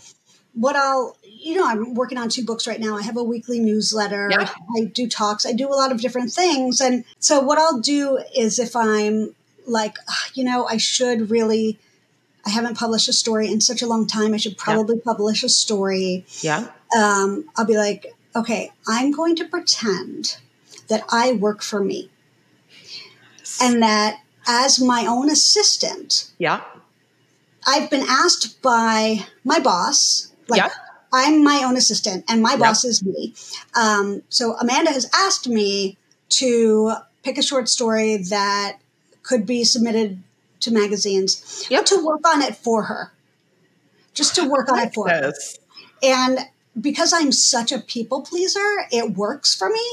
what 0.54 0.76
i'll 0.76 1.18
you 1.24 1.56
know 1.56 1.68
i'm 1.68 1.94
working 1.94 2.18
on 2.18 2.30
two 2.30 2.44
books 2.46 2.68
right 2.68 2.80
now. 2.80 2.96
I 2.98 3.02
have 3.04 3.18
a 3.18 3.24
weekly 3.24 3.60
newsletter. 3.60 4.28
Yeah. 4.32 4.50
i 4.78 4.86
do 4.86 5.08
talks. 5.08 5.46
I 5.46 5.54
do 5.54 5.68
a 5.68 5.74
lot 5.76 5.92
of 5.92 6.00
different 6.02 6.32
things. 6.32 6.80
And 6.82 7.06
so 7.20 7.40
what 7.40 7.58
i'll 7.58 7.80
do 7.80 8.20
is 8.36 8.60
if 8.60 8.76
i'm 8.76 9.34
like 9.68 9.98
"Ah, 10.10 10.26
you 10.34 10.44
know 10.44 10.66
i 10.68 10.78
should 10.78 11.30
really 11.30 11.78
i 12.46 12.50
haven't 12.50 12.78
published 12.78 13.08
a 13.10 13.14
story 13.14 13.52
in 13.52 13.60
such 13.62 13.82
a 13.82 13.88
long 13.88 14.08
time 14.08 14.34
i 14.34 14.38
should 14.38 14.58
probably 14.58 14.98
publish 15.00 15.44
a 15.44 15.50
story 15.50 16.26
Yeah. 16.42 16.70
um, 16.98 17.46
i'll 17.56 17.66
be 17.66 17.78
like 17.78 18.08
okay 18.36 18.72
i'm 18.88 19.12
going 19.12 19.36
to 19.36 19.46
pretend 19.46 20.38
that 20.88 21.04
i 21.10 21.34
work 21.34 21.62
for 21.62 21.84
me 21.84 22.10
and 23.62 23.82
that 23.82 24.20
as 24.48 24.80
my 24.80 25.06
own 25.06 25.30
assistant 25.30 26.32
Yeah. 26.38 26.62
I've 27.70 27.90
been 27.90 28.06
asked 28.08 28.62
by 28.62 29.26
my 29.44 29.60
boss, 29.60 30.32
like 30.48 30.60
Yeah. 30.60 30.70
I'm 31.12 31.44
my 31.44 31.64
own 31.66 31.76
assistant 31.76 32.24
and 32.30 32.42
my 32.42 32.52
Yeah. 32.52 32.58
boss 32.58 32.86
is 32.86 33.04
me. 33.04 33.34
Um, 33.76 34.22
so 34.30 34.54
Amanda 34.56 34.92
has 34.92 35.10
asked 35.14 35.50
me 35.50 35.98
to 36.30 36.94
pick 37.24 37.38
a 37.38 37.42
short 37.42 37.68
story 37.68 38.18
that 38.30 38.78
could 39.28 39.46
be 39.46 39.64
submitted 39.64 40.22
to 40.62 40.72
magazines, 40.72 41.66
Yep. 41.70 41.86
to 41.86 42.06
work 42.06 42.26
on 42.28 42.42
it 42.42 42.56
for 42.56 42.84
her, 42.84 43.12
just 44.14 44.36
to 44.36 44.48
work 44.50 44.72
on 44.72 44.80
it 44.80 44.94
for 44.94 45.08
her. 45.10 45.20
Yes. 45.26 45.58
And 46.02 46.40
because 46.80 47.12
I'm 47.14 47.32
such 47.32 47.72
a 47.72 47.80
people 47.80 48.22
pleaser, 48.22 48.60
it 48.92 49.16
works 49.18 49.56
for 49.56 49.68
me 49.70 49.86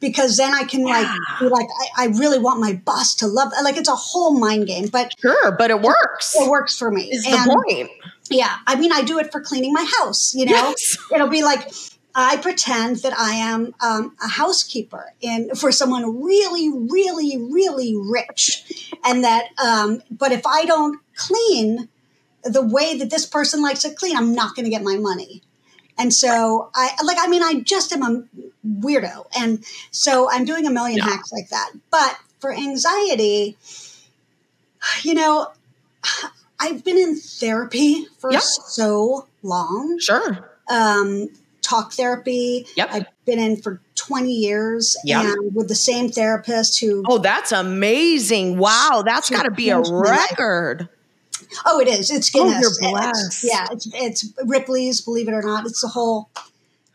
because 0.00 0.36
then 0.36 0.52
I 0.52 0.64
can 0.64 0.82
like 0.84 1.06
be 1.40 1.46
like, 1.48 1.66
I, 1.96 2.04
I 2.04 2.06
really 2.08 2.38
want 2.38 2.58
my 2.60 2.72
boss 2.74 3.14
to 3.16 3.26
love. 3.28 3.52
Like 3.62 3.76
it's 3.76 3.88
a 3.88 3.94
whole 3.94 4.38
mind 4.38 4.66
game, 4.66 4.88
but 4.88 5.12
Sure, 5.20 5.52
but 5.52 5.70
it 5.70 5.80
works. 5.80 6.34
it 6.34 6.48
works 6.50 6.76
for 6.76 6.90
me. 6.90 7.10
Is 7.12 7.24
And- 7.26 7.48
the 7.48 7.62
point. 7.68 7.90
yeah, 8.28 8.56
I 8.66 8.74
mean, 8.74 8.92
I 8.92 9.02
do 9.02 9.18
it 9.20 9.30
for 9.30 9.40
cleaning 9.40 9.72
my 9.72 9.88
house. 10.00 10.34
You 10.34 10.46
know, 10.46 10.52
Yes. 10.52 10.96
it'll 11.14 11.28
be 11.28 11.42
like 11.42 11.70
I 12.14 12.36
pretend 12.36 12.96
that 12.96 13.18
I 13.18 13.32
am 13.34 13.74
um, 13.80 14.16
a 14.22 14.28
housekeeper 14.28 15.14
and 15.22 15.56
for 15.58 15.72
someone 15.72 16.22
really, 16.22 16.70
really, 16.70 17.38
really 17.38 17.96
rich, 17.96 18.92
and 19.04 19.24
that. 19.24 19.46
Um, 19.62 20.02
but 20.10 20.32
if 20.32 20.46
I 20.46 20.64
don't 20.64 21.00
clean 21.16 21.88
the 22.44 22.62
way 22.62 22.98
that 22.98 23.10
this 23.10 23.24
person 23.24 23.62
likes 23.62 23.82
to 23.82 23.90
clean, 23.94 24.16
I'm 24.16 24.34
not 24.34 24.54
going 24.54 24.64
to 24.64 24.70
get 24.70 24.82
my 24.82 24.96
money. 24.96 25.42
And 25.98 26.12
so 26.12 26.70
I 26.74 26.90
like. 27.04 27.18
I 27.20 27.28
mean, 27.28 27.42
I 27.42 27.60
just 27.60 27.92
am 27.92 28.02
a 28.02 28.24
weirdo, 28.66 29.26
and 29.38 29.64
so 29.90 30.30
I'm 30.30 30.44
doing 30.44 30.66
a 30.66 30.70
million 30.70 30.98
Yeah. 30.98 31.04
hacks 31.04 31.32
like 31.32 31.48
that. 31.50 31.70
But 31.90 32.18
for 32.40 32.52
anxiety, 32.52 33.56
you 35.02 35.14
know, 35.14 35.48
I've 36.58 36.84
been 36.84 36.98
in 36.98 37.16
therapy 37.16 38.06
for 38.18 38.32
Yeah. 38.32 38.40
so 38.40 39.28
long. 39.42 39.98
Sure. 39.98 40.50
Um, 40.68 41.28
talk 41.62 41.92
therapy. 41.92 42.66
Yep. 42.76 42.88
I've 42.92 43.06
been 43.24 43.38
in 43.38 43.56
for 43.56 43.80
20 43.94 44.30
years 44.32 44.96
Yep. 45.04 45.24
and 45.24 45.54
with 45.54 45.68
the 45.68 45.74
same 45.74 46.10
therapist 46.10 46.80
who, 46.80 47.02
Oh, 47.08 47.18
that's 47.18 47.52
amazing. 47.52 48.58
Wow. 48.58 49.02
that's 49.06 49.30
got 49.30 49.44
to 49.44 49.50
be 49.50 49.70
a 49.70 49.74
changed 49.76 49.92
my 49.92 49.98
life. 50.00 50.30
record. 50.30 50.88
oh, 51.64 51.80
it 51.80 51.88
is. 51.88 52.10
It's 52.10 52.30
Oh, 52.34 52.44
Guinness. 52.44 52.78
you're 52.80 52.98
It's- 52.98 53.44
yeah. 53.44 53.66
It's, 53.70 53.88
it's 53.94 54.24
Ripley's, 54.44 55.00
believe 55.00 55.28
it 55.28 55.32
or 55.34 55.42
not. 55.42 55.64
It's 55.66 55.80
the 55.82 55.88
whole, 55.88 56.28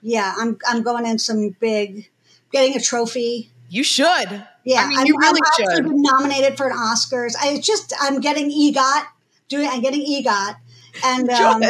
yeah, 0.01 0.34
I'm, 0.38 0.57
I'm 0.68 0.84
going 0.84 1.05
in 1.05 1.18
some 1.20 1.55
big, 1.59 2.09
getting 2.51 2.76
a 2.76 2.80
trophy. 2.82 3.49
You 3.70 3.84
should. 3.84 4.45
Yeah. 4.63 4.82
I 4.84 4.88
mean, 4.88 4.99
I'm, 4.99 5.05
you 5.05 5.18
really 5.18 5.39
I'm 5.59 5.76
should. 5.76 5.84
been 5.86 6.01
nominated 6.01 6.57
for 6.57 6.68
an 6.70 6.76
Oscars. 6.78 7.36
I 7.39 7.59
just 7.59 7.93
I'm 8.01 8.20
getting 8.22 8.49
EGOT, 8.51 9.03
doing, 9.49 9.68
I'm 9.70 9.82
getting 9.82 10.01
EGOT. 10.01 10.55
And, 11.05 11.30
um, 11.30 11.63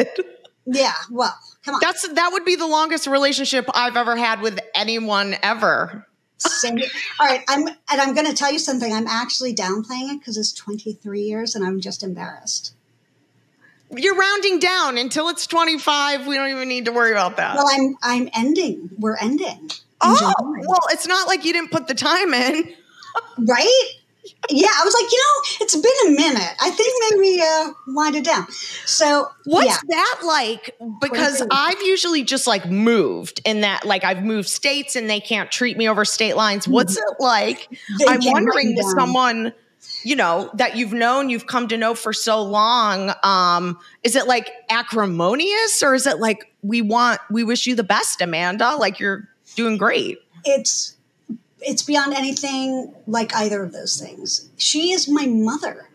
Yeah, 0.66 0.94
well, 1.12 1.38
come 1.68 1.76
on. 1.76 1.82
That's 1.82 2.08
that 2.08 2.30
would 2.32 2.46
be 2.46 2.56
the 2.56 2.68
longest 2.68 3.08
relationship 3.08 3.70
I've 3.74 3.98
ever 3.98 4.16
had 4.16 4.42
with 4.42 4.60
anyone 4.74 5.36
ever. 5.44 6.08
Same. 6.38 6.80
All 7.20 7.28
right, 7.28 7.42
I'm 7.48 7.68
and 7.68 8.02
I'm 8.02 8.14
going 8.14 8.28
to 8.28 8.34
tell 8.34 8.52
you 8.52 8.60
something. 8.60 8.94
I'm 8.94 9.08
actually 9.08 9.54
downplaying 9.54 10.14
it 10.14 10.20
because 10.20 10.38
it's 10.38 10.54
23 10.54 11.22
years, 11.22 11.56
and 11.56 11.66
I'm 11.66 11.82
just 11.82 12.04
embarrassed. 12.04 12.74
You're 13.90 14.16
rounding 14.16 14.60
down 14.60 14.98
until 14.98 15.30
it's 15.30 15.48
25. 15.48 16.28
We 16.28 16.36
don't 16.36 16.50
even 16.50 16.68
need 16.68 16.86
to 16.86 16.92
worry 16.92 17.12
about 17.12 17.38
that. 17.38 17.56
Well, 17.56 17.68
I'm 17.70 17.98
I'm 18.02 18.30
ending. 18.36 18.90
We're 18.98 19.18
ending. 19.18 19.72
Oh, 20.00 20.16
July. 20.18 20.64
well, 20.68 20.82
it's 20.92 21.08
not 21.08 21.28
like 21.28 21.44
you 21.44 21.54
didn't 21.54 21.72
put 21.72 21.88
the 21.88 21.96
time 21.96 22.34
in, 22.34 22.74
right? 23.40 23.90
Yeah, 24.50 24.70
I 24.70 24.84
was 24.84 24.94
like, 24.94 25.12
you 25.12 25.18
know, 25.18 25.66
it's 25.66 25.76
been 25.76 26.08
a 26.08 26.18
minute. 26.18 26.56
I 26.60 26.70
think 26.72 26.94
maybe 27.12 27.42
uh, 27.42 27.72
wind 27.88 28.16
it 28.16 28.26
down. 28.26 28.48
So, 28.86 29.28
what's 29.46 29.68
yeah. 29.68 29.78
that 29.90 30.22
like? 30.26 30.76
Because 31.02 31.46
I've 31.52 31.82
usually 31.82 32.24
just 32.24 32.48
like 32.48 32.70
moved 32.70 33.42
in 33.46 33.62
that, 33.62 33.86
like 33.86 34.04
I've 34.04 34.24
moved 34.24 34.50
states 34.50 34.96
and 34.96 35.10
they 35.10 35.20
can't 35.20 35.52
treat 35.52 35.78
me 35.78 35.88
over 35.90 36.06
state 36.06 36.36
lines. 36.36 36.68
What's 36.68 36.98
it 36.98 37.04
like? 37.20 37.70
They 38.00 38.06
I'm 38.08 38.20
wondering 38.24 38.76
to 38.76 38.84
someone, 38.98 39.54
you 40.04 40.16
know, 40.16 40.50
that 40.56 40.76
you've 40.76 40.94
known, 40.94 41.30
you've 41.30 41.48
come 41.48 41.68
to 41.70 41.78
know 41.78 41.94
for 41.94 42.14
so 42.14 42.42
long. 42.44 43.14
Um, 43.24 43.80
is 44.04 44.16
it 44.16 44.28
like 44.28 44.52
acrimonious 44.70 45.84
or 45.84 45.94
is 45.96 46.08
it 46.08 46.20
like 46.20 46.52
we 46.62 46.82
want, 46.82 47.20
we 47.30 47.44
wish 47.44 47.68
you 47.68 47.76
the 47.76 47.84
best, 47.84 48.22
Amanda? 48.22 48.76
Like 48.76 49.00
you're 49.00 49.28
doing 49.56 49.78
great. 49.78 50.20
It's 50.46 50.97
it's 51.68 51.84
beyond 51.84 52.14
anything 52.14 52.94
like 53.06 53.36
either 53.36 53.62
of 53.62 53.74
those 53.74 54.00
things. 54.00 54.50
She 54.58 54.92
is 54.94 55.10
my 55.10 55.26
mother. 55.26 55.90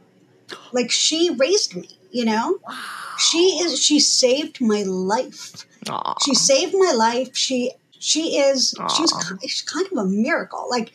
Like 0.70 0.90
she 0.90 1.30
raised 1.30 1.74
me, 1.74 1.88
you 2.10 2.26
know? 2.26 2.58
Wow. 2.68 2.74
She 3.18 3.58
is 3.62 3.82
she 3.82 3.98
saved 3.98 4.60
my 4.60 4.82
life. 4.82 5.66
Aww. 5.86 6.16
She 6.22 6.34
saved 6.34 6.74
my 6.76 6.92
life. 6.92 7.34
She 7.34 7.72
she 7.98 8.38
is 8.38 8.74
Aww. 8.78 8.90
she's 8.90 9.12
she's 9.50 9.62
kind 9.62 9.86
of 9.90 9.96
a 9.96 10.04
miracle. 10.04 10.66
Like 10.68 10.92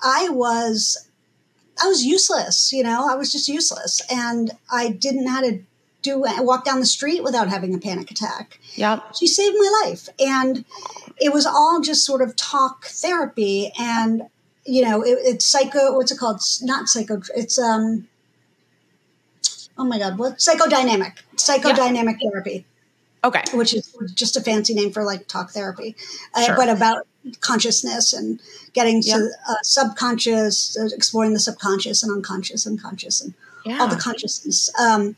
I 0.00 0.28
was 0.28 1.08
I 1.82 1.88
was 1.88 2.04
useless, 2.04 2.72
you 2.72 2.84
know, 2.84 3.08
I 3.10 3.16
was 3.16 3.32
just 3.32 3.48
useless 3.48 4.00
and 4.08 4.52
I 4.70 4.90
didn't 4.90 5.24
know 5.24 5.32
how 5.32 5.40
to 5.40 5.60
do 6.04 6.22
walk 6.38 6.64
down 6.64 6.78
the 6.78 6.86
street 6.86 7.24
without 7.24 7.48
having 7.48 7.74
a 7.74 7.78
panic 7.78 8.10
attack. 8.12 8.60
Yeah. 8.76 9.00
She 9.18 9.26
saved 9.26 9.56
my 9.58 9.82
life. 9.84 10.08
And 10.20 10.64
it 11.20 11.32
was 11.32 11.46
all 11.46 11.80
just 11.80 12.04
sort 12.04 12.22
of 12.22 12.36
talk 12.36 12.86
therapy 12.86 13.72
and 13.78 14.22
you 14.64 14.82
know 14.82 15.02
it, 15.02 15.18
it's 15.22 15.46
psycho 15.46 15.94
what's 15.94 16.10
it 16.10 16.18
called 16.18 16.36
it's 16.36 16.62
not 16.62 16.88
psycho 16.88 17.20
it's 17.36 17.58
um 17.58 18.08
oh 19.76 19.84
my 19.84 19.98
god 19.98 20.18
what 20.18 20.38
psychodynamic 20.38 21.18
psychodynamic 21.36 22.16
yeah. 22.20 22.30
therapy 22.30 22.64
okay 23.22 23.42
which 23.52 23.74
is 23.74 23.94
just 24.14 24.36
a 24.36 24.40
fancy 24.40 24.74
name 24.74 24.90
for 24.90 25.04
like 25.04 25.26
talk 25.28 25.50
therapy 25.50 25.94
uh, 26.34 26.44
sure. 26.44 26.54
uh, 26.54 26.56
but 26.56 26.68
about 26.68 27.06
consciousness 27.40 28.12
and 28.12 28.40
getting 28.72 29.02
yep. 29.02 29.18
to 29.18 29.30
uh, 29.48 29.54
subconscious 29.62 30.78
uh, 30.78 30.88
exploring 30.94 31.32
the 31.32 31.40
subconscious 31.40 32.02
and 32.02 32.12
unconscious 32.12 32.66
and 32.66 32.80
conscious 32.80 33.20
and 33.20 33.34
yeah. 33.64 33.78
all 33.80 33.88
the 33.88 33.96
consciousness 33.96 34.70
um, 34.78 35.14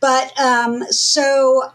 but 0.00 0.38
um, 0.38 0.84
so 0.90 1.72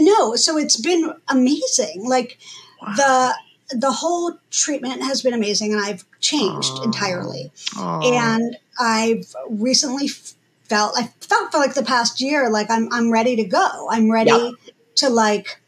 no, 0.00 0.36
so 0.36 0.56
it's 0.56 0.80
been 0.80 1.14
amazing. 1.28 2.04
Like 2.06 2.38
wow. 2.82 2.94
the 2.96 3.76
the 3.76 3.92
whole 3.92 4.38
treatment 4.50 5.02
has 5.02 5.22
been 5.22 5.34
amazing, 5.34 5.72
and 5.72 5.84
I've 5.84 6.04
changed 6.20 6.72
entirely. 6.84 7.50
And 7.76 8.56
I've 8.78 9.34
recently 9.48 10.08
felt 10.08 10.94
I 10.96 11.10
felt 11.20 11.50
for 11.50 11.58
like 11.58 11.74
the 11.74 11.82
past 11.82 12.20
year 12.20 12.50
like 12.50 12.70
I'm 12.70 12.92
I'm 12.92 13.10
ready 13.10 13.36
to 13.36 13.44
go. 13.44 13.88
I'm 13.90 14.10
ready 14.10 14.30
yep. 14.30 14.54
to 14.96 15.10
like 15.10 15.60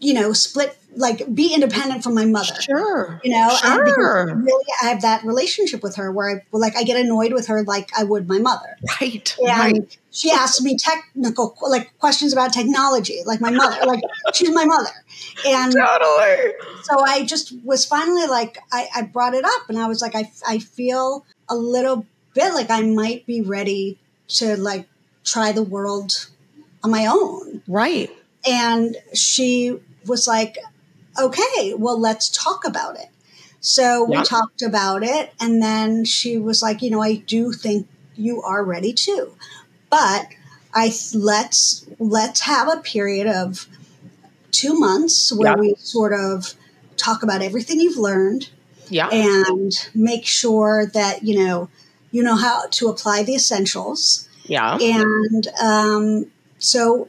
you 0.00 0.14
know 0.14 0.32
split 0.32 0.76
like 0.96 1.34
be 1.34 1.54
independent 1.54 2.02
from 2.02 2.14
my 2.14 2.24
mother. 2.24 2.54
Sure. 2.60 3.20
You 3.22 3.32
know, 3.32 3.50
sure. 3.50 4.34
really 4.34 4.64
I 4.82 4.88
have 4.88 5.02
that 5.02 5.24
relationship 5.24 5.82
with 5.82 5.96
her 5.96 6.10
where 6.10 6.36
I 6.36 6.42
like 6.52 6.76
I 6.76 6.82
get 6.82 6.98
annoyed 6.98 7.32
with 7.32 7.46
her 7.48 7.62
like 7.62 7.90
I 7.96 8.04
would 8.04 8.28
my 8.28 8.38
mother. 8.38 8.76
Right. 9.00 9.36
And 9.38 9.78
right. 9.78 9.98
she 10.10 10.30
asks 10.30 10.60
me 10.62 10.76
technical 10.78 11.56
like 11.68 11.96
questions 11.98 12.32
about 12.32 12.52
technology, 12.52 13.20
like 13.26 13.40
my 13.40 13.50
mother. 13.50 13.84
like 13.86 14.00
she's 14.34 14.50
my 14.50 14.64
mother. 14.64 14.90
And 15.46 15.72
totally. 15.72 16.52
So 16.82 17.04
I 17.04 17.24
just 17.24 17.52
was 17.64 17.84
finally 17.84 18.26
like 18.26 18.58
I, 18.72 18.88
I 18.94 19.02
brought 19.02 19.34
it 19.34 19.44
up 19.44 19.68
and 19.68 19.78
I 19.78 19.86
was 19.86 20.00
like, 20.00 20.14
I 20.14 20.30
I 20.46 20.58
feel 20.58 21.26
a 21.48 21.56
little 21.56 22.06
bit 22.34 22.54
like 22.54 22.70
I 22.70 22.82
might 22.82 23.26
be 23.26 23.42
ready 23.42 23.98
to 24.28 24.56
like 24.56 24.88
try 25.24 25.52
the 25.52 25.62
world 25.62 26.28
on 26.82 26.90
my 26.90 27.06
own. 27.06 27.62
Right. 27.66 28.10
And 28.48 28.96
she 29.12 29.80
was 30.06 30.26
like, 30.26 30.56
okay, 31.18 31.74
well, 31.74 31.98
let's 31.98 32.28
talk 32.28 32.66
about 32.66 32.98
it. 32.98 33.08
So 33.60 34.04
we 34.04 34.22
talked 34.22 34.62
about 34.62 35.02
it. 35.02 35.32
And 35.40 35.60
then 35.60 36.04
she 36.04 36.38
was 36.38 36.62
like, 36.62 36.82
you 36.82 36.90
know, 36.90 37.02
I 37.02 37.16
do 37.16 37.52
think 37.52 37.88
you 38.14 38.42
are 38.42 38.62
ready 38.62 38.92
too. 38.92 39.34
But 39.90 40.28
I 40.72 40.92
let's 41.14 41.86
let's 41.98 42.40
have 42.40 42.68
a 42.68 42.80
period 42.80 43.26
of 43.26 43.66
two 44.50 44.78
months 44.78 45.32
where 45.32 45.56
we 45.56 45.74
sort 45.78 46.12
of 46.12 46.54
talk 46.96 47.22
about 47.22 47.42
everything 47.42 47.80
you've 47.80 47.98
learned. 47.98 48.50
Yeah. 48.88 49.08
And 49.08 49.72
make 49.94 50.26
sure 50.26 50.86
that, 50.86 51.24
you 51.24 51.36
know, 51.44 51.68
you 52.12 52.22
know 52.22 52.36
how 52.36 52.68
to 52.70 52.88
apply 52.88 53.24
the 53.24 53.34
essentials. 53.34 54.28
Yeah. 54.44 54.78
And 54.80 55.48
um, 55.60 56.30
so 56.58 57.08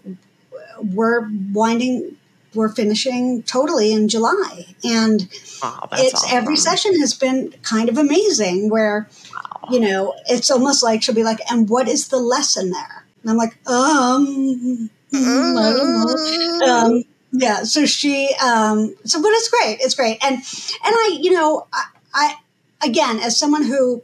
we're 0.82 1.30
winding 1.54 2.18
we're 2.58 2.70
finishing 2.70 3.44
totally 3.44 3.94
in 3.94 4.10
July. 4.10 4.66
And 4.84 5.30
oh, 5.64 5.80
it's 5.94 6.16
awesome. 6.16 6.38
every 6.38 6.58
session 6.58 7.00
has 7.00 7.14
been 7.14 7.54
kind 7.62 7.88
of 7.88 7.98
amazing 7.98 8.70
where, 8.70 9.08
wow. 9.34 9.70
you 9.72 9.80
know, 9.80 10.16
it's 10.26 10.52
almost 10.52 10.84
like 10.84 11.04
she'll 11.04 11.16
be 11.16 11.24
like, 11.24 11.40
and 11.50 11.70
what 11.70 11.88
is 11.88 12.10
the 12.10 12.18
lesson 12.18 12.72
there? 12.72 13.06
And 13.22 13.32
I'm 13.32 13.38
like, 13.38 13.56
um, 13.68 14.90
mm. 15.14 16.64
Um, 16.68 17.04
yeah. 17.32 17.64
So 17.64 17.86
she, 17.86 18.34
um, 18.44 18.96
so, 19.06 19.22
but 19.22 19.30
it's 19.30 19.50
great. 19.50 19.78
It's 19.80 19.96
great. 19.96 20.18
And, 20.24 20.36
and 20.36 20.44
I, 20.84 21.18
you 21.22 21.32
know, 21.32 21.68
I, 21.72 21.86
I 22.14 22.36
again, 22.84 23.20
as 23.20 23.40
someone 23.40 23.64
who 23.64 24.02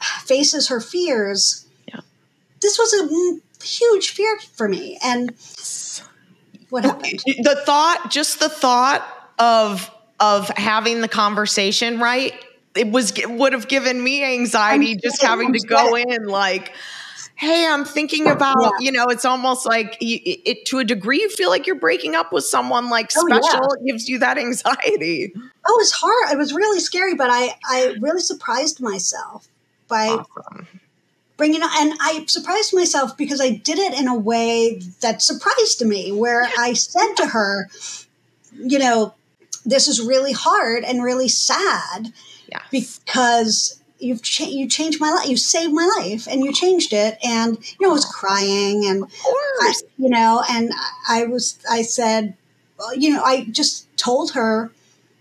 faces 0.00 0.68
her 0.68 0.80
fears, 0.80 1.66
yeah. 1.88 2.00
this 2.60 2.78
was 2.78 2.94
a 2.94 3.64
huge 3.64 4.10
fear 4.10 4.38
for 4.54 4.68
me. 4.68 4.98
And, 5.04 5.34
what 6.72 6.84
happened? 6.84 7.22
The 7.26 7.62
thought, 7.66 8.10
just 8.10 8.40
the 8.40 8.48
thought 8.48 9.06
of 9.38 9.90
of 10.18 10.48
having 10.56 11.02
the 11.02 11.08
conversation, 11.08 12.00
right? 12.00 12.32
It 12.74 12.90
was 12.90 13.16
it 13.18 13.30
would 13.30 13.52
have 13.52 13.68
given 13.68 14.02
me 14.02 14.24
anxiety 14.24 14.92
I'm 14.92 14.98
just 15.02 15.20
having 15.20 15.52
to 15.52 15.58
go 15.66 15.94
in 15.96 16.24
like 16.24 16.72
hey 17.34 17.66
i'm 17.66 17.84
thinking 17.84 18.26
about 18.28 18.56
yeah. 18.60 18.70
you 18.78 18.92
know 18.92 19.06
it's 19.06 19.24
almost 19.24 19.66
like 19.66 19.96
it, 20.00 20.48
it, 20.48 20.66
to 20.66 20.78
a 20.78 20.84
degree 20.84 21.18
you 21.18 21.30
feel 21.30 21.48
like 21.48 21.66
you're 21.66 21.74
breaking 21.74 22.14
up 22.14 22.30
with 22.30 22.44
someone 22.44 22.90
like 22.90 23.10
special 23.10 23.40
oh, 23.42 23.68
yeah. 23.70 23.80
it 23.80 23.86
gives 23.86 24.08
you 24.08 24.18
that 24.18 24.36
anxiety 24.36 25.32
oh 25.34 25.38
it 25.38 25.78
was 25.78 25.92
hard 25.92 26.32
it 26.32 26.38
was 26.38 26.52
really 26.52 26.78
scary 26.78 27.14
but 27.14 27.30
i 27.30 27.54
i 27.66 27.96
really 28.00 28.20
surprised 28.20 28.80
myself 28.80 29.48
by 29.88 30.08
awesome 30.08 30.68
bringing 31.42 31.60
and 31.60 31.94
I 32.00 32.24
surprised 32.28 32.72
myself 32.72 33.16
because 33.16 33.40
I 33.40 33.50
did 33.50 33.76
it 33.76 33.98
in 33.98 34.06
a 34.06 34.16
way 34.16 34.80
that 35.00 35.20
surprised 35.20 35.84
me, 35.84 36.12
where 36.12 36.46
I 36.56 36.72
said 36.74 37.14
to 37.16 37.26
her, 37.26 37.68
you 38.56 38.78
know, 38.78 39.14
this 39.66 39.88
is 39.88 40.00
really 40.00 40.30
hard 40.30 40.84
and 40.84 41.02
really 41.02 41.26
sad 41.26 42.12
yes. 42.46 42.62
because 42.70 43.82
you've 43.98 44.22
cha- 44.22 44.44
you 44.44 44.68
changed 44.68 45.00
my 45.00 45.10
life, 45.10 45.28
you 45.28 45.36
saved 45.36 45.72
my 45.72 45.84
life, 45.98 46.28
and 46.28 46.44
you 46.44 46.52
changed 46.52 46.92
it. 46.92 47.18
And 47.24 47.58
you 47.58 47.88
know, 47.88 47.90
I 47.90 47.92
was 47.92 48.04
crying, 48.04 48.86
and 48.86 49.04
I, 49.62 49.74
you 49.98 50.10
know, 50.10 50.44
and 50.48 50.70
I 51.08 51.24
was, 51.24 51.58
I 51.68 51.82
said, 51.82 52.36
well, 52.78 52.94
you 52.94 53.14
know, 53.14 53.24
I 53.24 53.46
just 53.50 53.88
told 53.96 54.34
her 54.34 54.70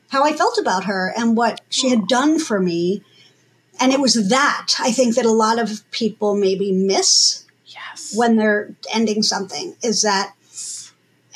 how 0.09 0.24
I 0.24 0.34
felt 0.34 0.59
about 0.59 0.84
her 0.84 1.11
and 1.17 1.36
what 1.36 1.61
she 1.69 1.89
had 1.89 2.07
done 2.07 2.38
for 2.38 2.59
me 2.59 3.03
and 3.82 3.91
it 3.91 3.99
was 3.99 4.29
that 4.29 4.73
I 4.79 4.91
think 4.91 5.15
that 5.15 5.25
a 5.25 5.32
lot 5.32 5.59
of 5.59 5.89
people 5.91 6.36
maybe 6.36 6.71
miss 6.71 7.45
yes. 7.65 8.13
when 8.15 8.36
they're 8.36 8.75
ending 8.93 9.23
something 9.23 9.75
is 9.82 10.03
that 10.03 10.34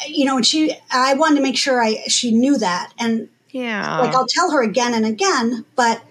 you 0.07 0.25
know, 0.25 0.37
and 0.37 0.45
she 0.45 0.75
I 0.91 1.13
wanted 1.15 1.37
to 1.37 1.41
make 1.41 1.57
sure 1.57 1.81
I 1.81 2.03
she 2.07 2.31
knew 2.31 2.57
that 2.57 2.93
and 2.99 3.29
yeah, 3.49 3.99
like 3.99 4.13
I'll 4.13 4.27
tell 4.27 4.51
her 4.51 4.61
again 4.61 4.93
and 4.93 5.05
again, 5.05 5.65
but 5.75 6.01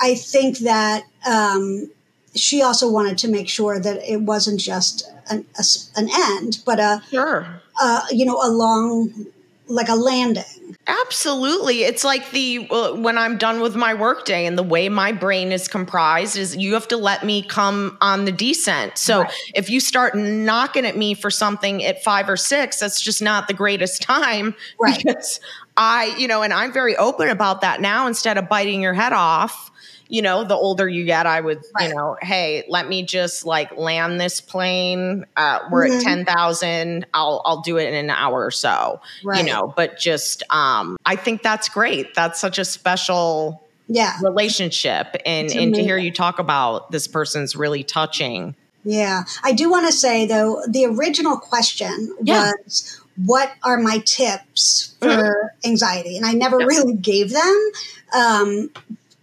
I 0.00 0.14
think 0.14 0.58
that 0.58 1.04
um, 1.30 1.90
she 2.34 2.62
also 2.62 2.90
wanted 2.90 3.18
to 3.18 3.28
make 3.28 3.48
sure 3.48 3.78
that 3.78 3.98
it 4.10 4.22
wasn't 4.22 4.60
just 4.60 5.10
an, 5.28 5.44
a, 5.58 5.64
an 5.96 6.08
end, 6.12 6.62
but 6.64 6.80
a 6.80 7.02
sure, 7.10 7.46
uh, 7.80 8.06
you 8.10 8.24
know, 8.24 8.40
a 8.42 8.48
long 8.48 9.26
like 9.66 9.88
a 9.88 9.94
landing. 9.94 10.44
Absolutely. 10.90 11.84
It's 11.84 12.02
like 12.02 12.30
the 12.32 12.66
uh, 12.70 12.92
when 12.94 13.16
I'm 13.16 13.38
done 13.38 13.60
with 13.60 13.76
my 13.76 13.94
workday 13.94 14.44
and 14.44 14.58
the 14.58 14.62
way 14.62 14.88
my 14.88 15.12
brain 15.12 15.52
is 15.52 15.68
comprised 15.68 16.36
is 16.36 16.56
you 16.56 16.74
have 16.74 16.88
to 16.88 16.96
let 16.96 17.24
me 17.24 17.42
come 17.42 17.96
on 18.00 18.24
the 18.24 18.32
descent. 18.32 18.98
So 18.98 19.22
right. 19.22 19.32
if 19.54 19.70
you 19.70 19.78
start 19.78 20.16
knocking 20.16 20.84
at 20.84 20.96
me 20.96 21.14
for 21.14 21.30
something 21.30 21.84
at 21.84 22.02
5 22.02 22.28
or 22.28 22.36
6, 22.36 22.80
that's 22.80 23.00
just 23.00 23.22
not 23.22 23.46
the 23.46 23.54
greatest 23.54 24.02
time 24.10 24.54
right. 24.80 24.98
because 24.98 25.38
I, 25.76 26.14
you 26.18 26.26
know, 26.26 26.42
and 26.42 26.52
I'm 26.52 26.72
very 26.72 26.96
open 26.96 27.28
about 27.28 27.60
that 27.60 27.80
now 27.80 28.08
instead 28.08 28.36
of 28.36 28.48
biting 28.48 28.82
your 28.82 28.94
head 28.94 29.12
off 29.12 29.69
you 30.10 30.22
know, 30.22 30.42
the 30.42 30.56
older 30.56 30.88
you 30.88 31.04
get, 31.04 31.24
I 31.24 31.40
would, 31.40 31.62
right. 31.74 31.88
you 31.88 31.94
know, 31.94 32.16
hey, 32.20 32.64
let 32.68 32.88
me 32.88 33.04
just 33.04 33.46
like 33.46 33.76
land 33.78 34.20
this 34.20 34.40
plane. 34.40 35.24
Uh, 35.36 35.60
we're 35.70 35.86
mm-hmm. 35.86 35.98
at 35.98 36.26
10,000. 36.26 37.06
I'll, 37.14 37.40
I'll 37.44 37.60
do 37.60 37.78
it 37.78 37.88
in 37.88 37.94
an 37.94 38.10
hour 38.10 38.44
or 38.44 38.50
so, 38.50 39.00
right. 39.22 39.38
you 39.38 39.50
know, 39.50 39.72
but 39.74 39.98
just, 39.98 40.42
um, 40.50 40.96
I 41.06 41.14
think 41.14 41.42
that's 41.42 41.68
great. 41.68 42.14
That's 42.14 42.40
such 42.40 42.58
a 42.58 42.64
special 42.64 43.62
yeah. 43.86 44.18
relationship. 44.20 45.16
And, 45.24 45.50
and 45.52 45.74
to 45.76 45.82
hear 45.82 45.96
you 45.96 46.10
talk 46.10 46.40
about 46.40 46.90
this 46.90 47.06
person's 47.06 47.54
really 47.54 47.84
touching. 47.84 48.56
Yeah. 48.82 49.22
I 49.44 49.52
do 49.52 49.70
want 49.70 49.86
to 49.86 49.92
say 49.92 50.26
though, 50.26 50.62
the 50.68 50.86
original 50.86 51.38
question 51.38 52.16
yeah. 52.20 52.52
was, 52.64 53.00
what 53.26 53.52
are 53.62 53.76
my 53.76 53.98
tips 53.98 54.96
for 54.98 55.08
mm-hmm. 55.08 55.68
anxiety? 55.68 56.16
And 56.16 56.26
I 56.26 56.32
never 56.32 56.56
really 56.56 56.94
gave 56.94 57.30
them. 57.30 57.70
Um, 58.12 58.70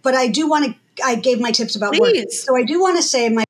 but 0.02 0.14
I 0.14 0.28
do 0.28 0.48
want 0.48 0.66
to. 0.66 0.74
I 1.04 1.14
gave 1.14 1.40
my 1.40 1.52
tips 1.52 1.76
about 1.76 1.94
Please. 1.94 2.16
work, 2.16 2.32
so 2.32 2.56
I 2.56 2.64
do 2.64 2.80
want 2.80 2.96
to 2.96 3.02
say 3.02 3.28
my 3.28 3.44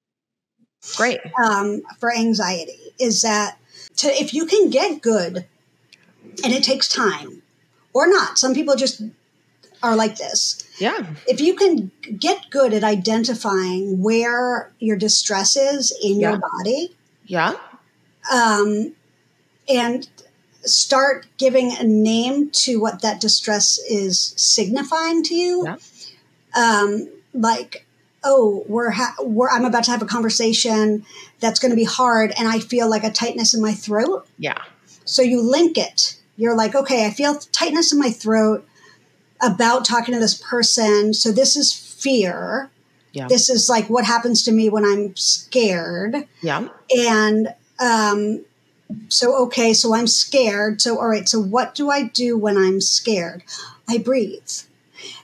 great 0.97 1.21
um, 1.43 1.83
for 1.99 2.15
anxiety 2.15 2.79
is 2.99 3.23
that 3.23 3.59
to 3.97 4.09
if 4.09 4.35
you 4.35 4.47
can 4.47 4.71
get 4.71 5.03
good, 5.03 5.47
and 6.45 6.53
it 6.53 6.63
takes 6.63 6.89
time, 6.89 7.43
or 7.93 8.07
not. 8.07 8.39
Some 8.39 8.55
people 8.55 8.77
just 8.77 9.03
are 9.83 9.97
like 9.97 10.17
this. 10.17 10.69
Yeah. 10.79 11.07
If 11.27 11.41
you 11.41 11.55
can 11.55 11.91
get 12.19 12.51
good 12.51 12.73
at 12.73 12.85
identifying 12.85 14.03
where 14.03 14.73
your 14.79 14.97
distress 14.97 15.57
is 15.57 15.97
in 16.03 16.21
yeah. 16.21 16.31
your 16.31 16.39
body. 16.39 16.97
Yeah. 17.27 17.55
Um, 18.33 18.95
and 19.69 20.09
start 20.63 21.27
giving 21.37 21.77
a 21.77 21.85
name 21.85 22.51
to 22.51 22.81
what 22.81 23.03
that 23.03 23.21
distress 23.21 23.79
is 23.79 24.35
signifying 24.37 25.23
to 25.25 25.35
you. 25.35 25.65
Yeah 25.65 25.77
um, 26.59 27.09
like, 27.33 27.87
oh, 28.25 28.65
we're, 28.69 28.91
ha- 28.91 29.15
we're 29.21 29.49
I'm 29.49 29.65
about 29.65 29.85
to 29.85 29.91
have 29.93 30.03
a 30.03 30.07
conversation 30.07 31.07
that's 31.41 31.61
going 31.61 31.71
to 31.71 31.77
be 31.77 31.85
hard, 31.85 32.33
and 32.39 32.49
I 32.49 32.59
feel 32.59 32.91
like 32.91 33.05
a 33.05 33.11
tightness 33.11 33.55
in 33.55 33.63
my 33.63 33.73
throat. 33.73 34.27
Yeah. 34.39 34.59
So 35.05 35.23
you 35.23 35.41
link 35.41 35.79
it. 35.79 36.19
You're 36.37 36.57
like, 36.57 36.75
okay, 36.75 37.07
I 37.07 37.11
feel 37.11 37.37
tightness 37.37 37.93
in 37.93 37.99
my 37.99 38.11
throat 38.11 38.67
about 39.41 39.85
talking 39.85 40.15
to 40.15 40.21
this 40.21 40.35
person. 40.35 41.15
So 41.15 41.33
this 41.33 41.57
is 41.57 41.73
fear. 41.73 42.71
Yeah. 43.13 43.27
This 43.29 43.49
is 43.49 43.69
like 43.69 43.89
what 43.89 44.05
happens 44.05 44.45
to 44.45 44.53
me 44.53 44.69
when 44.69 44.85
I'm 44.85 45.17
scared. 45.17 46.27
Yeah. 46.43 46.69
And 46.97 47.55
um, 47.81 48.45
so, 49.09 49.35
okay, 49.47 49.73
so 49.73 49.95
I'm 49.95 50.07
scared. 50.07 50.81
So, 50.81 50.99
all 50.99 51.09
right, 51.09 51.29
so 51.29 51.41
what 51.41 51.75
do 51.75 51.91
I 51.91 52.05
do 52.05 52.37
when 52.37 52.57
I'm 52.57 52.81
scared? 52.81 53.43
I 53.89 53.99
breathe. 53.99 54.51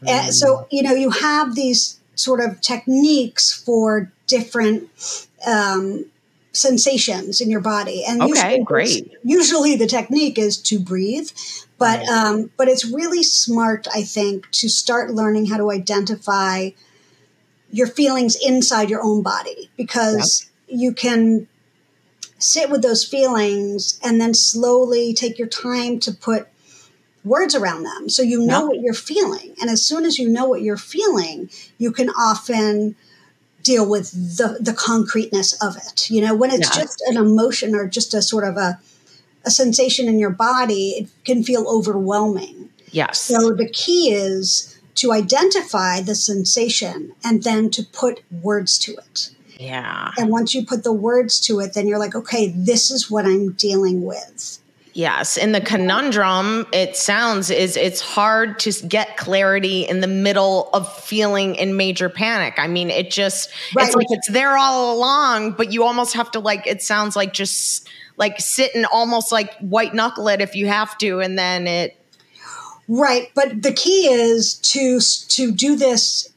Mm. 0.03 0.09
And 0.09 0.35
so, 0.35 0.67
you 0.71 0.83
know, 0.83 0.93
you 0.93 1.11
have 1.11 1.55
these 1.55 1.99
sort 2.15 2.41
of 2.41 2.61
techniques 2.61 3.53
for 3.53 4.13
different 4.27 4.89
um, 5.47 6.07
sensations 6.53 7.41
in 7.41 7.51
your 7.51 7.61
body. 7.61 8.05
And 8.07 8.23
okay, 8.23 8.29
usually, 8.29 8.65
great. 8.65 9.13
Usually, 9.23 9.77
the 9.77 9.87
technique 9.87 10.39
is 10.39 10.57
to 10.63 10.79
breathe, 10.79 11.31
but 11.79 12.01
right. 12.01 12.09
um, 12.09 12.51
but 12.57 12.69
it's 12.69 12.85
really 12.85 13.23
smart, 13.23 13.87
I 13.95 14.03
think, 14.03 14.51
to 14.53 14.69
start 14.69 15.11
learning 15.11 15.47
how 15.47 15.59
to 15.59 15.71
identify 15.71 16.71
your 17.71 17.87
feelings 17.89 18.37
inside 18.41 18.89
your 18.89 19.03
own 19.03 19.23
body 19.23 19.69
because 19.77 20.49
yep. 20.69 20.81
you 20.81 20.93
can 20.93 21.49
sit 22.39 22.71
with 22.71 22.83
those 22.83 23.05
feelings 23.05 23.99
and 24.05 24.21
then 24.21 24.33
slowly 24.33 25.13
take 25.13 25.39
your 25.39 25.49
time 25.49 25.99
to 25.99 26.13
put 26.13 26.47
words 27.25 27.55
around 27.55 27.85
them. 27.85 28.09
So 28.09 28.23
you 28.23 28.45
know 28.45 28.67
what 28.67 28.81
you're 28.81 28.95
feeling. 28.95 29.55
And 29.61 29.71
as 29.71 29.83
soon 29.83 30.05
as 30.05 30.19
you 30.19 30.29
know 30.29 30.47
what 30.47 30.63
you're 30.63 30.77
feeling 30.77 31.51
you 31.79 31.91
can 31.91 32.11
often 32.11 32.97
deal 33.63 33.89
with 33.89 34.11
the 34.37 34.59
the 34.61 34.75
concreteness 34.75 35.55
of 35.63 35.77
it. 35.77 36.11
You 36.11 36.21
know 36.21 36.35
when 36.35 36.51
it's 36.51 36.75
yes. 36.75 36.77
just 36.77 37.03
an 37.07 37.17
emotion 37.17 37.75
or 37.75 37.89
just 37.89 38.15
a 38.15 38.23
sort 38.23 38.45
of 38.45 38.57
a 38.57 38.79
a 39.47 39.51
sensation 39.51 40.09
in 40.09 40.19
your 40.19 40.31
body 40.31 40.91
it 40.91 41.09
can 41.25 41.43
feel 41.43 41.67
overwhelming. 41.67 42.71
Yes. 42.91 43.21
So 43.21 43.53
the 43.53 43.69
key 43.69 44.13
is 44.13 44.79
to 44.97 45.13
identify 45.13 46.01
the 46.01 46.15
sensation 46.15 47.15
and 47.25 47.43
then 47.43 47.71
to 47.71 47.83
put 47.83 48.23
words 48.31 48.79
to 48.79 48.93
it. 48.93 49.31
Yeah. 49.59 50.13
And 50.17 50.31
once 50.31 50.55
you 50.55 50.65
put 50.65 50.85
the 50.85 50.93
words 50.93 51.41
to 51.47 51.61
it 51.61 51.75
then 51.75 51.87
you're 51.87 51.99
like 51.99 52.15
okay 52.15 52.49
this 52.49 52.91
is 52.91 53.11
what 53.11 53.25
i'm 53.25 53.53
dealing 53.53 54.05
with 54.05 54.59
Yes, 54.95 55.37
and 55.37 55.53
the 55.53 55.61
conundrum 55.61 56.69
it 56.73 56.97
sounds 56.97 57.51
is 57.51 57.77
it's 57.77 58.01
hard 58.01 58.61
to 58.61 58.73
get 58.87 59.17
clarity 59.17 59.83
in 59.83 60.01
the 60.01 60.07
middle 60.07 60.71
of 60.73 60.91
feeling 61.03 61.57
in 61.57 61.77
major 61.77 62.09
panic. 62.09 62.55
I 62.59 62.69
mean, 62.69 62.91
it 62.91 63.11
just 63.11 63.51
right. 63.75 63.87
it's 63.87 63.97
like 63.97 64.07
it's 64.11 64.29
there 64.29 64.57
all 64.57 64.97
along, 64.97 65.53
but 65.53 65.73
you 65.73 65.83
almost 65.83 66.15
have 66.15 66.31
to 66.31 66.39
like 66.39 66.69
it 66.69 66.81
sounds 66.81 67.17
like 67.17 67.33
just 67.33 67.89
like 68.17 68.39
sit 68.39 68.73
and 68.77 68.87
almost 68.87 69.33
like 69.33 69.59
white 69.59 69.95
knuckle 69.95 70.29
it 70.29 70.41
if 70.41 70.55
you 70.55 70.69
have 70.69 70.97
to 70.99 71.19
and 71.19 71.37
then 71.37 71.67
it 71.67 71.99
Right, 72.87 73.31
but 73.35 73.63
the 73.63 73.73
key 73.73 74.09
is 74.09 74.55
to 74.55 75.01
to 75.01 75.51
do 75.51 75.75
this 75.77 76.33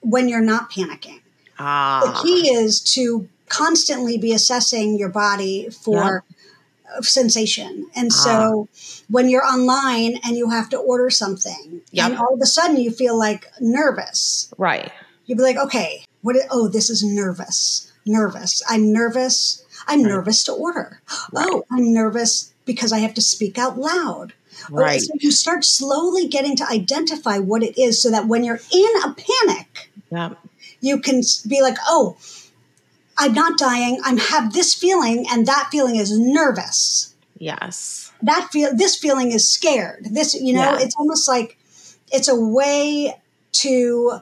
when 0.00 0.28
you're 0.28 0.40
not 0.40 0.70
panicking. 0.70 1.20
Ah. 1.58 2.02
The 2.04 2.22
key 2.22 2.52
is 2.52 2.80
to 2.94 3.28
constantly 3.48 4.18
be 4.18 4.32
assessing 4.32 4.98
your 4.98 5.08
body 5.08 5.70
for 5.70 6.18
of 6.18 6.24
sensation. 7.00 7.86
And 7.94 8.10
ah. 8.12 8.14
so 8.14 8.68
when 9.08 9.28
you're 9.28 9.44
online 9.44 10.18
and 10.24 10.36
you 10.36 10.50
have 10.50 10.68
to 10.70 10.78
order 10.78 11.10
something, 11.10 11.80
yep. 11.90 12.10
and 12.10 12.18
all 12.18 12.34
of 12.34 12.40
a 12.40 12.46
sudden 12.46 12.76
you 12.76 12.90
feel 12.90 13.18
like 13.18 13.46
nervous. 13.60 14.52
Right. 14.58 14.90
You'd 15.26 15.38
be 15.38 15.44
like, 15.44 15.56
okay, 15.56 16.04
what? 16.22 16.36
Is, 16.36 16.44
oh, 16.50 16.68
this 16.68 16.90
is 16.90 17.02
nervous. 17.02 17.90
Nervous. 18.06 18.62
I'm 18.68 18.92
nervous. 18.92 19.64
I'm 19.86 20.02
right. 20.02 20.08
nervous 20.08 20.44
to 20.44 20.52
order. 20.52 21.00
Right. 21.32 21.46
Oh, 21.48 21.64
I'm 21.70 21.92
nervous 21.92 22.52
because 22.64 22.92
I 22.92 22.98
have 22.98 23.14
to 23.14 23.22
speak 23.22 23.58
out 23.58 23.78
loud. 23.78 24.32
Right. 24.70 25.00
so 25.00 25.12
you 25.18 25.30
start 25.30 25.64
slowly 25.64 26.28
getting 26.28 26.56
to 26.56 26.68
identify 26.68 27.38
what 27.38 27.62
it 27.62 27.78
is 27.78 28.00
so 28.00 28.10
that 28.10 28.28
when 28.28 28.44
you're 28.44 28.60
in 28.72 28.90
a 29.04 29.14
panic, 29.14 29.90
yep. 30.10 30.38
you 30.80 31.00
can 31.00 31.22
be 31.48 31.62
like, 31.62 31.76
oh, 31.86 32.16
I'm 33.18 33.34
not 33.34 33.58
dying. 33.58 34.00
I'm 34.04 34.18
have 34.18 34.52
this 34.52 34.74
feeling, 34.74 35.26
and 35.30 35.46
that 35.46 35.68
feeling 35.70 35.96
is 35.96 36.18
nervous. 36.18 37.14
Yes. 37.38 38.12
That 38.22 38.48
feel 38.52 38.74
this 38.74 38.96
feeling 38.96 39.32
is 39.32 39.48
scared. 39.50 40.06
This, 40.10 40.34
you 40.34 40.52
know, 40.52 40.60
yeah. 40.60 40.78
it's 40.80 40.94
almost 40.96 41.28
like 41.28 41.58
it's 42.12 42.28
a 42.28 42.36
way 42.36 43.14
to 43.52 44.20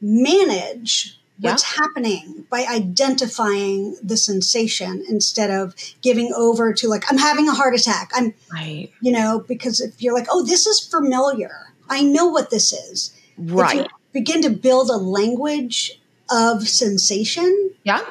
manage 0.00 1.18
what's 1.38 1.62
happening 1.62 2.46
by 2.50 2.64
identifying 2.68 3.96
the 4.02 4.16
sensation 4.16 5.04
instead 5.08 5.50
of 5.50 5.74
giving 6.00 6.32
over 6.34 6.72
to 6.72 6.88
like 6.88 7.04
I'm 7.10 7.18
having 7.18 7.48
a 7.48 7.52
heart 7.52 7.74
attack. 7.74 8.10
I'm 8.14 8.34
right. 8.52 8.90
You 9.00 9.12
know, 9.12 9.44
because 9.46 9.80
if 9.80 10.02
you're 10.02 10.14
like, 10.14 10.26
oh, 10.30 10.44
this 10.44 10.66
is 10.66 10.80
familiar. 10.80 11.72
I 11.88 12.02
know 12.02 12.26
what 12.26 12.50
this 12.50 12.72
is. 12.72 13.12
Right. 13.38 13.86
begin 14.12 14.42
to 14.42 14.50
build 14.50 14.90
a 14.90 14.96
language 14.96 16.00
of 16.30 16.66
sensation. 16.66 17.70
Yeah 17.84 18.04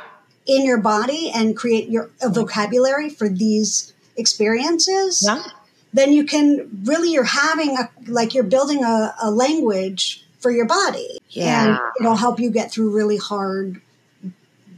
in 0.46 0.66
your 0.66 0.78
body 0.78 1.32
and 1.34 1.56
create 1.56 1.90
your 1.90 2.10
a 2.22 2.30
vocabulary 2.30 3.10
for 3.10 3.30
these 3.30 3.94
experiences, 4.18 5.24
yeah. 5.26 5.44
then 5.94 6.14
you 6.14 6.26
can 6.26 6.70
really 6.84 7.12
you're 7.12 7.24
having 7.24 7.78
a 7.78 7.90
like 8.08 8.34
you're 8.34 8.44
building 8.44 8.84
a, 8.84 9.16
a 9.22 9.32
language 9.32 10.24
for 10.40 10.52
your 10.52 10.66
body. 10.66 11.20
Yeah. 11.30 11.68
And 11.68 11.80
it'll 12.00 12.16
help 12.16 12.40
you 12.40 12.52
get 12.52 12.72
through 12.72 12.96
really 12.96 13.18
hard 13.18 13.82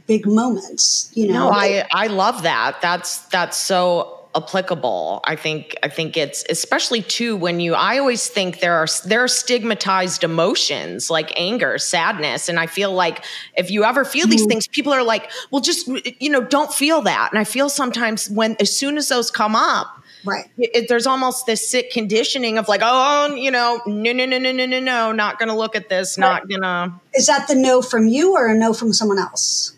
big 0.06 0.26
moments, 0.26 1.10
you 1.14 1.28
know. 1.28 1.50
No, 1.50 1.50
I 1.50 1.86
I 1.92 2.06
love 2.08 2.42
that. 2.42 2.80
That's 2.80 3.18
that's 3.28 3.56
so 3.56 4.17
applicable. 4.34 5.20
I 5.24 5.36
think 5.36 5.76
I 5.82 5.88
think 5.88 6.16
it's 6.16 6.44
especially 6.48 7.02
too 7.02 7.36
when 7.36 7.60
you 7.60 7.74
I 7.74 7.98
always 7.98 8.28
think 8.28 8.60
there 8.60 8.74
are 8.74 8.86
there 9.04 9.20
are 9.20 9.28
stigmatized 9.28 10.24
emotions 10.24 11.10
like 11.10 11.32
anger, 11.36 11.78
sadness 11.78 12.48
and 12.48 12.58
I 12.58 12.66
feel 12.66 12.92
like 12.92 13.24
if 13.56 13.70
you 13.70 13.84
ever 13.84 14.04
feel 14.04 14.26
these 14.26 14.42
mm-hmm. 14.42 14.48
things 14.48 14.68
people 14.68 14.92
are 14.92 15.02
like, 15.02 15.30
"Well 15.50 15.60
just 15.60 15.88
you 16.20 16.30
know, 16.30 16.42
don't 16.42 16.72
feel 16.72 17.02
that." 17.02 17.30
And 17.32 17.38
I 17.38 17.44
feel 17.44 17.68
sometimes 17.68 18.28
when 18.30 18.56
as 18.60 18.76
soon 18.76 18.98
as 18.98 19.08
those 19.08 19.30
come 19.30 19.56
up, 19.56 19.98
Right. 20.24 20.50
It, 20.58 20.88
there's 20.88 21.06
almost 21.06 21.46
this 21.46 21.68
sick 21.70 21.90
conditioning 21.90 22.58
of 22.58 22.68
like, 22.68 22.80
oh, 22.82 23.34
you 23.34 23.50
know, 23.50 23.80
no, 23.86 24.12
no, 24.12 24.26
no, 24.26 24.38
no, 24.38 24.52
no, 24.52 24.66
no, 24.66 24.80
no, 24.80 25.12
not 25.12 25.38
going 25.38 25.48
to 25.48 25.54
look 25.54 25.76
at 25.76 25.88
this, 25.88 26.18
right. 26.18 26.26
not 26.26 26.48
going 26.48 26.62
to. 26.62 26.92
Is 27.14 27.28
that 27.28 27.48
the 27.48 27.54
no 27.54 27.82
from 27.82 28.08
you 28.08 28.34
or 28.34 28.48
a 28.48 28.54
no 28.54 28.72
from 28.72 28.92
someone 28.92 29.18
else? 29.18 29.76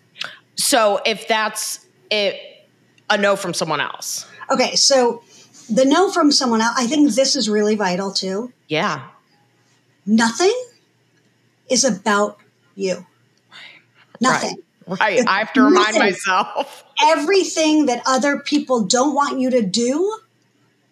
So 0.57 1.01
if 1.05 1.28
that's 1.28 1.86
it, 2.11 2.40
a 3.09 3.18
no 3.18 3.36
from 3.36 3.55
someone 3.55 3.80
else. 3.80 4.26
Okay, 4.51 4.74
so 4.74 5.22
the 5.70 5.84
no 5.84 6.11
from 6.11 6.32
someone 6.32 6.61
else, 6.61 6.74
I 6.76 6.86
think 6.86 7.12
this 7.14 7.36
is 7.36 7.48
really 7.48 7.76
vital 7.76 8.12
too. 8.12 8.53
Yeah. 8.68 9.09
Nothing 10.07 10.55
is 11.68 11.84
about 11.84 12.38
you. 12.74 13.07
Nothing. 14.20 14.57
Right. 14.86 15.01
right. 15.01 15.28
I 15.28 15.38
have 15.38 15.53
to 15.55 15.62
remind 15.62 15.94
Nothing. 15.94 16.01
myself. 16.01 16.84
Everything 17.03 17.86
that 17.86 18.03
other 18.07 18.40
people 18.40 18.84
don't 18.84 19.14
want 19.14 19.40
you 19.40 19.51
to 19.51 19.62
do 19.62 20.18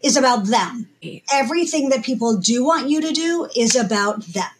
is 0.02 0.16
about 0.16 0.46
them. 0.46 0.88
Everything 1.32 1.88
that 1.88 2.04
people 2.04 2.36
do 2.36 2.64
want 2.64 2.88
you 2.88 3.00
to 3.00 3.12
do 3.12 3.48
is 3.56 3.74
about 3.74 4.24
them. 4.26 4.50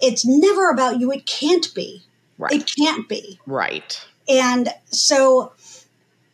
It's 0.00 0.24
never 0.24 0.70
about 0.70 0.98
you. 1.00 1.12
It 1.12 1.26
can't 1.26 1.72
be. 1.74 2.02
Right. 2.38 2.52
It 2.52 2.72
can't 2.76 3.08
be. 3.08 3.38
Right. 3.46 4.00
And 4.28 4.68
so 4.86 5.52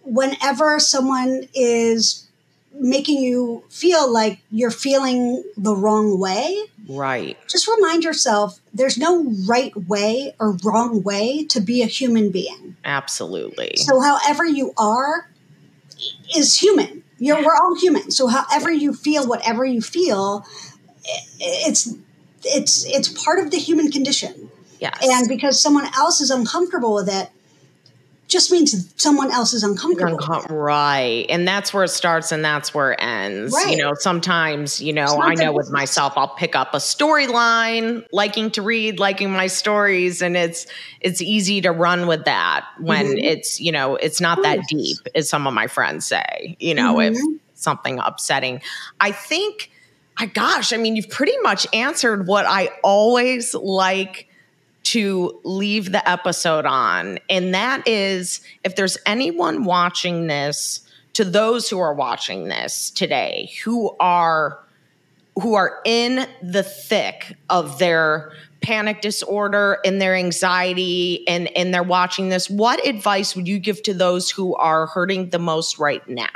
whenever 0.04 0.78
someone 0.78 1.48
is 1.54 2.28
making 2.76 3.22
you 3.22 3.62
feel 3.68 4.12
like 4.12 4.40
you're 4.50 4.70
feeling 4.70 5.44
the 5.56 5.74
wrong 5.74 6.18
way, 6.18 6.56
right. 6.88 7.38
Just 7.48 7.68
remind 7.68 8.04
yourself 8.04 8.60
there's 8.72 8.98
no 8.98 9.32
right 9.46 9.74
way 9.88 10.34
or 10.40 10.56
wrong 10.64 11.02
way 11.02 11.44
to 11.46 11.60
be 11.60 11.82
a 11.82 11.86
human 11.86 12.30
being. 12.30 12.76
Absolutely. 12.84 13.72
So 13.76 14.00
however 14.00 14.44
you 14.44 14.72
are 14.76 15.30
is 16.36 16.58
human. 16.60 17.04
You're, 17.18 17.42
we're 17.42 17.54
all 17.54 17.78
human. 17.78 18.10
So 18.10 18.26
however 18.26 18.70
you 18.70 18.92
feel, 18.92 19.26
whatever 19.26 19.64
you 19.64 19.80
feel, 19.80 20.44
it's 21.38 21.94
it's 22.42 22.84
it's 22.86 23.08
part 23.24 23.38
of 23.38 23.50
the 23.50 23.58
human 23.58 23.90
condition. 23.90 24.50
Yes. 24.80 24.98
And 25.02 25.28
because 25.28 25.60
someone 25.60 25.86
else 25.94 26.20
is 26.20 26.30
uncomfortable 26.30 26.94
with 26.94 27.08
it, 27.08 27.30
just 28.34 28.50
means 28.50 28.92
someone 29.00 29.30
else 29.30 29.54
is 29.54 29.62
uncomfortable. 29.62 30.18
Uncom- 30.18 30.50
right. 30.50 31.24
And 31.30 31.46
that's 31.46 31.72
where 31.72 31.84
it 31.84 31.88
starts 31.88 32.32
and 32.32 32.44
that's 32.44 32.74
where 32.74 32.92
it 32.92 32.98
ends. 33.00 33.54
Right. 33.54 33.70
You 33.70 33.76
know, 33.76 33.94
sometimes, 33.94 34.82
you 34.82 34.92
know, 34.92 35.20
I 35.22 35.34
know 35.34 35.52
with 35.52 35.70
myself, 35.70 36.14
I'll 36.16 36.34
pick 36.34 36.56
up 36.56 36.74
a 36.74 36.78
storyline, 36.78 38.04
liking 38.12 38.50
to 38.50 38.62
read, 38.62 38.98
liking 38.98 39.30
my 39.30 39.46
stories, 39.46 40.20
and 40.20 40.36
it's 40.36 40.66
it's 41.00 41.22
easy 41.22 41.60
to 41.60 41.70
run 41.70 42.08
with 42.08 42.24
that 42.24 42.66
when 42.80 43.06
mm-hmm. 43.06 43.24
it's, 43.24 43.60
you 43.60 43.70
know, 43.70 43.94
it's 43.94 44.20
not 44.20 44.42
that 44.42 44.58
deep, 44.68 44.98
as 45.14 45.28
some 45.28 45.46
of 45.46 45.54
my 45.54 45.68
friends 45.68 46.04
say, 46.04 46.56
you 46.58 46.74
know, 46.74 46.96
mm-hmm. 46.96 47.14
if 47.14 47.40
something 47.54 48.00
upsetting. 48.00 48.60
I 48.98 49.12
think 49.12 49.70
I 50.16 50.26
gosh, 50.26 50.72
I 50.72 50.76
mean, 50.76 50.96
you've 50.96 51.08
pretty 51.08 51.36
much 51.42 51.68
answered 51.72 52.26
what 52.26 52.46
I 52.46 52.70
always 52.82 53.54
like 53.54 54.28
to 54.84 55.40
leave 55.44 55.92
the 55.92 56.08
episode 56.08 56.66
on. 56.66 57.18
And 57.28 57.54
that 57.54 57.86
is 57.86 58.40
if 58.62 58.76
there's 58.76 58.98
anyone 59.06 59.64
watching 59.64 60.26
this, 60.26 60.84
to 61.14 61.24
those 61.24 61.68
who 61.68 61.78
are 61.78 61.94
watching 61.94 62.48
this 62.48 62.90
today 62.90 63.50
who 63.64 63.96
are 63.98 64.58
who 65.40 65.54
are 65.54 65.80
in 65.84 66.28
the 66.42 66.62
thick 66.62 67.36
of 67.50 67.78
their 67.78 68.32
panic 68.60 69.00
disorder 69.00 69.78
and 69.84 70.00
their 70.00 70.14
anxiety 70.14 71.26
and 71.26 71.48
and 71.56 71.72
they're 71.72 71.82
watching 71.82 72.28
this 72.28 72.50
what 72.50 72.84
advice 72.86 73.34
would 73.34 73.48
you 73.48 73.58
give 73.58 73.82
to 73.82 73.94
those 73.94 74.30
who 74.30 74.54
are 74.56 74.86
hurting 74.86 75.30
the 75.30 75.38
most 75.38 75.78
right 75.78 76.06
now? 76.08 76.28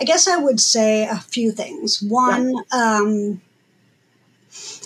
I 0.00 0.04
guess 0.04 0.26
i 0.26 0.36
would 0.36 0.60
say 0.60 1.06
a 1.06 1.16
few 1.16 1.52
things. 1.52 2.02
One 2.02 2.54
um, 2.72 3.42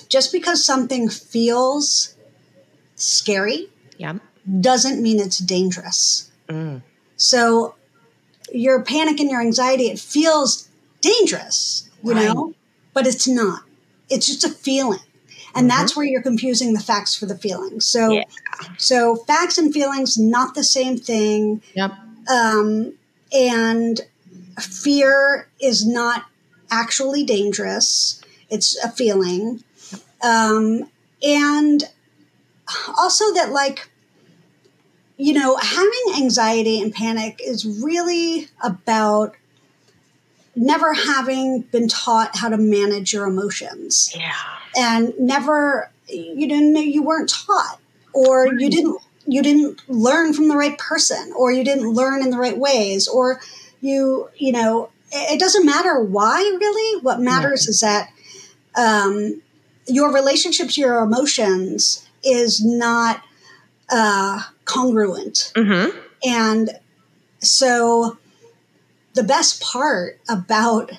just 0.09 0.33
because 0.33 0.65
something 0.65 1.09
feels 1.09 2.14
scary 3.05 3.69
yeah. 3.99 4.15
doesn't 4.61 5.03
mean 5.03 5.21
it's 5.21 5.39
dangerous. 5.39 6.31
Mm. 6.49 6.83
So 7.17 7.75
your 8.53 8.83
panic 8.83 9.21
and 9.21 9.31
your 9.31 9.41
anxiety, 9.41 9.85
it 9.85 9.99
feels 9.99 10.69
dangerous, 11.01 11.89
you 12.03 12.13
right. 12.13 12.25
know, 12.25 12.55
but 12.93 13.07
it's 13.07 13.27
not. 13.27 13.63
It's 14.11 14.27
just 14.27 14.45
a 14.45 14.51
feeling. 14.51 15.01
And 15.55 15.69
mm-hmm. 15.69 15.79
that's 15.79 15.97
where 15.97 16.05
you're 16.05 16.23
confusing 16.23 16.75
the 16.75 16.81
facts 16.81 17.15
for 17.15 17.27
the 17.27 17.37
feelings. 17.37 17.87
So, 17.87 18.11
yeah. 18.11 18.25
so 18.77 19.17
facts 19.17 19.59
and 19.59 19.73
feelings 19.73 20.19
not 20.19 20.55
the 20.55 20.65
same 20.65 20.99
thing. 20.99 21.63
Yep. 21.75 21.93
Um, 22.29 22.95
and 23.33 24.01
fear 24.61 25.49
is 25.61 25.87
not 25.87 26.27
actually 26.71 27.25
dangerous. 27.25 28.21
It's 28.51 28.77
a 28.85 28.91
feeling. 28.91 29.63
Um, 30.23 30.91
and 31.23 31.85
also 32.99 33.33
that 33.35 33.51
like 33.51 33.91
you 35.17 35.33
know 35.33 35.57
having 35.57 36.15
anxiety 36.17 36.81
and 36.81 36.93
panic 36.93 37.41
is 37.45 37.65
really 37.67 38.49
about 38.63 39.35
never 40.57 40.93
having 40.93 41.61
been 41.61 41.89
taught 41.89 42.37
how 42.37 42.49
to 42.49 42.57
manage 42.57 43.13
your 43.13 43.27
emotions. 43.27 44.13
Yeah. 44.17 44.33
And 44.77 45.13
never 45.19 45.91
you 46.09 46.49
didn't 46.49 46.73
know 46.73 46.81
you 46.81 47.03
weren't 47.03 47.29
taught 47.29 47.81
or 48.13 48.47
you 48.55 48.71
didn't 48.71 49.01
you 49.27 49.43
didn't 49.43 49.81
learn 49.89 50.35
from 50.35 50.49
the 50.49 50.57
right 50.57 50.77
person 50.79 51.33
or 51.37 51.51
you 51.51 51.65
didn't 51.65 51.91
learn 51.91 52.23
in 52.23 52.31
the 52.31 52.39
right 52.39 52.59
ways 52.59 53.09
or 53.09 53.41
you 53.81 54.29
you 54.37 54.53
know 54.53 54.91
it 55.13 55.39
doesn't 55.39 55.65
matter 55.65 56.01
why 56.01 56.39
really. 56.39 57.01
What 57.03 57.21
matters 57.21 57.69
is 57.69 57.81
that 57.81 58.11
um, 58.77 59.43
your 59.87 60.13
relationship 60.13 60.71
to 60.71 60.81
your 60.81 60.99
emotions 60.99 62.09
is 62.25 62.65
not 62.65 63.23
uh, 63.91 64.43
congruent. 64.65 65.53
Mm-hmm. 65.55 65.99
And 66.25 66.71
so 67.41 68.19
the 69.15 69.23
best 69.23 69.63
part 69.63 70.21
about 70.29 70.93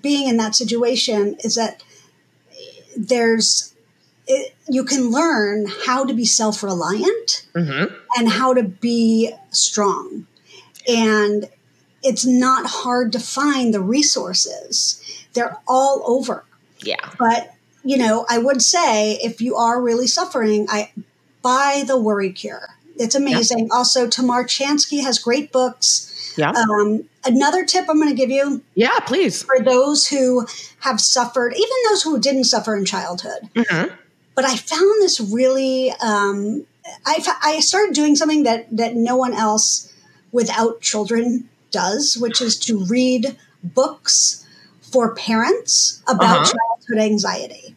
being 0.00 0.28
in 0.28 0.36
that 0.36 0.54
situation 0.54 1.36
is 1.40 1.54
that 1.54 1.82
there's 2.96 3.74
it, 4.26 4.54
you 4.68 4.84
can 4.84 5.10
learn 5.10 5.66
how 5.86 6.04
to 6.04 6.14
be 6.14 6.24
self-reliant 6.24 7.46
mm-hmm. 7.54 7.94
and 8.16 8.28
how 8.28 8.54
to 8.54 8.62
be 8.62 9.32
strong 9.50 10.26
and 10.88 11.48
it's 12.02 12.24
not 12.24 12.66
hard 12.66 13.12
to 13.12 13.18
find 13.18 13.74
the 13.74 13.80
resources 13.80 15.02
they're 15.32 15.56
all 15.66 16.02
over 16.06 16.44
yeah 16.82 17.10
but 17.18 17.54
you 17.84 17.96
know, 17.96 18.26
I 18.28 18.38
would 18.38 18.62
say 18.62 19.14
if 19.22 19.40
you 19.40 19.56
are 19.56 19.80
really 19.80 20.06
suffering, 20.06 20.66
I 20.68 20.92
buy 21.42 21.84
the 21.86 21.98
Worry 21.98 22.32
Cure. 22.32 22.68
It's 22.96 23.14
amazing. 23.14 23.70
Also, 23.72 24.08
Tamar 24.08 24.44
Chansky 24.44 25.02
has 25.02 25.18
great 25.18 25.52
books. 25.52 26.34
Yeah. 26.36 26.50
Um, 26.50 27.08
another 27.24 27.64
tip 27.64 27.86
I'm 27.88 27.96
going 27.96 28.10
to 28.10 28.14
give 28.14 28.30
you. 28.30 28.62
Yeah, 28.74 28.98
please. 29.00 29.42
For 29.42 29.58
those 29.60 30.06
who 30.06 30.46
have 30.80 31.00
suffered, 31.00 31.54
even 31.54 31.76
those 31.88 32.02
who 32.02 32.20
didn't 32.20 32.44
suffer 32.44 32.76
in 32.76 32.84
childhood. 32.84 33.48
Mm-hmm. 33.54 33.94
But 34.34 34.44
I 34.44 34.56
found 34.56 35.02
this 35.02 35.20
really. 35.20 35.92
Um, 36.02 36.66
I, 37.06 37.24
I 37.42 37.60
started 37.60 37.94
doing 37.94 38.16
something 38.16 38.42
that 38.44 38.66
that 38.76 38.96
no 38.96 39.16
one 39.16 39.32
else 39.32 39.92
without 40.32 40.80
children 40.80 41.48
does, 41.70 42.16
which 42.18 42.40
is 42.40 42.58
to 42.60 42.84
read 42.84 43.36
books 43.62 44.46
for 44.90 45.14
parents 45.14 46.02
about 46.08 46.38
uh-huh. 46.38 46.52
childhood 46.52 47.10
anxiety. 47.10 47.74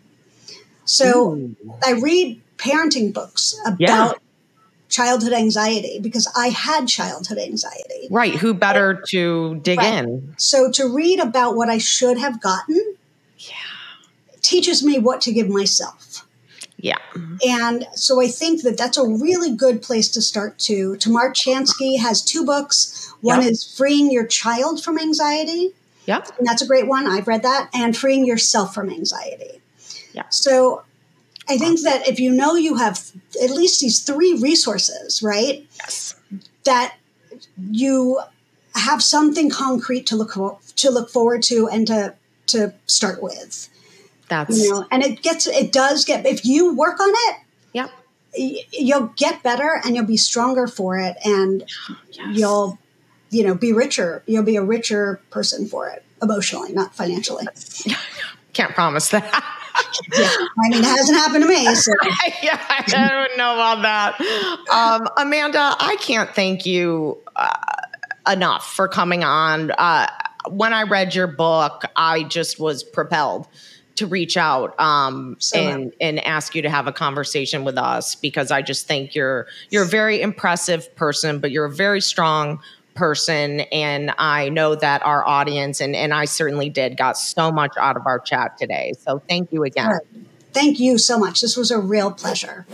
So 0.86 1.34
Ooh. 1.34 1.56
I 1.86 1.94
read 1.94 2.42
parenting 2.58 3.14
books 3.14 3.60
about 3.66 3.80
yeah. 3.80 4.14
childhood 4.90 5.34
anxiety 5.34 6.00
because 6.00 6.32
I 6.36 6.50
had 6.50 6.88
childhood 6.88 7.38
anxiety. 7.38 8.08
Right. 8.10 8.36
Who 8.36 8.54
better 8.54 9.02
to 9.10 9.56
dig 9.64 9.80
right. 9.80 10.04
in? 10.04 10.34
So 10.38 10.72
to 10.72 10.94
read 10.94 11.20
about 11.20 11.56
what 11.56 11.70
I 11.70 11.78
should 11.78 12.18
have 12.18 12.42
gotten 12.42 12.96
yeah. 13.38 13.56
teaches 14.42 14.84
me 14.84 15.00
what 15.00 15.22
to 15.22 15.34
give 15.34 15.50
myself. 15.50 16.26
Yeah. 16.78 16.98
And 17.48 17.88
so 17.96 18.22
I 18.22 18.28
think 18.28 18.64
that 18.64 18.78
that's 18.78 18.98
a 18.98 19.08
really 19.08 19.56
good 19.56 19.82
place 19.82 20.10
to 20.10 20.22
start 20.22 20.60
too. 20.60 20.98
Tamar 20.98 21.32
Chansky 21.32 21.98
has 21.98 22.22
two 22.22 22.46
books. 22.46 23.14
One 23.22 23.42
yep. 23.42 23.52
is 23.52 23.64
Freeing 23.64 24.12
Your 24.12 24.28
Child 24.28 24.84
from 24.84 25.00
Anxiety. 25.00 25.74
Yeah. 26.06 26.22
And 26.38 26.48
that's 26.48 26.62
a 26.62 26.68
great 26.68 26.88
one. 26.88 27.08
I've 27.08 27.28
read 27.28 27.44
that. 27.44 27.70
And 27.74 27.96
Freeing 27.96 28.26
Yourself 28.26 28.74
from 28.74 28.90
Anxiety. 28.90 29.62
Yeah. 30.14 30.24
So 30.30 30.84
I 31.50 31.58
think 31.58 31.82
that 31.82 32.08
if 32.08 32.20
you 32.20 32.32
know 32.32 32.56
you 32.56 32.76
have 32.76 33.12
at 33.42 33.50
least 33.50 33.82
these 33.82 34.02
three 34.02 34.34
resources, 34.34 35.22
right? 35.22 35.66
Yes. 35.80 36.16
That 36.64 36.96
you 37.58 38.22
have 38.76 39.04
something 39.04 39.50
concrete 39.50 40.08
to 40.08 40.16
look 40.16 40.34
to 40.76 40.90
look 40.90 41.10
forward 41.10 41.44
to 41.44 41.68
and 41.68 41.88
to 41.88 42.16
to 42.48 42.74
start 42.86 43.22
with. 43.22 43.70
That's 44.30 44.64
you 44.64 44.72
know, 44.72 44.88
and 44.92 45.04
it 45.04 45.22
gets 45.22 45.48
it 45.48 45.72
does 45.72 46.06
get 46.06 46.26
if 46.26 46.46
you 46.46 46.74
work 46.74 47.00
on 47.00 47.12
it. 47.12 47.38
Yeah. 47.74 47.90
You'll 48.36 49.14
get 49.16 49.44
better 49.44 49.80
and 49.84 49.96
you'll 49.96 50.06
be 50.06 50.18
stronger 50.18 50.66
for 50.66 50.98
it 50.98 51.18
and 51.24 51.64
oh, 51.90 51.98
yes. 52.12 52.28
you'll 52.32 52.80
you 53.34 53.44
know 53.44 53.56
be 53.56 53.74
richer. 53.74 54.24
You'll 54.26 54.44
be 54.44 54.56
a 54.56 54.64
richer 54.64 55.20
person 55.30 55.68
for 55.68 55.90
it 55.90 56.04
emotionally, 56.22 56.74
not 56.74 56.96
financially. 56.96 57.46
Can't 58.54 58.74
promise 58.74 59.10
that. 59.10 59.24
yeah, 60.14 60.30
I 60.30 60.70
mean, 60.70 60.80
it 60.80 60.86
hasn't 60.86 61.18
happened 61.18 61.44
to 61.44 61.50
me. 61.50 61.74
So. 61.74 61.92
yeah, 62.44 62.60
I 62.70 62.84
don't 62.88 63.38
know 63.38 63.56
about 63.56 63.82
that. 63.82 64.68
Um, 64.72 65.08
Amanda, 65.18 65.76
I 65.80 65.96
can't 66.00 66.30
thank 66.36 66.66
you 66.68 67.18
uh, 67.36 67.52
enough 68.32 68.72
for 68.72 68.88
coming 68.88 69.24
on. 69.24 69.72
Uh, 69.72 70.06
when 70.48 70.74
I 70.74 70.84
read 70.84 71.16
your 71.16 71.26
book, 71.26 71.86
I 71.96 72.22
just 72.24 72.60
was 72.60 72.84
propelled 72.84 73.48
to 73.96 74.08
reach 74.08 74.38
out 74.38 74.80
um, 74.80 75.36
so 75.40 75.60
and 75.60 75.94
and 76.02 76.26
ask 76.26 76.56
you 76.56 76.62
to 76.64 76.70
have 76.70 76.88
a 76.88 76.92
conversation 76.92 77.64
with 77.64 77.78
us 77.78 78.16
because 78.16 78.52
I 78.52 78.62
just 78.62 78.88
think 78.88 79.16
you're 79.16 79.48
you're 79.70 79.84
a 79.84 79.88
very 79.88 80.22
impressive 80.22 80.94
person, 80.96 81.40
but 81.40 81.52
you're 81.52 81.66
a 81.66 81.72
very 81.72 82.02
strong 82.02 82.60
person 82.96 83.62
and 83.72 84.12
i 84.18 84.50
know 84.50 84.76
that 84.76 85.04
our 85.04 85.26
audience 85.26 85.82
and, 85.82 85.96
and 85.96 86.14
i 86.14 86.26
certainly 86.26 86.70
did 86.70 86.96
got 86.96 87.18
so 87.18 87.52
much 87.52 87.72
out 87.80 87.98
of 87.98 88.04
our 88.06 88.20
chat 88.20 88.58
today. 88.58 88.94
So 89.00 89.22
thank 89.28 89.52
you 89.52 89.64
again 89.64 89.90
Thank 90.54 90.80
you 90.80 90.98
so 90.98 91.18
much. 91.18 91.42
This 91.42 91.58
was 91.58 91.72
a 91.72 91.80
real 91.80 92.12
pleasure. 92.12 92.66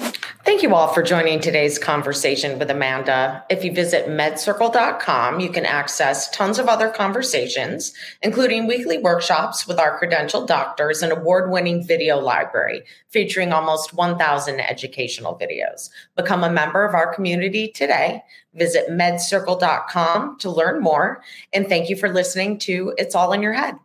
Thank 0.46 0.64
you 0.64 0.74
all 0.74 0.94
for 0.94 1.04
joining 1.04 1.40
today's 1.40 1.78
conversation 1.78 2.58
with 2.58 2.72
Amanda. 2.72 3.44
If 3.50 3.64
you 3.64 3.72
visit 3.72 4.08
medcircle.com, 4.08 5.40
you 5.40 5.50
can 5.50 5.66
access 5.66 6.30
tons 6.32 6.58
of 6.60 6.68
other 6.68 6.90
conversations, 6.90 7.94
including 8.22 8.66
weekly 8.66 8.98
workshops 8.98 9.68
with 9.68 9.80
our 9.80 10.00
credentialed 10.00 10.48
doctors 10.48 11.02
and 11.02 11.12
award 11.12 11.52
winning 11.52 11.86
video 11.86 12.18
library 12.18 12.84
featuring 13.10 13.54
almost 13.54 13.94
1,000 13.94 14.60
educational 14.60 15.38
videos. 15.38 15.90
Become 16.16 16.44
a 16.44 16.52
member 16.52 16.84
of 16.84 16.96
our 16.96 17.14
community 17.14 17.68
today. 17.68 18.24
Visit 18.54 18.90
medcircle.com 18.90 20.40
to 20.40 20.50
learn 20.50 20.82
more. 20.82 21.22
And 21.54 21.68
thank 21.68 21.90
you 21.90 21.96
for 21.96 22.10
listening 22.10 22.60
to 22.60 22.94
It's 22.98 23.16
All 23.16 23.34
in 23.34 23.42
Your 23.42 23.54
Head. 23.54 23.76